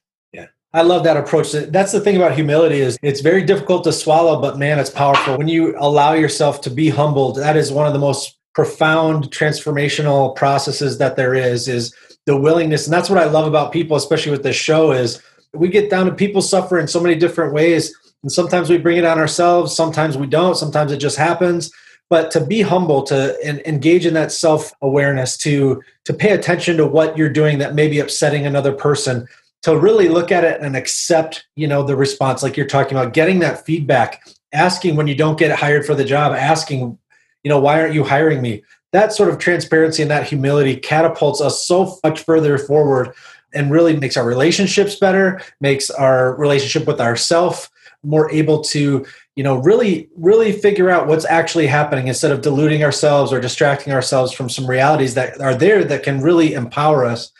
I 0.78 0.82
love 0.82 1.04
that 1.06 1.18
approach. 1.18 1.54
That's 1.54 1.92
the 1.92 2.00
thing 2.00 2.18
about 2.18 2.36
humility 2.36 2.82
is 2.82 3.00
it's 3.02 3.22
very 3.22 3.44
difficult 3.44 3.84
to 3.86 3.92
swallow, 3.92 4.40
but 4.40 4.60
man, 4.60 4.78
it's 4.78 4.92
powerful. 4.92 5.36
When 5.36 5.48
you 5.48 5.76
allow 5.80 6.14
yourself 6.14 6.62
to 6.62 6.70
be 6.70 6.90
humbled, 6.90 7.38
that 7.38 7.58
is 7.58 7.72
one 7.72 7.88
of 7.88 7.94
the 7.94 8.00
most 8.00 8.38
profound 8.54 9.32
transformational 9.32 10.36
processes 10.36 11.00
that 11.00 11.16
there 11.16 11.34
is 11.34 11.68
is 11.68 11.96
the 12.26 12.36
willingness 12.36 12.88
and 12.88 12.94
that's 12.94 13.08
what 13.08 13.20
i 13.20 13.26
love 13.26 13.46
about 13.46 13.72
people 13.72 13.96
especially 13.96 14.32
with 14.32 14.42
this 14.42 14.56
show 14.56 14.92
is 14.92 15.22
we 15.54 15.68
get 15.68 15.92
down 15.92 16.08
to 16.08 16.12
people 16.12 16.42
suffer 16.42 16.80
in 16.80 16.88
so 16.88 17.00
many 17.00 17.14
different 17.14 17.54
ways 17.54 17.96
and 18.24 18.32
sometimes 18.32 18.68
we 18.68 18.80
bring 18.80 18.98
it 18.98 19.06
on 19.06 19.20
ourselves 19.20 19.76
sometimes 19.76 20.18
we 20.18 20.26
don't 20.26 20.58
sometimes 20.58 20.92
it 20.92 20.98
just 20.98 21.20
happens 21.20 21.72
but 22.10 22.32
to 22.32 22.44
be 22.44 22.62
humble 22.64 23.04
to 23.04 23.70
engage 23.70 24.08
in 24.08 24.16
that 24.16 24.32
self-awareness 24.32 25.38
to 25.38 25.80
to 26.04 26.12
pay 26.12 26.32
attention 26.32 26.78
to 26.78 26.88
what 26.88 27.16
you're 27.16 27.30
doing 27.30 27.60
that 27.60 27.76
may 27.76 27.88
be 27.88 28.00
upsetting 28.00 28.48
another 28.48 28.74
person 28.74 29.28
to 29.68 29.78
really 29.78 30.08
look 30.08 30.32
at 30.32 30.46
it 30.46 30.62
and 30.62 30.78
accept 30.78 31.46
you 31.58 31.68
know 31.68 31.84
the 31.84 31.96
response 31.96 32.42
like 32.42 32.56
you're 32.56 32.66
talking 32.66 32.98
about 32.98 33.14
getting 33.14 33.40
that 33.40 33.66
feedback 33.66 34.26
asking 34.54 34.96
when 34.96 35.08
you 35.08 35.16
don't 35.16 35.38
get 35.38 35.60
hired 35.60 35.86
for 35.86 35.94
the 35.94 36.06
job 36.06 36.34
asking 36.34 36.98
you 37.44 37.50
know 37.50 37.60
why 37.60 37.82
aren't 37.82 37.94
you 37.94 38.06
hiring 38.06 38.42
me? 38.42 38.64
That 38.94 39.12
sort 39.12 39.30
of 39.30 39.40
transparency 39.40 40.02
and 40.02 40.10
that 40.10 40.28
humility 40.28 40.78
catapults 40.78 41.42
us 41.42 41.68
so 41.68 42.00
much 42.04 42.24
further 42.24 42.58
forward 42.58 43.14
and 43.54 43.70
really 43.70 43.96
makes 43.96 44.16
our 44.16 44.26
relationships 44.26 44.96
better 44.96 45.42
makes 45.60 45.90
our 45.90 46.36
relationship 46.36 46.88
with 46.88 47.02
ourself 47.02 47.70
more 48.04 48.32
able 48.32 48.62
to 48.62 49.06
you 49.36 49.44
know 49.44 49.58
really 49.58 50.08
really 50.16 50.54
figure 50.54 50.90
out 50.90 51.08
what's 51.08 51.26
actually 51.26 51.68
happening 51.68 52.08
instead 52.08 52.32
of 52.32 52.40
deluding 52.40 52.86
ourselves 52.86 53.34
or 53.34 53.42
distracting 53.42 53.92
ourselves 53.92 54.32
from 54.32 54.50
some 54.50 54.66
realities 54.66 55.14
that 55.16 55.42
are 55.42 55.56
there 55.56 55.84
that 55.84 56.04
can 56.04 56.22
really 56.22 56.54
empower 56.54 57.04
us 57.04 57.34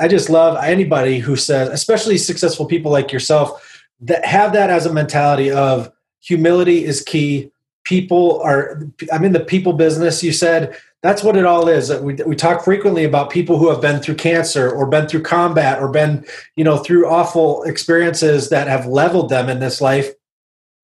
i 0.00 0.08
just 0.08 0.30
love 0.30 0.56
anybody 0.62 1.18
who 1.18 1.36
says 1.36 1.68
especially 1.68 2.18
successful 2.18 2.66
people 2.66 2.90
like 2.90 3.12
yourself 3.12 3.84
that 4.00 4.24
have 4.24 4.52
that 4.52 4.70
as 4.70 4.86
a 4.86 4.92
mentality 4.92 5.50
of 5.50 5.92
humility 6.20 6.84
is 6.84 7.02
key. 7.02 7.50
People 7.84 8.40
are 8.42 8.82
i'm 9.12 9.24
in 9.24 9.32
the 9.32 9.40
people 9.40 9.72
business 9.72 10.22
you 10.22 10.32
said 10.32 10.76
that's 11.02 11.24
what 11.24 11.36
it 11.36 11.46
all 11.46 11.66
is. 11.66 11.90
Uh, 11.90 11.98
we, 12.02 12.14
we 12.26 12.36
talk 12.36 12.62
frequently 12.62 13.04
about 13.04 13.30
people 13.30 13.56
who 13.56 13.70
have 13.70 13.80
been 13.80 14.00
through 14.00 14.16
cancer 14.16 14.70
or 14.70 14.86
been 14.86 15.08
through 15.08 15.22
combat 15.22 15.80
or 15.80 15.88
been 15.90 16.26
you 16.56 16.64
know 16.64 16.76
through 16.76 17.08
awful 17.08 17.62
experiences 17.62 18.50
that 18.50 18.68
have 18.68 18.86
leveled 18.86 19.30
them 19.30 19.48
in 19.48 19.60
this 19.60 19.80
life. 19.80 20.10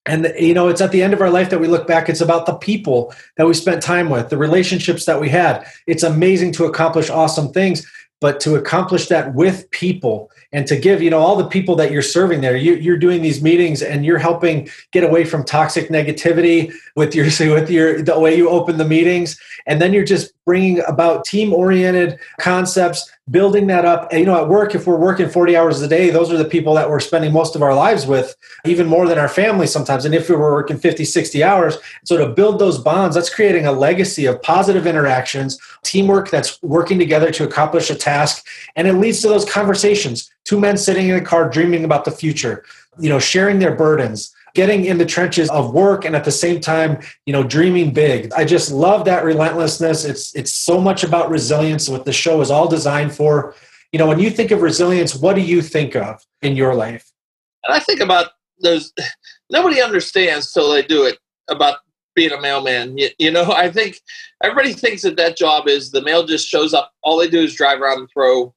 And 0.06 0.32
you 0.38 0.54
know 0.54 0.68
it's 0.68 0.80
at 0.80 0.90
the 0.90 1.02
end 1.02 1.12
of 1.12 1.20
our 1.20 1.30
life 1.30 1.50
that 1.50 1.60
we 1.60 1.68
look 1.68 1.86
back. 1.86 2.08
It's 2.08 2.22
about 2.22 2.46
the 2.46 2.54
people 2.54 3.14
that 3.36 3.46
we 3.46 3.52
spent 3.52 3.82
time 3.82 4.08
with 4.08 4.30
the 4.30 4.38
relationships 4.38 5.04
that 5.04 5.20
we 5.20 5.28
had. 5.28 5.66
It's 5.86 6.02
amazing 6.02 6.52
to 6.52 6.64
accomplish 6.64 7.10
awesome 7.10 7.52
things 7.52 7.86
but 8.20 8.40
to 8.40 8.54
accomplish 8.54 9.08
that 9.08 9.34
with 9.34 9.70
people 9.70 10.30
and 10.52 10.66
to 10.66 10.76
give 10.76 11.02
you 11.02 11.10
know 11.10 11.18
all 11.18 11.36
the 11.36 11.48
people 11.48 11.76
that 11.76 11.90
you're 11.90 12.02
serving 12.02 12.40
there 12.40 12.56
you, 12.56 12.74
you're 12.74 12.96
doing 12.96 13.22
these 13.22 13.42
meetings 13.42 13.82
and 13.82 14.04
you're 14.04 14.18
helping 14.18 14.68
get 14.92 15.04
away 15.04 15.24
from 15.24 15.44
toxic 15.44 15.88
negativity 15.88 16.72
with 16.94 17.14
your 17.14 17.26
with 17.54 17.70
your 17.70 18.02
the 18.02 18.18
way 18.18 18.36
you 18.36 18.48
open 18.48 18.78
the 18.78 18.84
meetings. 18.84 19.38
And 19.66 19.80
then 19.80 19.92
you're 19.92 20.04
just 20.04 20.32
bringing 20.46 20.80
about 20.86 21.24
team 21.24 21.52
oriented 21.52 22.18
concepts 22.40 23.12
building 23.28 23.66
that 23.66 23.84
up. 23.84 24.08
And, 24.12 24.20
you 24.20 24.26
know 24.26 24.40
at 24.40 24.48
work 24.48 24.74
if 24.74 24.86
we're 24.86 24.96
working 24.96 25.28
40 25.28 25.56
hours 25.56 25.82
a 25.82 25.88
day 25.88 26.10
those 26.10 26.32
are 26.32 26.38
the 26.38 26.44
people 26.44 26.74
that 26.74 26.88
we're 26.88 27.00
spending 27.00 27.32
most 27.32 27.56
of 27.56 27.62
our 27.62 27.74
lives 27.74 28.06
with 28.06 28.36
even 28.64 28.86
more 28.86 29.06
than 29.08 29.18
our 29.18 29.28
family 29.28 29.66
sometimes. 29.66 30.04
And 30.04 30.14
if 30.14 30.30
we 30.30 30.36
were 30.36 30.52
working 30.52 30.78
50 30.78 31.04
60 31.04 31.42
hours 31.42 31.76
so 32.04 32.16
to 32.16 32.28
build 32.32 32.60
those 32.60 32.78
bonds 32.78 33.16
that's 33.16 33.34
creating 33.34 33.66
a 33.66 33.72
legacy 33.72 34.24
of 34.26 34.40
positive 34.40 34.86
interactions 34.86 35.58
teamwork 35.82 36.30
that's 36.30 36.62
working 36.62 36.98
together 36.98 37.30
to 37.32 37.44
accomplish 37.44 37.90
a 37.90 37.96
task. 37.96 38.46
And 38.76 38.86
it 38.86 38.94
leads 38.94 39.20
to 39.22 39.28
those 39.28 39.44
conversations. 39.44 40.30
Two 40.44 40.60
men 40.60 40.76
sitting 40.76 41.08
in 41.08 41.16
a 41.16 41.20
car 41.20 41.50
dreaming 41.50 41.84
about 41.84 42.04
the 42.04 42.12
future 42.12 42.64
you 42.98 43.08
know 43.08 43.18
sharing 43.18 43.58
their 43.58 43.74
burdens 43.74 44.34
getting 44.56 44.86
in 44.86 44.96
the 44.96 45.04
trenches 45.04 45.50
of 45.50 45.72
work 45.74 46.04
and 46.06 46.16
at 46.16 46.24
the 46.24 46.32
same 46.32 46.60
time 46.60 46.98
you 47.26 47.32
know 47.32 47.44
dreaming 47.44 47.92
big. 47.92 48.32
I 48.32 48.44
just 48.44 48.72
love 48.72 49.04
that 49.04 49.22
relentlessness. 49.22 50.04
It's 50.04 50.34
it's 50.34 50.52
so 50.52 50.80
much 50.80 51.04
about 51.04 51.30
resilience 51.30 51.88
what 51.88 52.06
the 52.06 52.12
show 52.12 52.40
is 52.40 52.50
all 52.50 52.66
designed 52.66 53.14
for. 53.14 53.54
You 53.92 53.98
know 53.98 54.06
when 54.08 54.18
you 54.18 54.30
think 54.30 54.50
of 54.50 54.62
resilience 54.62 55.14
what 55.14 55.36
do 55.36 55.42
you 55.42 55.62
think 55.62 55.94
of 55.94 56.24
in 56.42 56.56
your 56.56 56.74
life? 56.74 57.12
And 57.64 57.74
i 57.76 57.78
think 57.78 58.00
about 58.00 58.30
those 58.60 58.92
nobody 59.50 59.80
understands 59.80 60.52
till 60.52 60.72
they 60.72 60.82
do 60.82 61.04
it 61.04 61.18
about 61.48 61.78
being 62.14 62.32
a 62.32 62.40
mailman. 62.40 62.96
You, 62.96 63.10
you 63.18 63.30
know 63.30 63.52
i 63.64 63.70
think 63.70 64.00
everybody 64.42 64.72
thinks 64.72 65.02
that 65.02 65.16
that 65.18 65.36
job 65.36 65.68
is 65.68 65.90
the 65.90 66.02
mail 66.02 66.26
just 66.26 66.48
shows 66.48 66.72
up 66.74 66.92
all 67.02 67.18
they 67.18 67.28
do 67.28 67.42
is 67.42 67.54
drive 67.54 67.80
around 67.80 67.98
and 67.98 68.08
throw 68.12 68.54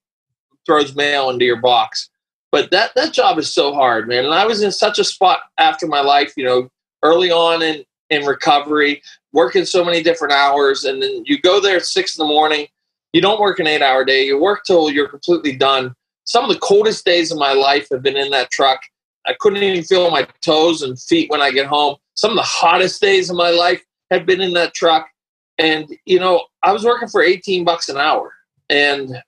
throws 0.65 0.95
mail 0.95 1.29
into 1.29 1.45
your 1.45 1.62
box 1.62 2.09
but 2.51 2.71
that 2.71 2.91
that 2.95 3.13
job 3.13 3.38
is 3.38 3.51
so 3.53 3.73
hard, 3.73 4.07
man. 4.07 4.25
And 4.25 4.33
I 4.33 4.45
was 4.45 4.62
in 4.62 4.71
such 4.71 4.99
a 4.99 5.03
spot 5.03 5.39
after 5.57 5.88
my 5.88 6.01
life, 6.01 6.33
you 6.35 6.43
know, 6.43 6.69
early 7.03 7.31
on 7.31 7.62
in 7.62 7.83
in 8.09 8.25
recovery, 8.25 9.01
working 9.33 9.65
so 9.65 9.85
many 9.85 10.01
different 10.01 10.33
hours, 10.33 10.85
and 10.85 11.01
then 11.01 11.23
you 11.25 11.39
go 11.39 11.59
there 11.59 11.77
at 11.77 11.85
six 11.85 12.17
in 12.17 12.25
the 12.25 12.31
morning. 12.31 12.67
You 13.13 13.21
don't 13.21 13.39
work 13.39 13.59
an 13.59 13.67
eight 13.67 13.81
hour 13.81 14.05
day. 14.05 14.25
You 14.25 14.39
work 14.39 14.63
till 14.65 14.89
you're 14.89 15.07
completely 15.07 15.55
done. 15.55 15.93
Some 16.25 16.43
of 16.43 16.51
the 16.51 16.59
coldest 16.59 17.05
days 17.05 17.31
of 17.31 17.38
my 17.38 17.53
life 17.53 17.88
have 17.91 18.03
been 18.03 18.17
in 18.17 18.29
that 18.31 18.51
truck. 18.51 18.81
I 19.25 19.35
couldn't 19.39 19.62
even 19.62 19.83
feel 19.83 20.09
my 20.12 20.27
toes 20.41 20.81
and 20.81 20.99
feet 20.99 21.29
when 21.29 21.41
I 21.41 21.51
get 21.51 21.67
home. 21.67 21.95
Some 22.15 22.31
of 22.31 22.38
the 22.38 22.43
hottest 22.43 23.01
days 23.01 23.29
of 23.29 23.35
my 23.35 23.49
life 23.49 23.83
have 24.12 24.25
been 24.25 24.41
in 24.41 24.53
that 24.53 24.73
truck. 24.73 25.07
And, 25.57 25.88
you 26.05 26.19
know, 26.19 26.45
I 26.63 26.71
was 26.71 26.83
working 26.83 27.09
for 27.09 27.21
18 27.21 27.65
bucks 27.65 27.89
an 27.89 27.97
hour. 27.97 28.33
And, 28.69 29.21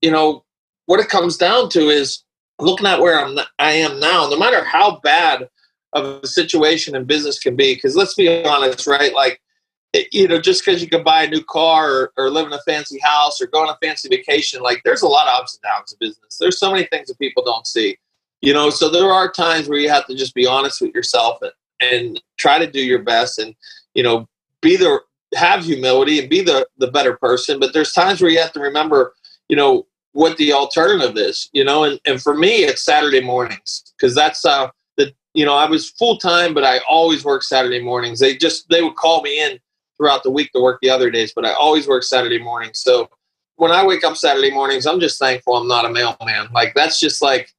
you 0.00 0.10
know, 0.10 0.44
what 0.86 1.00
it 1.00 1.08
comes 1.08 1.36
down 1.36 1.68
to 1.70 1.88
is 1.88 2.23
looking 2.58 2.86
at 2.86 3.00
where 3.00 3.24
I'm, 3.24 3.38
I 3.58 3.72
am 3.72 4.00
now, 4.00 4.28
no 4.28 4.38
matter 4.38 4.64
how 4.64 5.00
bad 5.00 5.48
of 5.92 6.22
a 6.22 6.26
situation 6.26 6.96
in 6.96 7.04
business 7.04 7.38
can 7.38 7.56
be, 7.56 7.74
because 7.74 7.96
let's 7.96 8.14
be 8.14 8.44
honest, 8.44 8.86
right? 8.86 9.12
Like, 9.14 9.40
you 10.10 10.26
know, 10.26 10.40
just 10.40 10.64
because 10.64 10.82
you 10.82 10.88
can 10.88 11.04
buy 11.04 11.22
a 11.22 11.30
new 11.30 11.42
car 11.44 11.90
or, 11.90 12.12
or 12.16 12.30
live 12.30 12.46
in 12.46 12.52
a 12.52 12.60
fancy 12.62 12.98
house 12.98 13.40
or 13.40 13.46
go 13.46 13.62
on 13.62 13.68
a 13.68 13.86
fancy 13.86 14.08
vacation, 14.08 14.60
like 14.60 14.82
there's 14.84 15.02
a 15.02 15.08
lot 15.08 15.28
of 15.28 15.40
ups 15.40 15.54
and 15.54 15.62
downs 15.62 15.92
in 15.92 15.98
business. 16.08 16.36
There's 16.38 16.58
so 16.58 16.72
many 16.72 16.84
things 16.86 17.08
that 17.08 17.18
people 17.18 17.44
don't 17.44 17.66
see, 17.66 17.96
you 18.40 18.52
know. 18.52 18.70
So 18.70 18.88
there 18.88 19.12
are 19.12 19.30
times 19.30 19.68
where 19.68 19.78
you 19.78 19.88
have 19.88 20.06
to 20.06 20.16
just 20.16 20.34
be 20.34 20.46
honest 20.46 20.80
with 20.80 20.94
yourself 20.94 21.38
and, 21.42 21.52
and 21.80 22.22
try 22.38 22.58
to 22.58 22.68
do 22.68 22.80
your 22.80 23.02
best 23.02 23.38
and 23.38 23.54
you 23.94 24.02
know 24.02 24.28
be 24.60 24.76
the 24.76 24.98
have 25.36 25.64
humility 25.64 26.18
and 26.18 26.28
be 26.28 26.40
the 26.40 26.66
the 26.78 26.90
better 26.90 27.16
person. 27.16 27.60
But 27.60 27.72
there's 27.72 27.92
times 27.92 28.20
where 28.20 28.30
you 28.30 28.40
have 28.40 28.52
to 28.52 28.60
remember, 28.60 29.14
you 29.48 29.56
know, 29.56 29.86
what 30.14 30.36
the 30.38 30.52
alternative 30.52 31.16
is, 31.18 31.50
you 31.52 31.64
know. 31.64 31.84
And, 31.84 32.00
and 32.06 32.22
for 32.22 32.34
me, 32.34 32.64
it's 32.64 32.82
Saturday 32.82 33.20
mornings 33.20 33.92
because 33.96 34.14
that's 34.14 34.44
uh, 34.44 34.68
the 34.96 35.12
you 35.34 35.44
know 35.44 35.54
I 35.54 35.68
was 35.68 35.90
full 35.90 36.16
time, 36.16 36.54
but 36.54 36.64
I 36.64 36.78
always 36.88 37.24
work 37.24 37.42
Saturday 37.42 37.82
mornings. 37.82 38.20
They 38.20 38.36
just 38.36 38.68
they 38.70 38.82
would 38.82 38.96
call 38.96 39.20
me 39.22 39.42
in 39.44 39.58
throughout 39.96 40.22
the 40.22 40.30
week 40.30 40.50
to 40.52 40.62
work 40.62 40.78
the 40.80 40.90
other 40.90 41.10
days, 41.10 41.32
but 41.34 41.44
I 41.44 41.52
always 41.52 41.86
work 41.86 42.02
Saturday 42.02 42.38
mornings. 42.38 42.80
So 42.80 43.08
when 43.56 43.70
I 43.70 43.84
wake 43.84 44.04
up 44.04 44.16
Saturday 44.16 44.50
mornings, 44.50 44.86
I'm 44.86 45.00
just 45.00 45.18
thankful 45.18 45.56
I'm 45.56 45.68
not 45.68 45.84
a 45.84 45.90
mailman. 45.90 46.48
Like 46.52 46.74
that's 46.74 46.98
just 46.98 47.20
like 47.20 47.52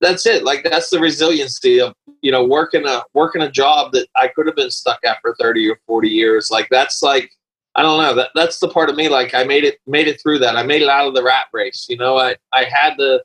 that's 0.00 0.26
it. 0.26 0.44
Like 0.44 0.62
that's 0.62 0.90
the 0.90 1.00
resiliency 1.00 1.80
of 1.80 1.94
you 2.20 2.30
know 2.30 2.44
working 2.44 2.86
a 2.86 3.02
working 3.14 3.42
a 3.42 3.50
job 3.50 3.92
that 3.92 4.08
I 4.14 4.28
could 4.28 4.46
have 4.46 4.56
been 4.56 4.70
stuck 4.70 5.00
at 5.04 5.18
for 5.22 5.34
30 5.40 5.70
or 5.70 5.80
40 5.86 6.08
years. 6.08 6.50
Like 6.50 6.68
that's 6.70 7.02
like 7.02 7.30
I 7.76 7.82
don't 7.82 8.00
know. 8.00 8.14
That 8.14 8.30
that's 8.34 8.58
the 8.58 8.68
part 8.68 8.88
of 8.88 8.96
me. 8.96 9.08
Like 9.08 9.34
I 9.34 9.44
made 9.44 9.64
it 9.64 9.78
made 9.86 10.08
it 10.08 10.20
through 10.20 10.38
that. 10.40 10.56
I 10.56 10.62
made 10.62 10.82
it 10.82 10.88
out 10.88 11.06
of 11.06 11.14
the 11.14 11.22
rat 11.22 11.44
race. 11.52 11.86
You 11.88 11.98
know, 11.98 12.16
I 12.16 12.36
I 12.52 12.64
had 12.64 12.94
the 12.96 13.22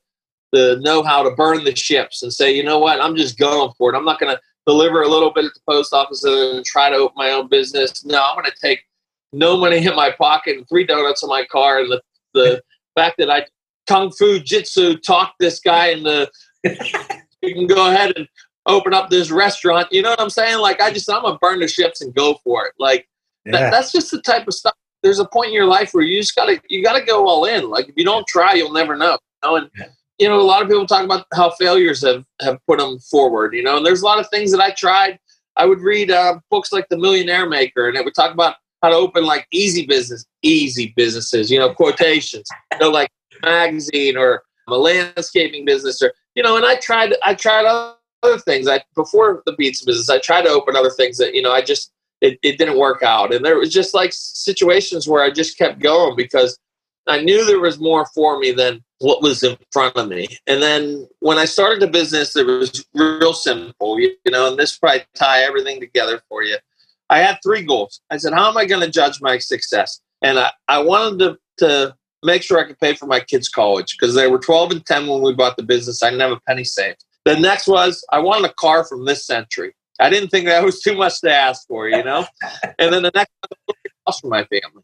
the 0.51 0.77
know 0.81 1.01
how 1.01 1.23
to 1.23 1.31
burn 1.31 1.63
the 1.63 1.75
ships 1.75 2.21
and 2.21 2.33
say, 2.33 2.51
you 2.51 2.63
know 2.63 2.77
what, 2.77 3.01
I'm 3.01 3.15
just 3.15 3.39
going 3.39 3.71
for 3.77 3.93
it. 3.93 3.97
I'm 3.97 4.05
not 4.05 4.19
going 4.19 4.35
to 4.35 4.41
deliver 4.67 5.01
a 5.01 5.07
little 5.07 5.31
bit 5.31 5.45
at 5.45 5.53
the 5.53 5.61
post 5.69 5.93
office 5.93 6.23
and 6.25 6.65
try 6.65 6.89
to 6.89 6.97
open 6.97 7.15
my 7.15 7.31
own 7.31 7.47
business. 7.47 8.03
No, 8.05 8.21
I'm 8.21 8.35
going 8.35 8.45
to 8.45 8.57
take 8.61 8.81
no 9.33 9.57
money 9.57 9.85
in 9.85 9.95
my 9.95 10.11
pocket 10.11 10.57
and 10.57 10.67
three 10.67 10.85
donuts 10.85 11.23
in 11.23 11.29
my 11.29 11.45
car. 11.45 11.79
And 11.79 11.91
the 11.91 12.01
the 12.33 12.61
fact 12.95 13.15
that 13.19 13.29
I 13.29 13.45
kung 13.87 14.11
fu 14.11 14.39
jitsu 14.39 14.97
talked 14.97 15.39
this 15.39 15.59
guy 15.59 15.87
and 15.87 16.05
the 16.05 16.29
you 17.41 17.53
can 17.53 17.67
go 17.67 17.89
ahead 17.89 18.13
and 18.15 18.27
open 18.65 18.93
up 18.93 19.09
this 19.09 19.31
restaurant. 19.31 19.87
You 19.91 20.01
know 20.01 20.09
what 20.09 20.21
I'm 20.21 20.29
saying? 20.29 20.59
Like 20.59 20.81
I 20.81 20.91
just 20.91 21.09
I'm 21.09 21.23
gonna 21.23 21.39
burn 21.39 21.59
the 21.59 21.67
ships 21.67 22.01
and 22.01 22.13
go 22.13 22.35
for 22.43 22.67
it. 22.67 22.73
Like 22.77 23.07
yeah. 23.45 23.51
that, 23.53 23.71
that's 23.71 23.91
just 23.91 24.11
the 24.11 24.21
type 24.21 24.47
of 24.47 24.53
stuff. 24.53 24.73
There's 25.03 25.19
a 25.19 25.25
point 25.25 25.47
in 25.47 25.53
your 25.53 25.65
life 25.65 25.93
where 25.93 26.03
you 26.03 26.19
just 26.19 26.35
gotta 26.35 26.61
you 26.69 26.83
gotta 26.83 27.03
go 27.03 27.27
all 27.27 27.45
in. 27.45 27.69
Like 27.69 27.89
if 27.89 27.95
you 27.97 28.05
don't 28.05 28.27
try, 28.27 28.53
you'll 28.53 28.71
never 28.71 28.95
know. 28.95 29.17
You 29.43 29.49
know? 29.49 29.55
And 29.57 29.69
yeah. 29.77 29.87
you 30.19 30.27
know, 30.29 30.39
a 30.39 30.43
lot 30.43 30.61
of 30.61 30.67
people 30.67 30.85
talk 30.85 31.03
about 31.03 31.25
how 31.33 31.49
failures 31.51 32.05
have 32.05 32.25
have 32.41 32.59
put 32.67 32.79
them 32.79 32.99
forward. 32.99 33.55
You 33.55 33.63
know, 33.63 33.77
and 33.77 33.85
there's 33.85 34.01
a 34.01 34.05
lot 34.05 34.19
of 34.19 34.29
things 34.29 34.51
that 34.51 34.61
I 34.61 34.71
tried. 34.71 35.19
I 35.57 35.65
would 35.65 35.79
read 35.79 36.11
uh, 36.11 36.39
books 36.49 36.71
like 36.71 36.87
The 36.89 36.97
Millionaire 36.97 37.47
Maker, 37.49 37.87
and 37.87 37.97
it 37.97 38.05
would 38.05 38.15
talk 38.15 38.31
about 38.31 38.55
how 38.81 38.89
to 38.89 38.95
open 38.95 39.25
like 39.25 39.47
easy 39.51 39.85
business, 39.85 40.25
easy 40.43 40.93
businesses. 40.95 41.49
You 41.49 41.59
know, 41.59 41.73
quotations. 41.73 42.47
You 42.73 42.79
know, 42.79 42.89
like 42.89 43.09
magazine 43.41 44.17
or 44.17 44.43
a 44.67 44.77
landscaping 44.77 45.65
business, 45.65 46.01
or 46.01 46.13
you 46.35 46.43
know. 46.43 46.57
And 46.57 46.65
I 46.65 46.75
tried. 46.75 47.15
I 47.23 47.33
tried 47.33 47.65
other 47.65 48.37
things. 48.39 48.67
I 48.67 48.83
before 48.95 49.41
the 49.45 49.53
beats 49.53 49.83
business, 49.83 50.09
I 50.09 50.19
tried 50.19 50.43
to 50.43 50.49
open 50.49 50.75
other 50.75 50.91
things 50.91 51.17
that 51.17 51.33
you 51.33 51.41
know. 51.41 51.51
I 51.51 51.61
just 51.61 51.91
it, 52.21 52.39
it 52.43 52.57
didn't 52.57 52.77
work 52.77 53.03
out. 53.03 53.33
And 53.33 53.43
there 53.43 53.57
was 53.57 53.73
just 53.73 53.93
like 53.93 54.11
situations 54.13 55.07
where 55.07 55.23
I 55.23 55.31
just 55.31 55.57
kept 55.57 55.79
going 55.79 56.15
because 56.15 56.57
I 57.07 57.21
knew 57.21 57.45
there 57.45 57.59
was 57.59 57.79
more 57.79 58.05
for 58.13 58.39
me 58.39 58.51
than 58.51 58.83
what 58.99 59.23
was 59.23 59.43
in 59.43 59.57
front 59.71 59.95
of 59.95 60.07
me. 60.07 60.27
And 60.45 60.61
then 60.61 61.07
when 61.19 61.39
I 61.39 61.45
started 61.45 61.81
the 61.81 61.87
business, 61.87 62.35
it 62.35 62.45
was 62.45 62.85
real 62.93 63.33
simple, 63.33 63.99
you 63.99 64.15
know, 64.29 64.47
and 64.47 64.57
this 64.57 64.77
probably 64.77 65.03
tie 65.15 65.41
everything 65.41 65.79
together 65.79 66.21
for 66.29 66.43
you. 66.43 66.57
I 67.09 67.19
had 67.19 67.39
three 67.43 67.63
goals. 67.63 68.01
I 68.11 68.17
said, 68.17 68.33
how 68.33 68.49
am 68.49 68.57
I 68.57 68.65
going 68.65 68.81
to 68.81 68.89
judge 68.89 69.19
my 69.19 69.39
success? 69.39 69.99
And 70.21 70.37
I, 70.39 70.51
I 70.67 70.79
wanted 70.79 71.19
to, 71.19 71.37
to 71.65 71.95
make 72.23 72.43
sure 72.43 72.59
I 72.59 72.65
could 72.65 72.79
pay 72.79 72.93
for 72.93 73.07
my 73.07 73.19
kids' 73.19 73.49
college 73.49 73.97
because 73.97 74.13
they 74.13 74.27
were 74.27 74.37
12 74.37 74.71
and 74.71 74.85
10 74.85 75.07
when 75.07 75.21
we 75.21 75.33
bought 75.33 75.57
the 75.57 75.63
business. 75.63 76.03
I 76.03 76.11
didn't 76.11 76.21
have 76.21 76.31
a 76.31 76.41
penny 76.47 76.63
saved. 76.63 77.03
The 77.25 77.39
next 77.39 77.67
was 77.67 78.05
I 78.11 78.19
wanted 78.19 78.49
a 78.49 78.53
car 78.53 78.85
from 78.85 79.05
this 79.05 79.25
century. 79.25 79.73
I 80.01 80.09
didn't 80.09 80.29
think 80.29 80.47
that 80.47 80.63
was 80.63 80.81
too 80.81 80.95
much 80.95 81.21
to 81.21 81.31
ask 81.31 81.67
for, 81.67 81.87
you 81.87 82.03
know. 82.03 82.25
and 82.79 82.91
then 82.91 83.03
the 83.03 83.11
next 83.13 83.31
house 84.05 84.19
for 84.19 84.27
my 84.27 84.43
family. 84.45 84.83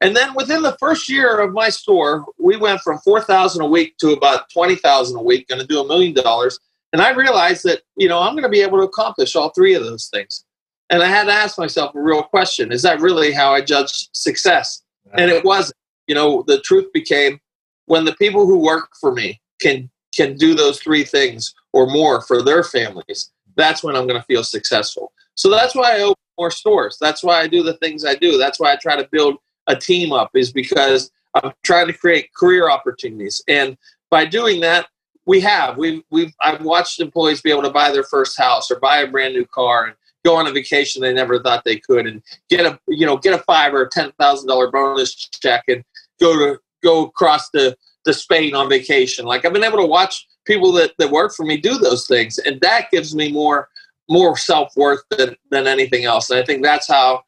And 0.00 0.14
then 0.14 0.34
within 0.34 0.62
the 0.62 0.76
first 0.78 1.08
year 1.08 1.38
of 1.40 1.52
my 1.52 1.70
store, 1.70 2.26
we 2.38 2.56
went 2.56 2.80
from 2.80 2.98
four 2.98 3.20
thousand 3.22 3.62
a 3.62 3.66
week 3.66 3.96
to 3.98 4.10
about 4.10 4.50
twenty 4.50 4.74
thousand 4.74 5.16
a 5.16 5.22
week, 5.22 5.48
going 5.48 5.60
to 5.60 5.66
do 5.66 5.80
a 5.80 5.86
million 5.86 6.12
dollars. 6.12 6.58
And 6.92 7.00
I 7.00 7.10
realized 7.12 7.64
that 7.64 7.82
you 7.96 8.08
know 8.08 8.20
I'm 8.20 8.32
going 8.32 8.42
to 8.42 8.48
be 8.48 8.60
able 8.60 8.78
to 8.78 8.84
accomplish 8.84 9.36
all 9.36 9.50
three 9.50 9.74
of 9.74 9.84
those 9.84 10.08
things. 10.08 10.44
And 10.90 11.02
I 11.02 11.06
had 11.06 11.24
to 11.24 11.32
ask 11.32 11.58
myself 11.58 11.94
a 11.94 12.00
real 12.00 12.24
question: 12.24 12.72
Is 12.72 12.82
that 12.82 13.00
really 13.00 13.32
how 13.32 13.54
I 13.54 13.62
judge 13.62 14.08
success? 14.12 14.82
And 15.14 15.30
it 15.30 15.44
wasn't. 15.44 15.76
You 16.08 16.14
know, 16.14 16.44
the 16.46 16.60
truth 16.60 16.92
became 16.92 17.40
when 17.86 18.04
the 18.04 18.14
people 18.16 18.46
who 18.46 18.58
work 18.58 18.90
for 19.00 19.12
me 19.12 19.40
can 19.60 19.88
can 20.14 20.36
do 20.36 20.54
those 20.54 20.78
three 20.80 21.04
things 21.04 21.54
or 21.72 21.86
more 21.86 22.20
for 22.22 22.42
their 22.42 22.62
families 22.62 23.30
that's 23.56 23.82
when 23.82 23.96
I'm 23.96 24.06
going 24.06 24.20
to 24.20 24.26
feel 24.26 24.44
successful. 24.44 25.12
So 25.34 25.50
that's 25.50 25.74
why 25.74 25.98
I 25.98 26.02
open 26.02 26.22
more 26.38 26.50
stores. 26.50 26.98
That's 27.00 27.22
why 27.22 27.40
I 27.40 27.46
do 27.46 27.62
the 27.62 27.74
things 27.74 28.04
I 28.04 28.14
do. 28.14 28.38
That's 28.38 28.60
why 28.60 28.72
I 28.72 28.76
try 28.76 28.96
to 28.96 29.08
build 29.10 29.36
a 29.66 29.76
team 29.76 30.12
up 30.12 30.30
is 30.34 30.52
because 30.52 31.10
I'm 31.34 31.52
trying 31.64 31.86
to 31.88 31.92
create 31.92 32.32
career 32.34 32.70
opportunities. 32.70 33.42
And 33.48 33.76
by 34.10 34.24
doing 34.24 34.60
that, 34.60 34.86
we 35.26 35.40
have 35.40 35.76
we've 35.76 36.02
we've 36.10 36.32
I've 36.40 36.62
watched 36.62 37.00
employees 37.00 37.42
be 37.42 37.50
able 37.50 37.62
to 37.62 37.70
buy 37.70 37.90
their 37.90 38.04
first 38.04 38.38
house 38.38 38.70
or 38.70 38.78
buy 38.78 38.98
a 38.98 39.08
brand 39.08 39.34
new 39.34 39.44
car 39.44 39.86
and 39.86 39.96
go 40.24 40.36
on 40.36 40.46
a 40.46 40.52
vacation 40.52 41.02
they 41.02 41.12
never 41.12 41.40
thought 41.40 41.64
they 41.64 41.78
could 41.78 42.06
and 42.06 42.22
get 42.48 42.64
a 42.64 42.78
you 42.88 43.04
know 43.04 43.16
get 43.16 43.34
a 43.34 43.42
five 43.42 43.74
or 43.74 43.86
ten 43.86 44.12
thousand 44.20 44.48
dollar 44.48 44.70
bonus 44.70 45.14
check 45.14 45.64
and 45.68 45.84
go 46.20 46.32
to 46.38 46.60
go 46.82 47.06
across 47.06 47.50
the 47.50 47.76
to 48.04 48.14
Spain 48.14 48.54
on 48.54 48.68
vacation. 48.68 49.26
Like 49.26 49.44
I've 49.44 49.52
been 49.52 49.64
able 49.64 49.78
to 49.78 49.86
watch 49.86 50.26
people 50.46 50.72
that, 50.72 50.92
that 50.98 51.10
work 51.10 51.34
for 51.34 51.44
me 51.44 51.56
do 51.56 51.78
those 51.78 52.06
things 52.06 52.38
and 52.38 52.60
that 52.60 52.90
gives 52.90 53.14
me 53.14 53.30
more 53.32 53.68
more 54.08 54.36
self-worth 54.36 55.02
than, 55.10 55.34
than 55.50 55.66
anything 55.66 56.04
else 56.04 56.30
and 56.30 56.38
i 56.38 56.44
think 56.44 56.62
that's 56.62 56.88
how 56.88 57.22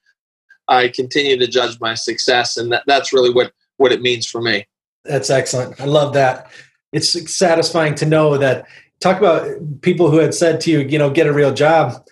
i 0.68 0.88
continue 0.88 1.36
to 1.36 1.46
judge 1.46 1.78
my 1.80 1.94
success 1.94 2.56
and 2.56 2.72
that, 2.72 2.84
that's 2.86 3.12
really 3.12 3.32
what 3.32 3.52
what 3.78 3.92
it 3.92 4.00
means 4.00 4.26
for 4.26 4.40
me 4.40 4.66
that's 5.04 5.30
excellent 5.30 5.80
i 5.80 5.84
love 5.84 6.14
that 6.14 6.50
it's 6.92 7.34
satisfying 7.34 7.94
to 7.96 8.06
know 8.06 8.38
that 8.38 8.66
talk 9.00 9.18
about 9.18 9.46
people 9.82 10.10
who 10.10 10.18
had 10.18 10.34
said 10.34 10.60
to 10.62 10.70
you, 10.70 10.80
you 10.80 10.98
know, 10.98 11.10
get 11.10 11.26
a 11.26 11.32
real 11.32 11.52
job. 11.52 12.04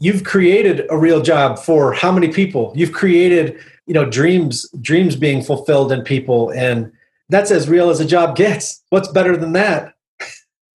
You've 0.00 0.24
created 0.24 0.86
a 0.90 0.98
real 0.98 1.22
job 1.22 1.58
for 1.58 1.92
how 1.92 2.12
many 2.12 2.28
people? 2.28 2.72
You've 2.74 2.92
created, 2.92 3.58
you 3.86 3.94
know, 3.94 4.04
dreams, 4.04 4.68
dreams 4.80 5.16
being 5.16 5.42
fulfilled 5.42 5.92
in 5.92 6.02
people. 6.02 6.50
And 6.50 6.92
that's 7.28 7.50
as 7.50 7.68
real 7.68 7.90
as 7.90 8.00
a 8.00 8.04
job 8.04 8.36
gets. 8.36 8.82
What's 8.90 9.08
better 9.08 9.36
than 9.36 9.52
that? 9.52 9.93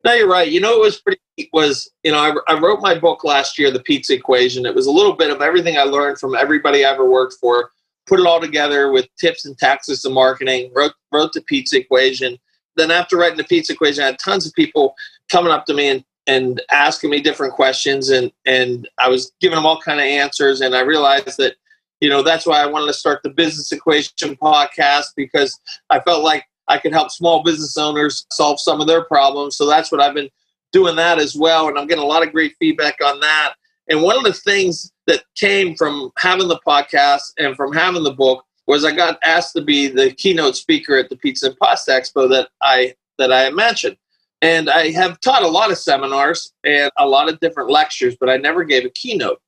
No, 0.04 0.14
you're 0.14 0.30
right. 0.30 0.50
You 0.50 0.62
know, 0.62 0.74
it 0.76 0.80
was 0.82 1.00
pretty 1.02 1.20
was 1.54 1.90
you 2.04 2.12
know 2.12 2.18
I, 2.18 2.54
I 2.54 2.60
wrote 2.60 2.82
my 2.82 2.98
book 2.98 3.24
last 3.24 3.58
year, 3.58 3.72
The 3.72 3.82
Pizza 3.82 4.14
Equation. 4.14 4.66
It 4.66 4.76
was 4.76 4.88
a 4.88 4.92
little 4.92 5.14
bit 5.14 5.32
of 5.32 5.42
everything 5.42 5.78
I 5.78 5.84
learned 5.84 6.20
from 6.20 6.36
everybody 6.36 6.84
I 6.84 6.92
ever 6.92 7.10
worked 7.10 7.36
for. 7.40 7.72
Put 8.08 8.20
it 8.20 8.26
all 8.26 8.42
together 8.42 8.92
with 8.92 9.08
tips 9.20 9.46
and 9.46 9.58
tactics 9.58 10.04
and 10.04 10.14
marketing. 10.14 10.72
Wrote 10.76 10.94
wrote 11.12 11.34
the 11.34 11.42
Pizza 11.42 11.78
Equation. 11.78 12.38
Then 12.76 12.92
after 12.92 13.18
writing 13.18 13.38
the 13.38 13.44
Pizza 13.44 13.74
Equation, 13.74 14.04
I 14.04 14.08
had 14.08 14.20
tons 14.20 14.48
of 14.48 14.54
people 14.54 14.96
coming 15.30 15.52
up 15.52 15.66
to 15.66 15.74
me 15.74 15.88
and 15.90 16.04
and 16.28 16.62
asking 16.72 17.10
me 17.10 17.22
different 17.22 17.54
questions, 17.54 18.10
and 18.10 18.32
and 18.46 18.88
I 18.98 19.10
was 19.10 19.32
giving 19.40 19.56
them 19.56 19.66
all 19.66 19.80
kind 19.82 20.00
of 20.00 20.06
answers. 20.06 20.62
And 20.62 20.76
I 20.76 20.82
realized 20.82 21.38
that 21.38 21.56
you 22.00 22.10
know 22.10 22.24
that's 22.24 22.46
why 22.46 22.62
I 22.62 22.68
wanted 22.68 22.88
to 22.88 22.94
start 22.94 23.22
the 23.24 23.30
Business 23.30 23.72
Equation 23.72 24.36
podcast 24.36 25.08
because 25.16 25.60
I 25.90 26.00
felt 26.00 26.24
like 26.24 26.46
I 26.70 26.78
can 26.78 26.94
help 26.94 27.12
small 27.12 27.44
business 27.44 27.78
owners 27.78 28.26
solve 28.32 28.60
some 28.60 28.80
of 28.80 28.88
their 28.88 29.04
problems. 29.04 29.58
So 29.58 29.68
that's 29.68 29.92
what 29.92 30.02
I've 30.02 30.14
been 30.14 30.30
doing 30.72 30.96
that 30.96 31.20
as 31.20 31.36
well. 31.36 31.68
And 31.68 31.78
I'm 31.78 31.88
getting 31.88 32.04
a 32.04 32.08
lot 32.08 32.26
of 32.26 32.32
great 32.32 32.56
feedback 32.60 32.98
on 33.04 33.20
that. 33.20 33.56
And 33.90 34.04
one 34.04 34.16
of 34.16 34.24
the 34.24 34.34
things 34.34 34.92
that 35.08 35.24
came 35.36 35.76
from 35.76 36.12
having 36.20 36.48
the 36.48 36.60
podcast 36.66 37.24
and 37.40 37.56
from 37.56 37.74
having 37.74 38.04
the 38.04 38.14
book 38.14 38.46
was 38.68 38.86
I 38.86 38.96
got 38.96 39.18
asked 39.24 39.54
to 39.54 39.64
be 39.64 39.88
the 39.88 40.12
keynote 40.14 40.56
speaker 40.56 40.96
at 40.96 41.10
the 41.10 41.18
Pizza 41.18 41.48
and 41.48 41.58
Pasta 41.58 41.92
Expo 41.92 42.30
that 42.30 42.50
I 42.62 42.94
that 43.18 43.34
I 43.34 43.50
mentioned. 43.50 43.98
And 44.44 44.70
I 44.70 44.92
have 44.92 45.20
taught 45.20 45.42
a 45.42 45.48
lot 45.48 45.72
of 45.72 45.78
seminars 45.80 46.54
and 46.64 46.92
a 46.98 47.08
lot 47.08 47.28
of 47.28 47.40
different 47.40 47.72
lectures, 47.72 48.16
but 48.18 48.30
I 48.30 48.38
never 48.38 48.64
gave 48.64 48.86
a 48.86 48.90
keynote. 48.92 49.42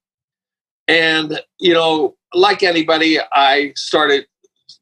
And 0.88 1.40
you 1.60 1.74
know, 1.76 2.16
like 2.34 2.64
anybody, 2.64 3.20
I 3.32 3.74
started 3.76 4.26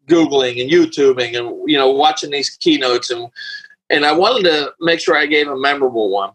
googling 0.10 0.62
and 0.62 0.70
YouTubing 0.70 1.38
and 1.38 1.70
you 1.70 1.78
know 1.78 1.92
watching 1.92 2.32
these 2.32 2.50
keynotes 2.50 3.10
and 3.10 3.30
and 3.90 4.06
I 4.06 4.12
wanted 4.12 4.44
to 4.44 4.74
make 4.80 5.00
sure 5.00 5.18
I 5.18 5.26
gave 5.26 5.48
a 5.48 5.58
memorable 5.58 6.10
one. 6.10 6.32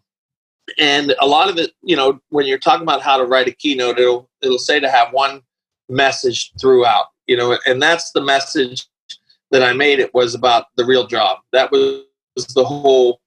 And 0.79 1.15
a 1.21 1.27
lot 1.27 1.51
of 1.51 1.59
it, 1.59 1.73
you 1.83 1.95
know, 1.95 2.21
when 2.31 2.47
you're 2.47 2.59
talking 2.59 2.83
about 2.83 3.03
how 3.03 3.17
to 3.17 3.25
write 3.25 3.49
a 3.49 3.53
keynote, 3.53 3.99
it'll 3.99 4.29
it'll 4.43 4.59
say 4.59 4.81
to 4.81 4.91
have 4.91 5.13
one 5.13 5.43
message 5.89 6.53
throughout, 6.61 7.07
you 7.27 7.37
know, 7.37 7.59
and 7.67 7.83
that's 7.83 8.13
the 8.13 8.23
message 8.23 8.87
that 9.51 9.63
I 9.63 9.73
made. 9.73 10.01
It 10.01 10.15
was 10.15 10.35
about 10.35 10.67
the 10.77 10.85
real 10.85 11.07
job. 11.07 11.39
That 11.53 11.71
was 11.71 12.05
the 12.55 12.65
whole 12.65 13.21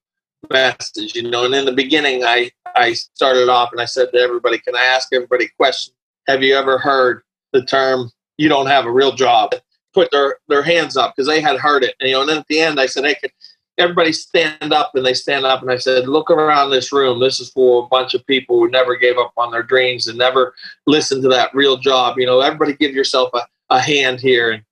message, 0.52 1.16
you 1.16 1.30
know. 1.30 1.46
And 1.46 1.54
in 1.54 1.66
the 1.66 1.72
beginning, 1.72 2.24
I 2.24 2.52
I 2.76 2.94
started 2.94 3.50
off 3.50 3.72
and 3.72 3.80
I 3.80 3.86
said 3.86 4.12
to 4.14 4.20
everybody, 4.20 4.58
"Can 4.58 4.76
I 4.76 4.84
ask 4.84 5.10
everybody 5.14 5.46
a 5.46 5.50
question? 5.58 5.94
Have 6.28 6.42
you 6.42 6.56
ever 6.56 6.80
heard 6.80 7.22
the 7.54 7.64
term 7.64 8.12
you 8.38 8.50
don't 8.50 8.68
have 8.68 8.86
a 8.86 8.92
real 8.92 9.12
job?" 9.12 9.54
Put 9.98 10.12
their 10.12 10.38
their 10.48 10.62
hands 10.62 10.96
up 10.96 11.16
because 11.16 11.28
they 11.28 11.42
had 11.42 11.58
heard 11.58 11.84
it, 11.84 11.96
and, 12.00 12.08
you 12.08 12.16
know. 12.16 12.22
And 12.22 12.30
then 12.30 12.38
at 12.38 12.48
the 12.48 12.60
end, 12.60 12.80
I 12.80 12.86
said, 12.86 13.04
"Hey, 13.04 13.16
can, 13.16 13.32
everybody 13.78 14.12
stand 14.12 14.74
up? 14.74 14.92
And 14.96 15.06
they 15.06 15.14
stand 15.14 15.46
up 15.46 15.62
and 15.62 15.72
i 15.72 15.78
said 15.78 16.08
look 16.08 16.30
around 16.30 16.70
this 16.70 16.92
room. 16.92 17.20
This 17.20 17.40
is 17.40 17.50
for 17.50 17.84
a 17.84 17.88
bunch 17.88 18.14
of 18.14 18.26
people 18.26 18.60
who 18.60 18.70
never 18.70 18.96
gave 18.96 19.18
up 19.18 19.34
on 19.38 19.52
their 19.52 19.64
dreams 19.64 20.08
and 20.08 20.18
never 20.18 20.54
listened 20.86 21.24
to 21.24 21.30
that 21.30 21.54
real 21.54 21.78
job 21.78 22.18
you 22.18 22.26
know 22.26 22.42
everybody 22.42 22.74
give 22.74 22.94
yourself 22.94 23.30
a, 23.34 23.42
a 23.70 23.80
hand 23.80 24.20
here. 24.20 24.52
And 24.52 24.64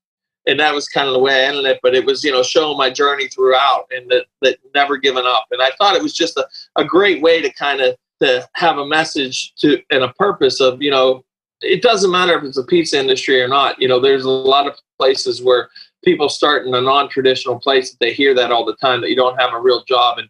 and 0.48 0.60
that 0.60 0.76
was 0.76 0.88
kind 0.88 1.08
of 1.08 1.14
the 1.14 1.20
way 1.20 1.34
i 1.34 1.48
ended 1.48 1.66
it 1.66 1.80
but 1.82 1.96
it 1.96 2.06
was 2.06 2.24
you 2.24 2.32
know 2.32 2.44
showing 2.44 2.78
my 2.78 2.90
journey 2.90 3.28
throughout 3.28 3.86
and 3.90 4.08
that, 4.10 4.26
that 4.42 4.58
never 4.74 4.98
given 4.98 5.26
up. 5.26 5.46
And 5.52 5.62
i 5.62 5.72
thought 5.78 5.96
it 5.96 6.04
was 6.04 6.14
just 6.14 6.38
a, 6.38 6.48
a 6.76 6.86
great 6.86 7.22
way 7.22 7.42
to 7.42 7.52
kind 7.54 7.82
of 7.82 7.96
to 8.22 8.48
have 8.54 8.78
a 8.78 8.86
message 8.86 9.54
to 9.56 9.82
and 9.90 10.04
a 10.04 10.14
purpose 10.14 10.60
of 10.62 10.82
you 10.82 10.92
know 10.92 11.24
it 11.62 11.82
doesn't 11.82 12.12
matter 12.12 12.38
if 12.38 12.44
it's 12.44 12.58
a 12.58 12.64
pizza 12.64 13.00
industry 13.00 13.42
or 13.42 13.48
not 13.48 13.80
you 13.82 13.88
know 13.88 14.00
there's 14.00 14.26
a 14.26 14.30
lot 14.30 14.68
of 14.68 14.78
places 14.98 15.42
where 15.42 15.70
people 16.04 16.30
start 16.30 16.68
in 16.68 16.74
a 16.74 16.82
non-traditional 16.82 17.60
place 17.60 17.92
that 17.92 18.00
they 18.00 18.14
hear 18.14 18.34
that 18.36 18.52
all 18.52 18.66
the 18.66 18.76
time 18.76 19.02
that 19.02 19.10
you 19.10 19.16
don't 19.16 19.40
have 19.40 19.54
a 19.54 19.60
real 19.60 19.84
job. 19.86 20.20
And 20.20 20.30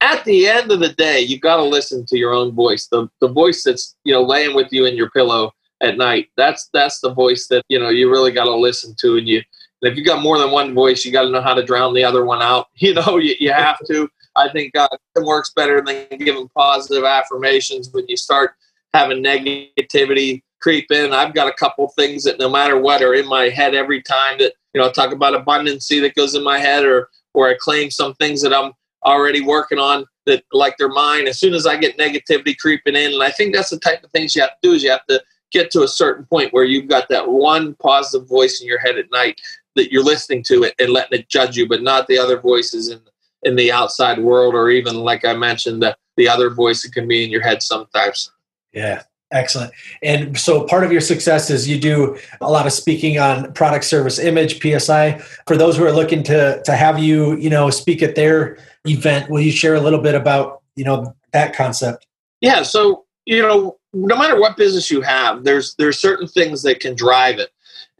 at 0.00 0.24
the 0.24 0.46
end 0.46 0.70
of 0.70 0.80
the 0.80 0.92
day 0.92 1.20
you've 1.20 1.40
got 1.40 1.56
to 1.56 1.64
listen 1.64 2.04
to 2.06 2.18
your 2.18 2.32
own 2.32 2.52
voice. 2.52 2.86
The, 2.86 3.08
the 3.20 3.28
voice 3.28 3.62
that's 3.62 3.96
you 4.04 4.12
know 4.12 4.22
laying 4.22 4.54
with 4.54 4.68
you 4.70 4.84
in 4.84 4.96
your 4.96 5.10
pillow 5.10 5.52
at 5.82 5.98
night 5.98 6.28
that's 6.38 6.70
that's 6.72 7.00
the 7.00 7.12
voice 7.12 7.48
that 7.48 7.62
you 7.68 7.78
know 7.78 7.90
you 7.90 8.10
really 8.10 8.32
got 8.32 8.44
to 8.44 8.54
listen 8.54 8.94
to. 9.00 9.16
And 9.16 9.26
you 9.26 9.42
and 9.82 9.90
if 9.90 9.96
you 9.96 10.04
got 10.04 10.22
more 10.22 10.38
than 10.38 10.50
one 10.50 10.74
voice 10.74 11.04
you 11.04 11.12
got 11.12 11.22
to 11.22 11.30
know 11.30 11.42
how 11.42 11.54
to 11.54 11.64
drown 11.64 11.94
the 11.94 12.04
other 12.04 12.24
one 12.24 12.42
out. 12.42 12.68
You 12.76 12.94
know 12.94 13.18
you, 13.18 13.34
you 13.40 13.52
have 13.52 13.78
to. 13.86 14.08
I 14.36 14.50
think 14.50 14.76
uh, 14.76 14.88
it 15.16 15.24
works 15.24 15.52
better 15.56 15.80
than 15.80 16.06
giving 16.18 16.48
positive 16.50 17.04
affirmations 17.04 17.88
when 17.90 18.04
you 18.06 18.18
start 18.18 18.52
having 18.92 19.22
negativity 19.22 20.42
creep 20.60 20.90
in 20.90 21.12
i've 21.12 21.34
got 21.34 21.48
a 21.48 21.54
couple 21.54 21.88
things 21.90 22.24
that 22.24 22.38
no 22.38 22.48
matter 22.48 22.78
what 22.78 23.02
are 23.02 23.14
in 23.14 23.26
my 23.28 23.48
head 23.48 23.74
every 23.74 24.02
time 24.02 24.38
that 24.38 24.52
you 24.76 24.82
know, 24.82 24.88
I 24.88 24.92
talk 24.92 25.10
about 25.10 25.32
abundancy 25.32 26.02
that 26.02 26.14
goes 26.14 26.34
in 26.34 26.44
my 26.44 26.58
head, 26.58 26.84
or 26.84 27.08
or 27.32 27.48
I 27.48 27.54
claim 27.58 27.90
some 27.90 28.12
things 28.16 28.42
that 28.42 28.52
I'm 28.52 28.72
already 29.06 29.40
working 29.40 29.78
on 29.78 30.04
that 30.26 30.44
like 30.52 30.76
they're 30.76 30.90
mine. 30.90 31.26
As 31.26 31.40
soon 31.40 31.54
as 31.54 31.66
I 31.66 31.78
get 31.78 31.96
negativity 31.96 32.54
creeping 32.58 32.94
in, 32.94 33.14
and 33.14 33.22
I 33.22 33.30
think 33.30 33.54
that's 33.54 33.70
the 33.70 33.78
type 33.78 34.04
of 34.04 34.10
things 34.10 34.36
you 34.36 34.42
have 34.42 34.50
to 34.50 34.56
do 34.60 34.72
is 34.72 34.82
you 34.82 34.90
have 34.90 35.06
to 35.06 35.22
get 35.50 35.70
to 35.70 35.82
a 35.82 35.88
certain 35.88 36.26
point 36.26 36.52
where 36.52 36.64
you've 36.64 36.90
got 36.90 37.08
that 37.08 37.26
one 37.26 37.74
positive 37.76 38.28
voice 38.28 38.60
in 38.60 38.66
your 38.66 38.78
head 38.78 38.98
at 38.98 39.10
night 39.10 39.40
that 39.76 39.90
you're 39.90 40.04
listening 40.04 40.42
to 40.42 40.64
it 40.64 40.74
and 40.78 40.90
letting 40.90 41.20
it 41.20 41.30
judge 41.30 41.56
you, 41.56 41.66
but 41.66 41.82
not 41.82 42.06
the 42.06 42.18
other 42.18 42.38
voices 42.38 42.90
in 42.90 43.00
in 43.44 43.56
the 43.56 43.72
outside 43.72 44.18
world, 44.18 44.54
or 44.54 44.68
even 44.68 44.96
like 44.96 45.24
I 45.24 45.32
mentioned, 45.32 45.82
the 45.82 45.96
the 46.18 46.28
other 46.28 46.50
voice 46.50 46.82
that 46.82 46.92
can 46.92 47.08
be 47.08 47.24
in 47.24 47.30
your 47.30 47.42
head 47.42 47.62
sometimes. 47.62 48.30
Yeah, 48.74 49.04
Excellent. 49.36 49.70
And 50.02 50.38
so 50.38 50.64
part 50.64 50.82
of 50.82 50.90
your 50.90 51.02
success 51.02 51.50
is 51.50 51.68
you 51.68 51.78
do 51.78 52.16
a 52.40 52.50
lot 52.50 52.66
of 52.66 52.72
speaking 52.72 53.18
on 53.18 53.52
product 53.52 53.84
service 53.84 54.18
image, 54.18 54.62
PSI. 54.62 55.18
For 55.46 55.58
those 55.58 55.76
who 55.76 55.84
are 55.84 55.92
looking 55.92 56.22
to 56.24 56.62
to 56.62 56.72
have 56.72 56.98
you, 56.98 57.36
you 57.36 57.50
know, 57.50 57.68
speak 57.68 58.02
at 58.02 58.14
their 58.14 58.56
event, 58.86 59.28
will 59.28 59.42
you 59.42 59.52
share 59.52 59.74
a 59.74 59.80
little 59.80 60.00
bit 60.00 60.14
about, 60.14 60.62
you 60.74 60.84
know, 60.84 61.14
that 61.32 61.54
concept? 61.54 62.06
Yeah, 62.40 62.62
so, 62.62 63.04
you 63.26 63.42
know, 63.42 63.76
no 63.92 64.16
matter 64.16 64.40
what 64.40 64.56
business 64.56 64.90
you 64.90 65.02
have, 65.02 65.44
there's 65.44 65.74
there's 65.74 65.98
certain 65.98 66.26
things 66.26 66.62
that 66.62 66.80
can 66.80 66.94
drive 66.94 67.38
it. 67.38 67.50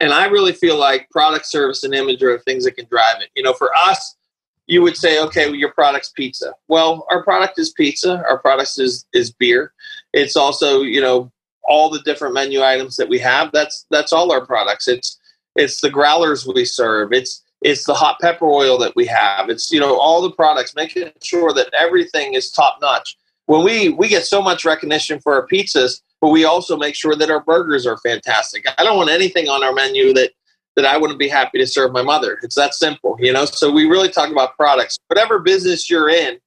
And 0.00 0.14
I 0.14 0.26
really 0.26 0.52
feel 0.52 0.78
like 0.78 1.10
product 1.10 1.46
service 1.46 1.84
and 1.84 1.94
image 1.94 2.22
are 2.22 2.38
things 2.38 2.64
that 2.64 2.76
can 2.76 2.86
drive 2.86 3.20
it. 3.20 3.28
You 3.36 3.42
know, 3.42 3.52
for 3.52 3.70
us, 3.76 4.16
you 4.66 4.80
would 4.82 4.96
say, 4.96 5.22
okay, 5.22 5.46
well, 5.46 5.54
your 5.54 5.72
product's 5.72 6.10
pizza. 6.10 6.54
Well, 6.68 7.06
our 7.10 7.22
product 7.22 7.58
is 7.58 7.70
pizza. 7.70 8.24
Our 8.28 8.38
product 8.38 8.78
is 8.78 9.06
is 9.12 9.30
beer. 9.32 9.74
It's 10.12 10.36
also, 10.36 10.82
you 10.82 11.00
know, 11.00 11.30
all 11.68 11.90
the 11.90 12.00
different 12.00 12.34
menu 12.34 12.62
items 12.62 12.96
that 12.96 13.08
we 13.08 13.18
have. 13.18 13.50
That's 13.52 13.86
that's 13.90 14.12
all 14.12 14.32
our 14.32 14.44
products. 14.44 14.88
It's 14.88 15.18
it's 15.56 15.80
the 15.80 15.90
growlers 15.90 16.46
we 16.46 16.64
serve. 16.64 17.12
It's 17.12 17.42
it's 17.62 17.84
the 17.84 17.94
hot 17.94 18.18
pepper 18.20 18.46
oil 18.46 18.78
that 18.78 18.94
we 18.94 19.06
have. 19.06 19.48
It's 19.48 19.70
you 19.70 19.80
know 19.80 19.98
all 19.98 20.22
the 20.22 20.30
products, 20.30 20.74
making 20.74 21.10
sure 21.22 21.52
that 21.52 21.72
everything 21.76 22.34
is 22.34 22.50
top 22.50 22.78
notch. 22.80 23.16
When 23.46 23.64
we 23.64 23.90
we 23.90 24.08
get 24.08 24.24
so 24.24 24.40
much 24.42 24.64
recognition 24.64 25.20
for 25.20 25.34
our 25.34 25.46
pizzas, 25.46 26.00
but 26.20 26.30
we 26.30 26.44
also 26.44 26.76
make 26.76 26.94
sure 26.94 27.16
that 27.16 27.30
our 27.30 27.42
burgers 27.42 27.86
are 27.86 27.98
fantastic. 27.98 28.66
I 28.78 28.84
don't 28.84 28.96
want 28.96 29.10
anything 29.10 29.48
on 29.48 29.64
our 29.64 29.72
menu 29.72 30.12
that 30.14 30.32
that 30.76 30.84
I 30.84 30.98
wouldn't 30.98 31.18
be 31.18 31.28
happy 31.28 31.58
to 31.58 31.66
serve 31.66 31.92
my 31.92 32.02
mother. 32.02 32.38
It's 32.42 32.54
that 32.56 32.74
simple, 32.74 33.16
you 33.18 33.32
know. 33.32 33.46
So 33.46 33.70
we 33.70 33.86
really 33.86 34.10
talk 34.10 34.30
about 34.30 34.56
products. 34.56 34.98
Whatever 35.08 35.38
business 35.38 35.88
you're 35.88 36.10
in, 36.10 36.38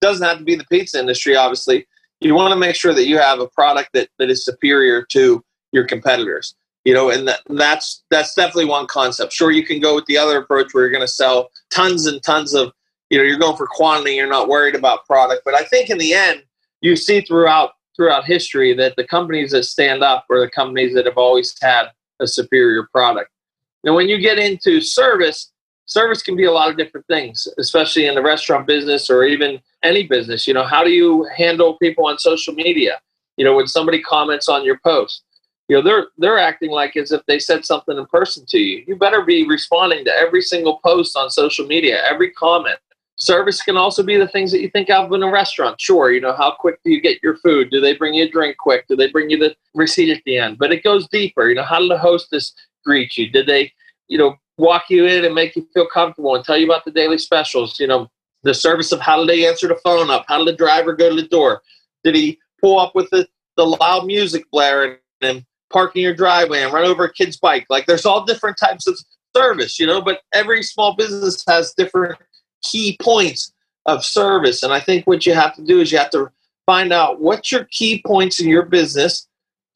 doesn't 0.00 0.26
have 0.26 0.38
to 0.38 0.44
be 0.44 0.56
the 0.56 0.64
pizza 0.64 0.98
industry. 0.98 1.36
Obviously, 1.36 1.86
you 2.20 2.34
want 2.34 2.52
to 2.52 2.58
make 2.58 2.74
sure 2.74 2.94
that 2.94 3.06
you 3.06 3.18
have 3.18 3.40
a 3.40 3.48
product 3.48 3.90
that 3.94 4.08
that 4.18 4.30
is 4.30 4.44
superior 4.44 5.04
to 5.12 5.42
your 5.72 5.86
competitors. 5.86 6.54
You 6.84 6.94
know, 6.94 7.10
and 7.10 7.28
that, 7.28 7.40
that's 7.48 8.04
that's 8.10 8.34
definitely 8.34 8.66
one 8.66 8.86
concept. 8.86 9.32
Sure, 9.32 9.50
you 9.50 9.64
can 9.64 9.80
go 9.80 9.94
with 9.94 10.06
the 10.06 10.18
other 10.18 10.38
approach 10.38 10.72
where 10.72 10.84
you're 10.84 10.92
going 10.92 11.06
to 11.06 11.08
sell 11.08 11.50
tons 11.70 12.06
and 12.06 12.22
tons 12.22 12.54
of. 12.54 12.72
You 13.10 13.16
know, 13.16 13.24
you're 13.24 13.38
going 13.38 13.56
for 13.56 13.66
quantity. 13.66 14.16
You're 14.16 14.28
not 14.28 14.48
worried 14.48 14.74
about 14.74 15.06
product. 15.06 15.42
But 15.44 15.54
I 15.54 15.64
think 15.64 15.88
in 15.88 15.96
the 15.96 16.12
end, 16.12 16.42
you 16.82 16.94
see 16.94 17.22
throughout 17.22 17.72
throughout 17.96 18.24
history 18.24 18.74
that 18.74 18.96
the 18.96 19.06
companies 19.06 19.50
that 19.52 19.64
stand 19.64 20.02
up 20.02 20.26
are 20.30 20.40
the 20.40 20.50
companies 20.50 20.94
that 20.94 21.06
have 21.06 21.16
always 21.16 21.54
had 21.60 21.86
a 22.20 22.26
superior 22.26 22.86
product 22.92 23.30
now, 23.84 23.94
when 23.94 24.08
you 24.08 24.18
get 24.18 24.38
into 24.38 24.80
service, 24.80 25.52
service 25.88 26.22
can 26.22 26.36
be 26.36 26.44
a 26.44 26.52
lot 26.52 26.70
of 26.70 26.76
different 26.76 27.06
things, 27.06 27.48
especially 27.58 28.06
in 28.06 28.14
the 28.14 28.22
restaurant 28.22 28.66
business 28.66 29.10
or 29.10 29.24
even 29.24 29.58
any 29.82 30.06
business. 30.06 30.46
You 30.46 30.54
know, 30.54 30.64
how 30.64 30.84
do 30.84 30.90
you 30.90 31.26
handle 31.36 31.76
people 31.78 32.06
on 32.06 32.18
social 32.18 32.54
media? 32.54 33.00
You 33.36 33.44
know, 33.44 33.56
when 33.56 33.66
somebody 33.66 34.00
comments 34.00 34.48
on 34.48 34.64
your 34.64 34.78
post, 34.78 35.22
you 35.68 35.76
know, 35.76 35.82
they're 35.82 36.06
they're 36.18 36.38
acting 36.38 36.70
like 36.70 36.96
as 36.96 37.12
if 37.12 37.24
they 37.26 37.38
said 37.38 37.64
something 37.64 37.98
in 37.98 38.06
person 38.06 38.44
to 38.46 38.58
you. 38.58 38.84
You 38.86 38.96
better 38.96 39.22
be 39.22 39.46
responding 39.46 40.04
to 40.04 40.12
every 40.12 40.42
single 40.42 40.78
post 40.84 41.16
on 41.16 41.30
social 41.30 41.66
media, 41.66 42.02
every 42.04 42.30
comment. 42.30 42.78
Service 43.16 43.60
can 43.62 43.76
also 43.76 44.02
be 44.04 44.16
the 44.16 44.28
things 44.28 44.52
that 44.52 44.60
you 44.60 44.70
think 44.70 44.90
of 44.90 45.12
in 45.12 45.22
a 45.24 45.30
restaurant. 45.30 45.80
Sure, 45.80 46.12
you 46.12 46.20
know, 46.20 46.34
how 46.34 46.52
quick 46.52 46.78
do 46.84 46.90
you 46.92 47.00
get 47.00 47.22
your 47.22 47.36
food? 47.38 47.70
Do 47.70 47.80
they 47.80 47.94
bring 47.96 48.14
you 48.14 48.24
a 48.24 48.30
drink 48.30 48.56
quick? 48.58 48.86
Do 48.86 48.94
they 48.94 49.10
bring 49.10 49.28
you 49.28 49.38
the 49.38 49.56
receipt 49.74 50.16
at 50.16 50.22
the 50.24 50.38
end? 50.38 50.58
But 50.58 50.72
it 50.72 50.84
goes 50.84 51.08
deeper. 51.08 51.48
You 51.48 51.56
know, 51.56 51.64
how 51.64 51.80
did 51.80 51.90
the 51.90 51.98
hostess 51.98 52.54
greet 52.84 53.16
you? 53.18 53.28
Did 53.28 53.46
they, 53.46 53.72
you 54.06 54.18
know, 54.18 54.36
walk 54.58 54.84
you 54.90 55.06
in 55.06 55.24
and 55.24 55.34
make 55.34 55.56
you 55.56 55.66
feel 55.72 55.88
comfortable 55.88 56.34
and 56.34 56.44
tell 56.44 56.58
you 56.58 56.66
about 56.66 56.84
the 56.84 56.90
daily 56.90 57.18
specials? 57.18 57.80
You 57.80 57.86
know, 57.86 58.10
the 58.42 58.54
service 58.54 58.92
of 58.92 59.00
how 59.00 59.18
did 59.18 59.28
they 59.28 59.46
answer 59.46 59.68
the 59.68 59.76
phone 59.76 60.10
up? 60.10 60.24
How 60.28 60.38
did 60.38 60.48
the 60.48 60.56
driver 60.56 60.94
go 60.94 61.08
to 61.08 61.16
the 61.16 61.28
door? 61.28 61.62
Did 62.04 62.14
he 62.14 62.38
pull 62.60 62.78
up 62.78 62.94
with 62.94 63.08
the, 63.10 63.26
the 63.56 63.64
loud 63.64 64.06
music 64.06 64.44
blaring 64.50 64.96
and 65.20 65.44
park 65.70 65.96
in 65.96 66.02
your 66.02 66.14
driveway 66.14 66.62
and 66.62 66.72
run 66.72 66.84
over 66.84 67.04
a 67.04 67.12
kid's 67.12 67.36
bike? 67.36 67.66
Like 67.70 67.86
there's 67.86 68.06
all 68.06 68.24
different 68.24 68.58
types 68.58 68.86
of 68.86 68.98
service, 69.36 69.78
you 69.78 69.86
know, 69.86 70.00
but 70.00 70.20
every 70.32 70.62
small 70.62 70.94
business 70.94 71.44
has 71.48 71.74
different 71.74 72.18
key 72.62 72.96
points 73.00 73.52
of 73.86 74.04
service. 74.04 74.62
And 74.62 74.72
I 74.72 74.80
think 74.80 75.06
what 75.06 75.26
you 75.26 75.34
have 75.34 75.54
to 75.56 75.62
do 75.62 75.80
is 75.80 75.90
you 75.90 75.98
have 75.98 76.10
to 76.10 76.30
find 76.66 76.92
out 76.92 77.20
what's 77.20 77.50
your 77.50 77.64
key 77.70 78.02
points 78.06 78.40
in 78.40 78.48
your 78.48 78.64
business 78.64 79.26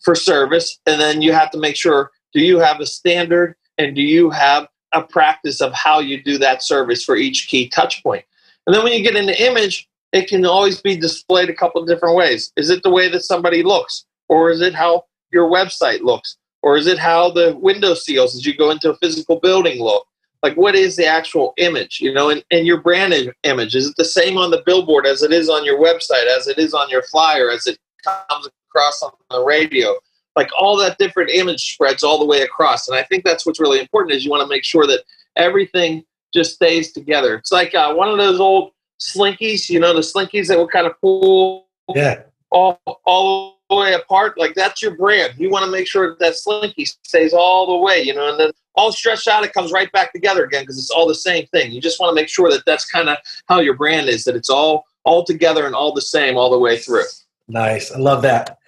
for 0.03 0.14
service. 0.14 0.78
And 0.87 1.01
then 1.01 1.22
you 1.22 1.33
have 1.33 1.51
to 1.53 1.59
make 1.59 1.76
sure 1.76 2.11
do 2.33 2.41
you 2.41 2.59
have 2.59 2.80
a 2.80 2.87
standard 2.87 3.57
and 3.78 3.95
do 3.95 4.03
you 4.03 4.30
have 4.30 4.68
a 4.93 5.03
practice 5.03 5.61
of 5.61 5.72
how 5.72 6.01
you 6.01 6.22
do 6.22 6.38
that 6.38 6.62
service 6.62 7.05
for 7.05 7.16
each 7.16 7.49
key 7.49 7.68
touch 7.68 8.03
point? 8.03 8.24
And 8.66 8.74
then 8.74 8.84
when 8.84 8.93
you 8.93 9.03
get 9.03 9.16
into 9.16 9.40
image, 9.43 9.88
it 10.12 10.28
can 10.28 10.45
always 10.45 10.80
be 10.80 10.97
displayed 10.97 11.49
a 11.49 11.55
couple 11.55 11.82
of 11.82 11.88
different 11.88 12.16
ways. 12.16 12.53
Is 12.57 12.70
it 12.70 12.82
the 12.82 12.90
way 12.90 13.09
that 13.09 13.22
somebody 13.22 13.62
looks? 13.62 14.05
Or 14.28 14.51
is 14.51 14.61
it 14.61 14.74
how 14.74 15.05
your 15.32 15.51
website 15.51 16.03
looks? 16.03 16.36
Or 16.62 16.76
is 16.76 16.86
it 16.86 16.99
how 16.99 17.30
the 17.30 17.57
window 17.57 17.95
seals 17.95 18.36
as 18.36 18.47
you 18.47 18.57
go 18.57 18.70
into 18.70 18.90
a 18.90 18.97
physical 18.99 19.40
building 19.40 19.82
look? 19.82 20.07
Like, 20.43 20.57
what 20.57 20.74
is 20.74 20.97
the 20.97 21.07
actual 21.07 21.55
image, 21.57 22.01
you 22.01 22.12
know, 22.12 22.30
and, 22.30 22.45
and 22.51 22.66
your 22.66 22.80
brand 22.80 23.14
image? 23.45 23.74
Is 23.74 23.88
it 23.88 23.95
the 23.97 24.05
same 24.05 24.36
on 24.36 24.51
the 24.51 24.62
billboard 24.66 25.07
as 25.07 25.22
it 25.22 25.32
is 25.32 25.49
on 25.49 25.64
your 25.64 25.78
website, 25.78 26.26
as 26.36 26.49
it 26.49 26.59
is 26.59 26.74
on 26.74 26.90
your 26.90 27.03
flyer, 27.05 27.51
as 27.51 27.66
it 27.66 27.78
comes 28.05 28.49
across 28.68 29.03
on 29.03 29.12
the 29.30 29.43
radio? 29.43 29.95
Like, 30.37 30.51
all 30.59 30.76
that 30.78 30.99
different 30.99 31.30
image 31.30 31.74
spreads 31.74 32.03
all 32.03 32.18
the 32.18 32.26
way 32.26 32.43
across. 32.43 32.89
And 32.89 32.97
I 32.97 33.03
think 33.03 33.24
that's 33.24 33.45
what's 33.45 33.61
really 33.61 33.80
important 33.80 34.14
is 34.14 34.24
you 34.24 34.30
want 34.30 34.43
to 34.43 34.49
make 34.49 34.64
sure 34.64 34.87
that 34.87 35.05
everything 35.37 36.05
just 36.33 36.55
stays 36.55 36.93
together. 36.93 37.35
It's 37.37 37.53
like 37.53 37.74
uh, 37.74 37.95
one 37.95 38.09
of 38.09 38.18
those 38.18 38.41
old 38.41 38.72
slinkies, 39.01 39.68
you 39.68 39.80
know, 39.80 39.93
the 39.93 40.01
slinkies 40.01 40.49
that 40.49 40.57
will 40.57 40.68
kind 40.68 40.87
of 40.87 40.99
pull 41.01 41.68
yeah. 41.95 42.22
all, 42.51 42.80
all 43.05 43.59
the 43.68 43.76
way 43.76 43.93
apart. 43.95 44.39
Like 44.39 44.55
that's 44.55 44.80
your 44.80 44.97
brand. 44.97 45.35
You 45.37 45.51
want 45.51 45.64
to 45.64 45.70
make 45.70 45.87
sure 45.87 46.11
that, 46.11 46.18
that 46.20 46.37
slinky 46.37 46.85
stays 46.85 47.33
all 47.33 47.66
the 47.66 47.76
way, 47.76 48.03
you 48.03 48.14
know, 48.14 48.30
and 48.30 48.39
then 48.41 48.51
all 48.74 48.93
stretched 48.93 49.28
out, 49.28 49.45
it 49.45 49.53
comes 49.53 49.72
right 49.72 49.91
back 49.93 50.12
together 50.12 50.45
again 50.45 50.62
because 50.62 50.78
it's 50.78 50.91
all 50.91 51.07
the 51.07 51.14
same 51.14 51.47
thing. 51.49 51.72
You 51.72 51.80
just 51.80 52.01
want 52.01 52.11
to 52.11 52.14
make 52.14 52.28
sure 52.28 52.51
that 52.51 52.62
that's 52.64 52.87
kind 52.87 53.09
of 53.09 53.18
how 53.49 53.61
your 53.61 53.74
brand 53.74 54.09
is, 54.09 54.24
that 54.24 54.37
it's 54.37 54.51
all 54.51 54.87
all 55.05 55.24
together 55.24 55.66
and 55.66 55.74
all 55.74 55.93
the 55.93 56.01
same 56.01 56.37
all 56.37 56.51
the 56.51 56.59
way 56.59 56.78
through. 56.78 57.05
Nice. 57.49 57.91
I 57.91 57.99
love 57.99 58.22
that. 58.22 58.59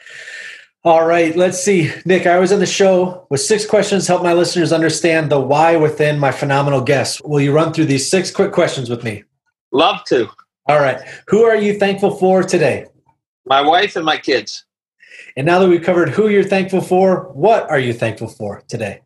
All 0.87 1.07
right, 1.07 1.35
let's 1.35 1.63
see. 1.63 1.91
Nick, 2.05 2.27
I 2.27 2.39
was 2.39 2.53
on 2.53 2.59
the 2.59 2.67
show 2.67 3.27
with 3.31 3.41
six 3.41 3.65
questions 3.65 4.05
to 4.05 4.13
help 4.13 4.23
my 4.23 4.35
listeners 4.35 4.71
understand 4.71 5.31
the 5.31 5.41
why 5.41 5.77
within 5.77 6.19
my 6.19 6.31
phenomenal 6.31 6.83
guest. 6.83 7.25
Will 7.25 7.41
you 7.41 7.55
run 7.55 7.73
through 7.73 7.87
these 7.87 8.11
six 8.11 8.31
quick 8.31 8.53
questions 8.53 8.91
with 8.91 9.03
me? 9.03 9.25
Love 9.73 10.05
to. 10.05 10.29
All 10.67 10.81
right. 10.81 11.01
Who 11.29 11.43
are 11.45 11.57
you 11.57 11.79
thankful 11.79 12.11
for 12.17 12.43
today? 12.43 12.85
My 13.47 13.63
wife 13.63 13.97
and 13.97 14.05
my 14.05 14.19
kids. 14.19 14.67
And 15.39 15.47
now 15.47 15.59
that 15.59 15.71
we've 15.71 15.83
covered 15.83 16.11
who 16.11 16.29
you're 16.29 16.45
thankful 16.45 16.83
for, 16.83 17.33
what 17.33 17.71
are 17.71 17.79
you 17.79 17.95
thankful 17.95 18.29
for 18.29 18.63
today? 18.69 19.01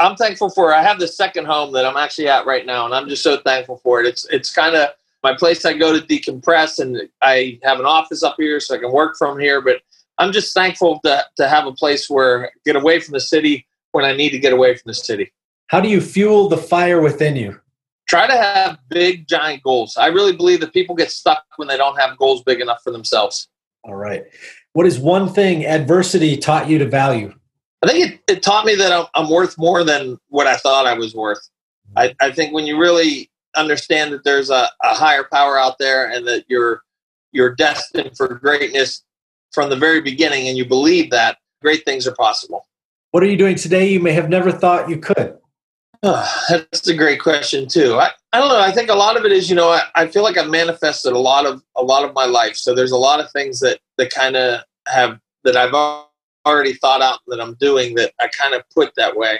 I'm 0.00 0.16
thankful 0.16 0.50
for 0.50 0.74
I 0.74 0.82
have 0.82 0.98
the 0.98 1.08
second 1.08 1.46
home 1.46 1.72
that 1.72 1.86
I'm 1.86 1.96
actually 1.96 2.28
at 2.28 2.44
right 2.44 2.66
now, 2.66 2.84
and 2.84 2.94
I'm 2.94 3.08
just 3.08 3.22
so 3.22 3.38
thankful 3.38 3.78
for 3.78 4.00
it. 4.00 4.06
It's 4.06 4.26
it's 4.26 4.52
kind 4.52 4.76
of 4.76 4.90
my 5.22 5.34
place 5.34 5.64
I 5.64 5.72
go 5.72 5.98
to 5.98 6.06
decompress, 6.06 6.80
and 6.80 7.08
I 7.22 7.58
have 7.62 7.80
an 7.80 7.86
office 7.86 8.22
up 8.22 8.36
here 8.36 8.60
so 8.60 8.74
I 8.74 8.78
can 8.78 8.92
work 8.92 9.16
from 9.16 9.38
here. 9.38 9.62
But 9.62 9.80
I'm 10.18 10.32
just 10.32 10.54
thankful 10.54 11.00
to 11.04 11.24
to 11.36 11.48
have 11.48 11.66
a 11.66 11.72
place 11.72 12.08
where 12.08 12.46
I 12.46 12.48
get 12.64 12.76
away 12.76 13.00
from 13.00 13.12
the 13.12 13.20
city 13.20 13.66
when 13.92 14.04
I 14.04 14.14
need 14.14 14.30
to 14.30 14.38
get 14.38 14.52
away 14.52 14.74
from 14.74 14.88
the 14.88 14.94
city. 14.94 15.32
How 15.68 15.80
do 15.80 15.88
you 15.88 16.00
fuel 16.00 16.48
the 16.48 16.56
fire 16.56 17.00
within 17.00 17.36
you? 17.36 17.60
Try 18.06 18.26
to 18.26 18.36
have 18.36 18.78
big, 18.90 19.26
giant 19.26 19.62
goals. 19.62 19.96
I 19.96 20.08
really 20.08 20.36
believe 20.36 20.60
that 20.60 20.72
people 20.72 20.94
get 20.94 21.10
stuck 21.10 21.44
when 21.56 21.68
they 21.68 21.76
don't 21.76 21.98
have 21.98 22.18
goals 22.18 22.42
big 22.42 22.60
enough 22.60 22.82
for 22.82 22.90
themselves. 22.90 23.48
All 23.82 23.94
right. 23.94 24.24
What 24.74 24.86
is 24.86 24.98
one 24.98 25.32
thing 25.32 25.64
adversity 25.64 26.36
taught 26.36 26.68
you 26.68 26.78
to 26.78 26.86
value? 26.86 27.32
I 27.82 27.86
think 27.86 28.12
it, 28.12 28.20
it 28.32 28.42
taught 28.42 28.66
me 28.66 28.74
that 28.74 28.92
I'm, 28.92 29.06
I'm, 29.14 29.30
worth 29.30 29.56
more 29.58 29.84
than 29.84 30.18
what 30.28 30.46
I 30.46 30.56
thought 30.56 30.86
I 30.86 30.94
was 30.94 31.14
worth. 31.14 31.38
Mm-hmm. 31.90 31.98
I, 31.98 32.26
I 32.26 32.30
think 32.30 32.52
when 32.52 32.66
you 32.66 32.78
really 32.78 33.30
understand 33.56 34.12
that 34.12 34.24
there's 34.24 34.50
a, 34.50 34.68
a 34.82 34.94
higher 34.94 35.24
power 35.30 35.58
out 35.58 35.78
there 35.78 36.10
and 36.10 36.26
that 36.26 36.44
you're 36.48 36.82
you're 37.32 37.54
destined 37.54 38.16
for 38.16 38.28
greatness 38.28 39.03
from 39.54 39.70
the 39.70 39.76
very 39.76 40.00
beginning 40.00 40.48
and 40.48 40.58
you 40.58 40.64
believe 40.64 41.10
that 41.10 41.38
great 41.62 41.84
things 41.84 42.06
are 42.06 42.14
possible. 42.14 42.66
What 43.12 43.22
are 43.22 43.26
you 43.26 43.36
doing 43.36 43.54
today 43.54 43.88
you 43.88 44.00
may 44.00 44.12
have 44.12 44.28
never 44.28 44.50
thought 44.50 44.90
you 44.90 44.98
could? 44.98 45.38
Oh, 46.02 46.28
that's 46.50 46.86
a 46.86 46.94
great 46.94 47.20
question 47.20 47.66
too. 47.66 47.94
I, 47.94 48.10
I 48.32 48.38
don't 48.38 48.48
know. 48.48 48.60
I 48.60 48.72
think 48.72 48.90
a 48.90 48.94
lot 48.94 49.16
of 49.16 49.24
it 49.24 49.32
is, 49.32 49.48
you 49.48 49.56
know, 49.56 49.70
I, 49.70 49.82
I 49.94 50.06
feel 50.08 50.22
like 50.22 50.36
I've 50.36 50.50
manifested 50.50 51.14
a 51.14 51.18
lot 51.18 51.46
of 51.46 51.62
a 51.76 51.82
lot 51.82 52.04
of 52.04 52.12
my 52.12 52.26
life. 52.26 52.56
So 52.56 52.74
there's 52.74 52.92
a 52.92 52.98
lot 52.98 53.20
of 53.20 53.30
things 53.30 53.60
that 53.60 53.78
that 53.96 54.10
kind 54.10 54.36
of 54.36 54.60
have 54.86 55.18
that 55.44 55.56
I've 55.56 55.72
already 56.44 56.74
thought 56.74 57.00
out 57.00 57.20
that 57.28 57.40
I'm 57.40 57.54
doing 57.54 57.94
that 57.94 58.12
I 58.20 58.28
kind 58.28 58.54
of 58.54 58.68
put 58.74 58.94
that 58.96 59.16
way. 59.16 59.38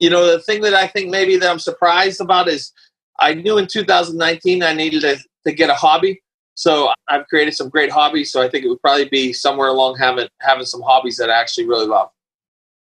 You 0.00 0.10
know, 0.10 0.26
the 0.26 0.40
thing 0.40 0.60
that 0.62 0.74
I 0.74 0.86
think 0.86 1.08
maybe 1.08 1.36
that 1.36 1.50
I'm 1.50 1.58
surprised 1.58 2.20
about 2.20 2.48
is 2.48 2.72
I 3.18 3.34
knew 3.34 3.56
in 3.56 3.66
2019 3.66 4.62
I 4.62 4.74
needed 4.74 5.00
to, 5.02 5.18
to 5.46 5.52
get 5.52 5.70
a 5.70 5.74
hobby. 5.74 6.22
So 6.54 6.92
I've 7.08 7.26
created 7.28 7.54
some 7.54 7.68
great 7.68 7.90
hobbies. 7.90 8.32
So 8.32 8.42
I 8.42 8.48
think 8.48 8.64
it 8.64 8.68
would 8.68 8.82
probably 8.82 9.08
be 9.08 9.32
somewhere 9.32 9.68
along 9.68 9.96
having 9.98 10.28
having 10.40 10.66
some 10.66 10.82
hobbies 10.82 11.16
that 11.16 11.30
I 11.30 11.40
actually 11.40 11.66
really 11.66 11.86
love. 11.86 12.10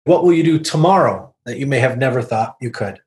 What 0.05 0.25
will 0.25 0.33
you 0.33 0.43
do 0.43 0.59
tomorrow 0.59 1.33
that 1.45 1.59
you 1.59 1.66
may 1.66 1.79
have 1.79 1.99
never 1.99 2.23
thought 2.23 2.57
you 2.61 2.71
could? 2.71 3.01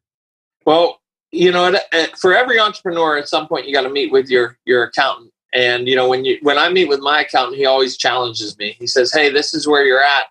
Well, 0.66 1.02
you 1.32 1.52
know, 1.52 1.76
for 2.18 2.36
every 2.36 2.60
entrepreneur, 2.60 3.18
at 3.18 3.28
some 3.28 3.48
point 3.48 3.68
you 3.68 3.74
got 3.74 3.82
to 3.82 3.90
meet 3.90 4.12
with 4.12 4.30
your 4.30 4.58
your 4.66 4.84
accountant. 4.84 5.32
And 5.54 5.88
you 5.88 5.96
know, 5.96 6.08
when 6.08 6.26
you 6.26 6.38
when 6.42 6.58
I 6.58 6.70
meet 6.70 6.88
with 6.88 7.00
my 7.00 7.22
accountant, 7.22 7.58
he 7.58 7.66
always 7.66 7.98
challenges 7.98 8.58
me. 8.58 8.76
He 8.80 8.88
says, 8.88 9.12
"Hey, 9.12 9.30
this 9.30 9.54
is 9.54 9.68
where 9.68 9.86
you're 9.86 10.04
at, 10.04 10.26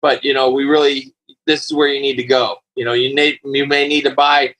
but 0.00 0.24
you 0.24 0.32
know, 0.32 0.50
we 0.50 0.64
really 0.64 1.14
this 1.46 1.64
is 1.64 1.72
where 1.72 1.88
you 1.88 2.00
need 2.00 2.16
to 2.16 2.24
go. 2.24 2.56
You 2.74 2.84
know, 2.84 2.92
you 2.92 3.14
need 3.14 3.38
you 3.44 3.66
may 3.66 3.86
need 3.86 4.02
to 4.02 4.14
buy 4.14 4.54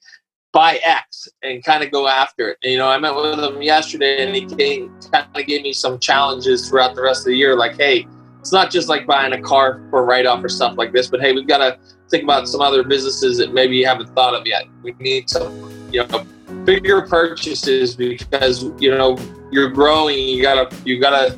buy 0.55 0.79
X 0.85 1.27
and 1.43 1.61
kind 1.65 1.83
of 1.83 1.91
go 1.91 2.07
after 2.07 2.51
it. 2.51 2.57
And, 2.63 2.71
you 2.71 2.77
know, 2.77 2.87
I 2.87 2.97
met 2.97 3.13
with 3.13 3.37
him 3.37 3.61
yesterday, 3.61 4.25
and 4.25 4.33
he 4.33 4.45
came, 4.45 4.89
kind 5.11 5.27
of 5.35 5.45
gave 5.45 5.63
me 5.63 5.73
some 5.73 5.99
challenges 5.99 6.69
throughout 6.69 6.95
the 6.95 7.01
rest 7.01 7.21
of 7.21 7.25
the 7.25 7.35
year. 7.35 7.57
Like, 7.57 7.75
hey, 7.75 8.07
it's 8.39 8.53
not 8.53 8.71
just 8.71 8.87
like 8.87 9.05
buying 9.05 9.33
a 9.33 9.41
car 9.41 9.85
for 9.89 10.05
write 10.05 10.25
off 10.25 10.41
or 10.41 10.47
stuff 10.47 10.77
like 10.77 10.93
this, 10.93 11.07
but 11.07 11.19
hey, 11.19 11.33
we've 11.33 11.45
got 11.45 11.57
to 11.57 11.77
think 12.09 12.23
about 12.23 12.47
some 12.47 12.61
other 12.61 12.83
businesses 12.83 13.37
that 13.39 13.53
maybe 13.53 13.75
you 13.75 13.85
haven't 13.85 14.15
thought 14.15 14.33
of 14.33 14.47
yet. 14.47 14.63
We 14.81 14.93
need 14.97 15.29
some, 15.29 15.51
you 15.91 16.07
know, 16.07 16.25
bigger 16.63 17.01
purchases 17.01 17.97
because 17.97 18.63
you 18.79 18.91
know 18.91 19.17
you're 19.51 19.69
growing. 19.69 20.17
You 20.17 20.41
gotta, 20.41 20.73
you 20.85 21.01
gotta, 21.01 21.37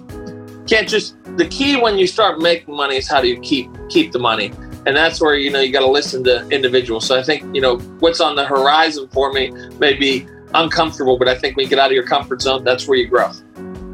can't 0.68 0.88
just. 0.88 1.16
The 1.38 1.48
key 1.48 1.80
when 1.80 1.98
you 1.98 2.08
start 2.08 2.40
making 2.40 2.76
money 2.76 2.98
is 2.98 3.08
how 3.08 3.22
do 3.22 3.28
you 3.28 3.40
keep 3.40 3.70
keep 3.90 4.12
the 4.12 4.20
money 4.20 4.52
and 4.88 4.96
that's 4.96 5.20
where 5.20 5.36
you 5.36 5.52
know 5.52 5.60
you 5.60 5.72
got 5.72 5.82
to 5.82 5.92
listen 5.92 6.24
to 6.24 6.48
individuals. 6.48 7.06
So 7.06 7.20
I 7.20 7.22
think 7.22 7.44
you 7.54 7.62
know 7.62 7.78
what's 8.00 8.22
on 8.22 8.36
the 8.36 8.46
horizon 8.46 9.10
for 9.10 9.34
me 9.34 9.52
may 9.80 9.94
be 9.94 10.26
uncomfortable, 10.54 11.20
but 11.20 11.28
I 11.28 11.36
think 11.36 11.58
when 11.58 11.66
you 11.66 11.70
get 11.70 11.78
out 11.78 11.88
of 11.88 11.92
your 11.92 12.08
comfort 12.08 12.42
zone, 12.42 12.64
that's 12.64 12.88
where 12.88 12.98
you 12.98 13.08
grow. 13.08 13.30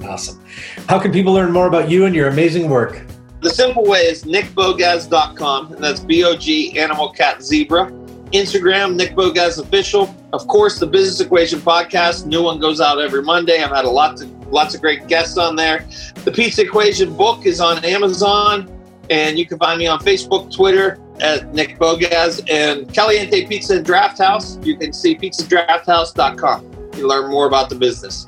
Awesome. 0.03 0.39
How 0.87 0.99
can 0.99 1.11
people 1.11 1.33
learn 1.33 1.51
more 1.51 1.67
about 1.67 1.89
you 1.89 2.05
and 2.05 2.13
your 2.13 2.27
amazing 2.27 2.69
work? 2.69 3.01
The 3.41 3.49
simple 3.49 3.83
way 3.83 4.01
is 4.01 4.23
nickbogacz.com, 4.23 5.73
and 5.73 5.83
that's 5.83 5.99
B 5.99 6.23
O 6.23 6.35
G 6.35 6.77
Animal 6.79 7.09
Cat 7.09 7.41
Zebra. 7.41 7.91
Instagram, 8.31 8.95
Nick 8.95 9.11
Bogacz 9.11 9.59
Official. 9.59 10.15
Of 10.33 10.47
course, 10.47 10.79
the 10.79 10.87
Business 10.87 11.19
Equation 11.19 11.59
Podcast. 11.59 12.25
New 12.25 12.41
one 12.41 12.59
goes 12.59 12.81
out 12.81 12.99
every 12.99 13.21
Monday. 13.21 13.61
I've 13.61 13.69
had 13.69 13.85
a 13.85 13.89
lot 13.89 14.19
of 14.19 14.47
lots 14.47 14.73
of 14.73 14.81
great 14.81 15.07
guests 15.07 15.37
on 15.37 15.55
there. 15.55 15.87
The 16.23 16.31
Pizza 16.31 16.63
Equation 16.63 17.15
book 17.15 17.45
is 17.45 17.59
on 17.61 17.83
Amazon. 17.85 18.67
And 19.09 19.37
you 19.37 19.45
can 19.45 19.57
find 19.59 19.79
me 19.79 19.87
on 19.87 19.99
Facebook, 19.99 20.53
Twitter 20.53 20.99
at 21.19 21.53
Nick 21.53 21.77
Bogacz 21.77 22.43
and 22.49 22.91
Caliente 22.93 23.45
Pizza 23.45 23.77
and 23.77 23.85
Draft 23.85 24.17
House. 24.17 24.57
You 24.63 24.77
can 24.77 24.93
see 24.93 25.15
pizzadrafthouse.com. 25.15 26.71
You 26.95 27.07
learn 27.07 27.29
more 27.29 27.47
about 27.47 27.69
the 27.69 27.75
business. 27.75 28.27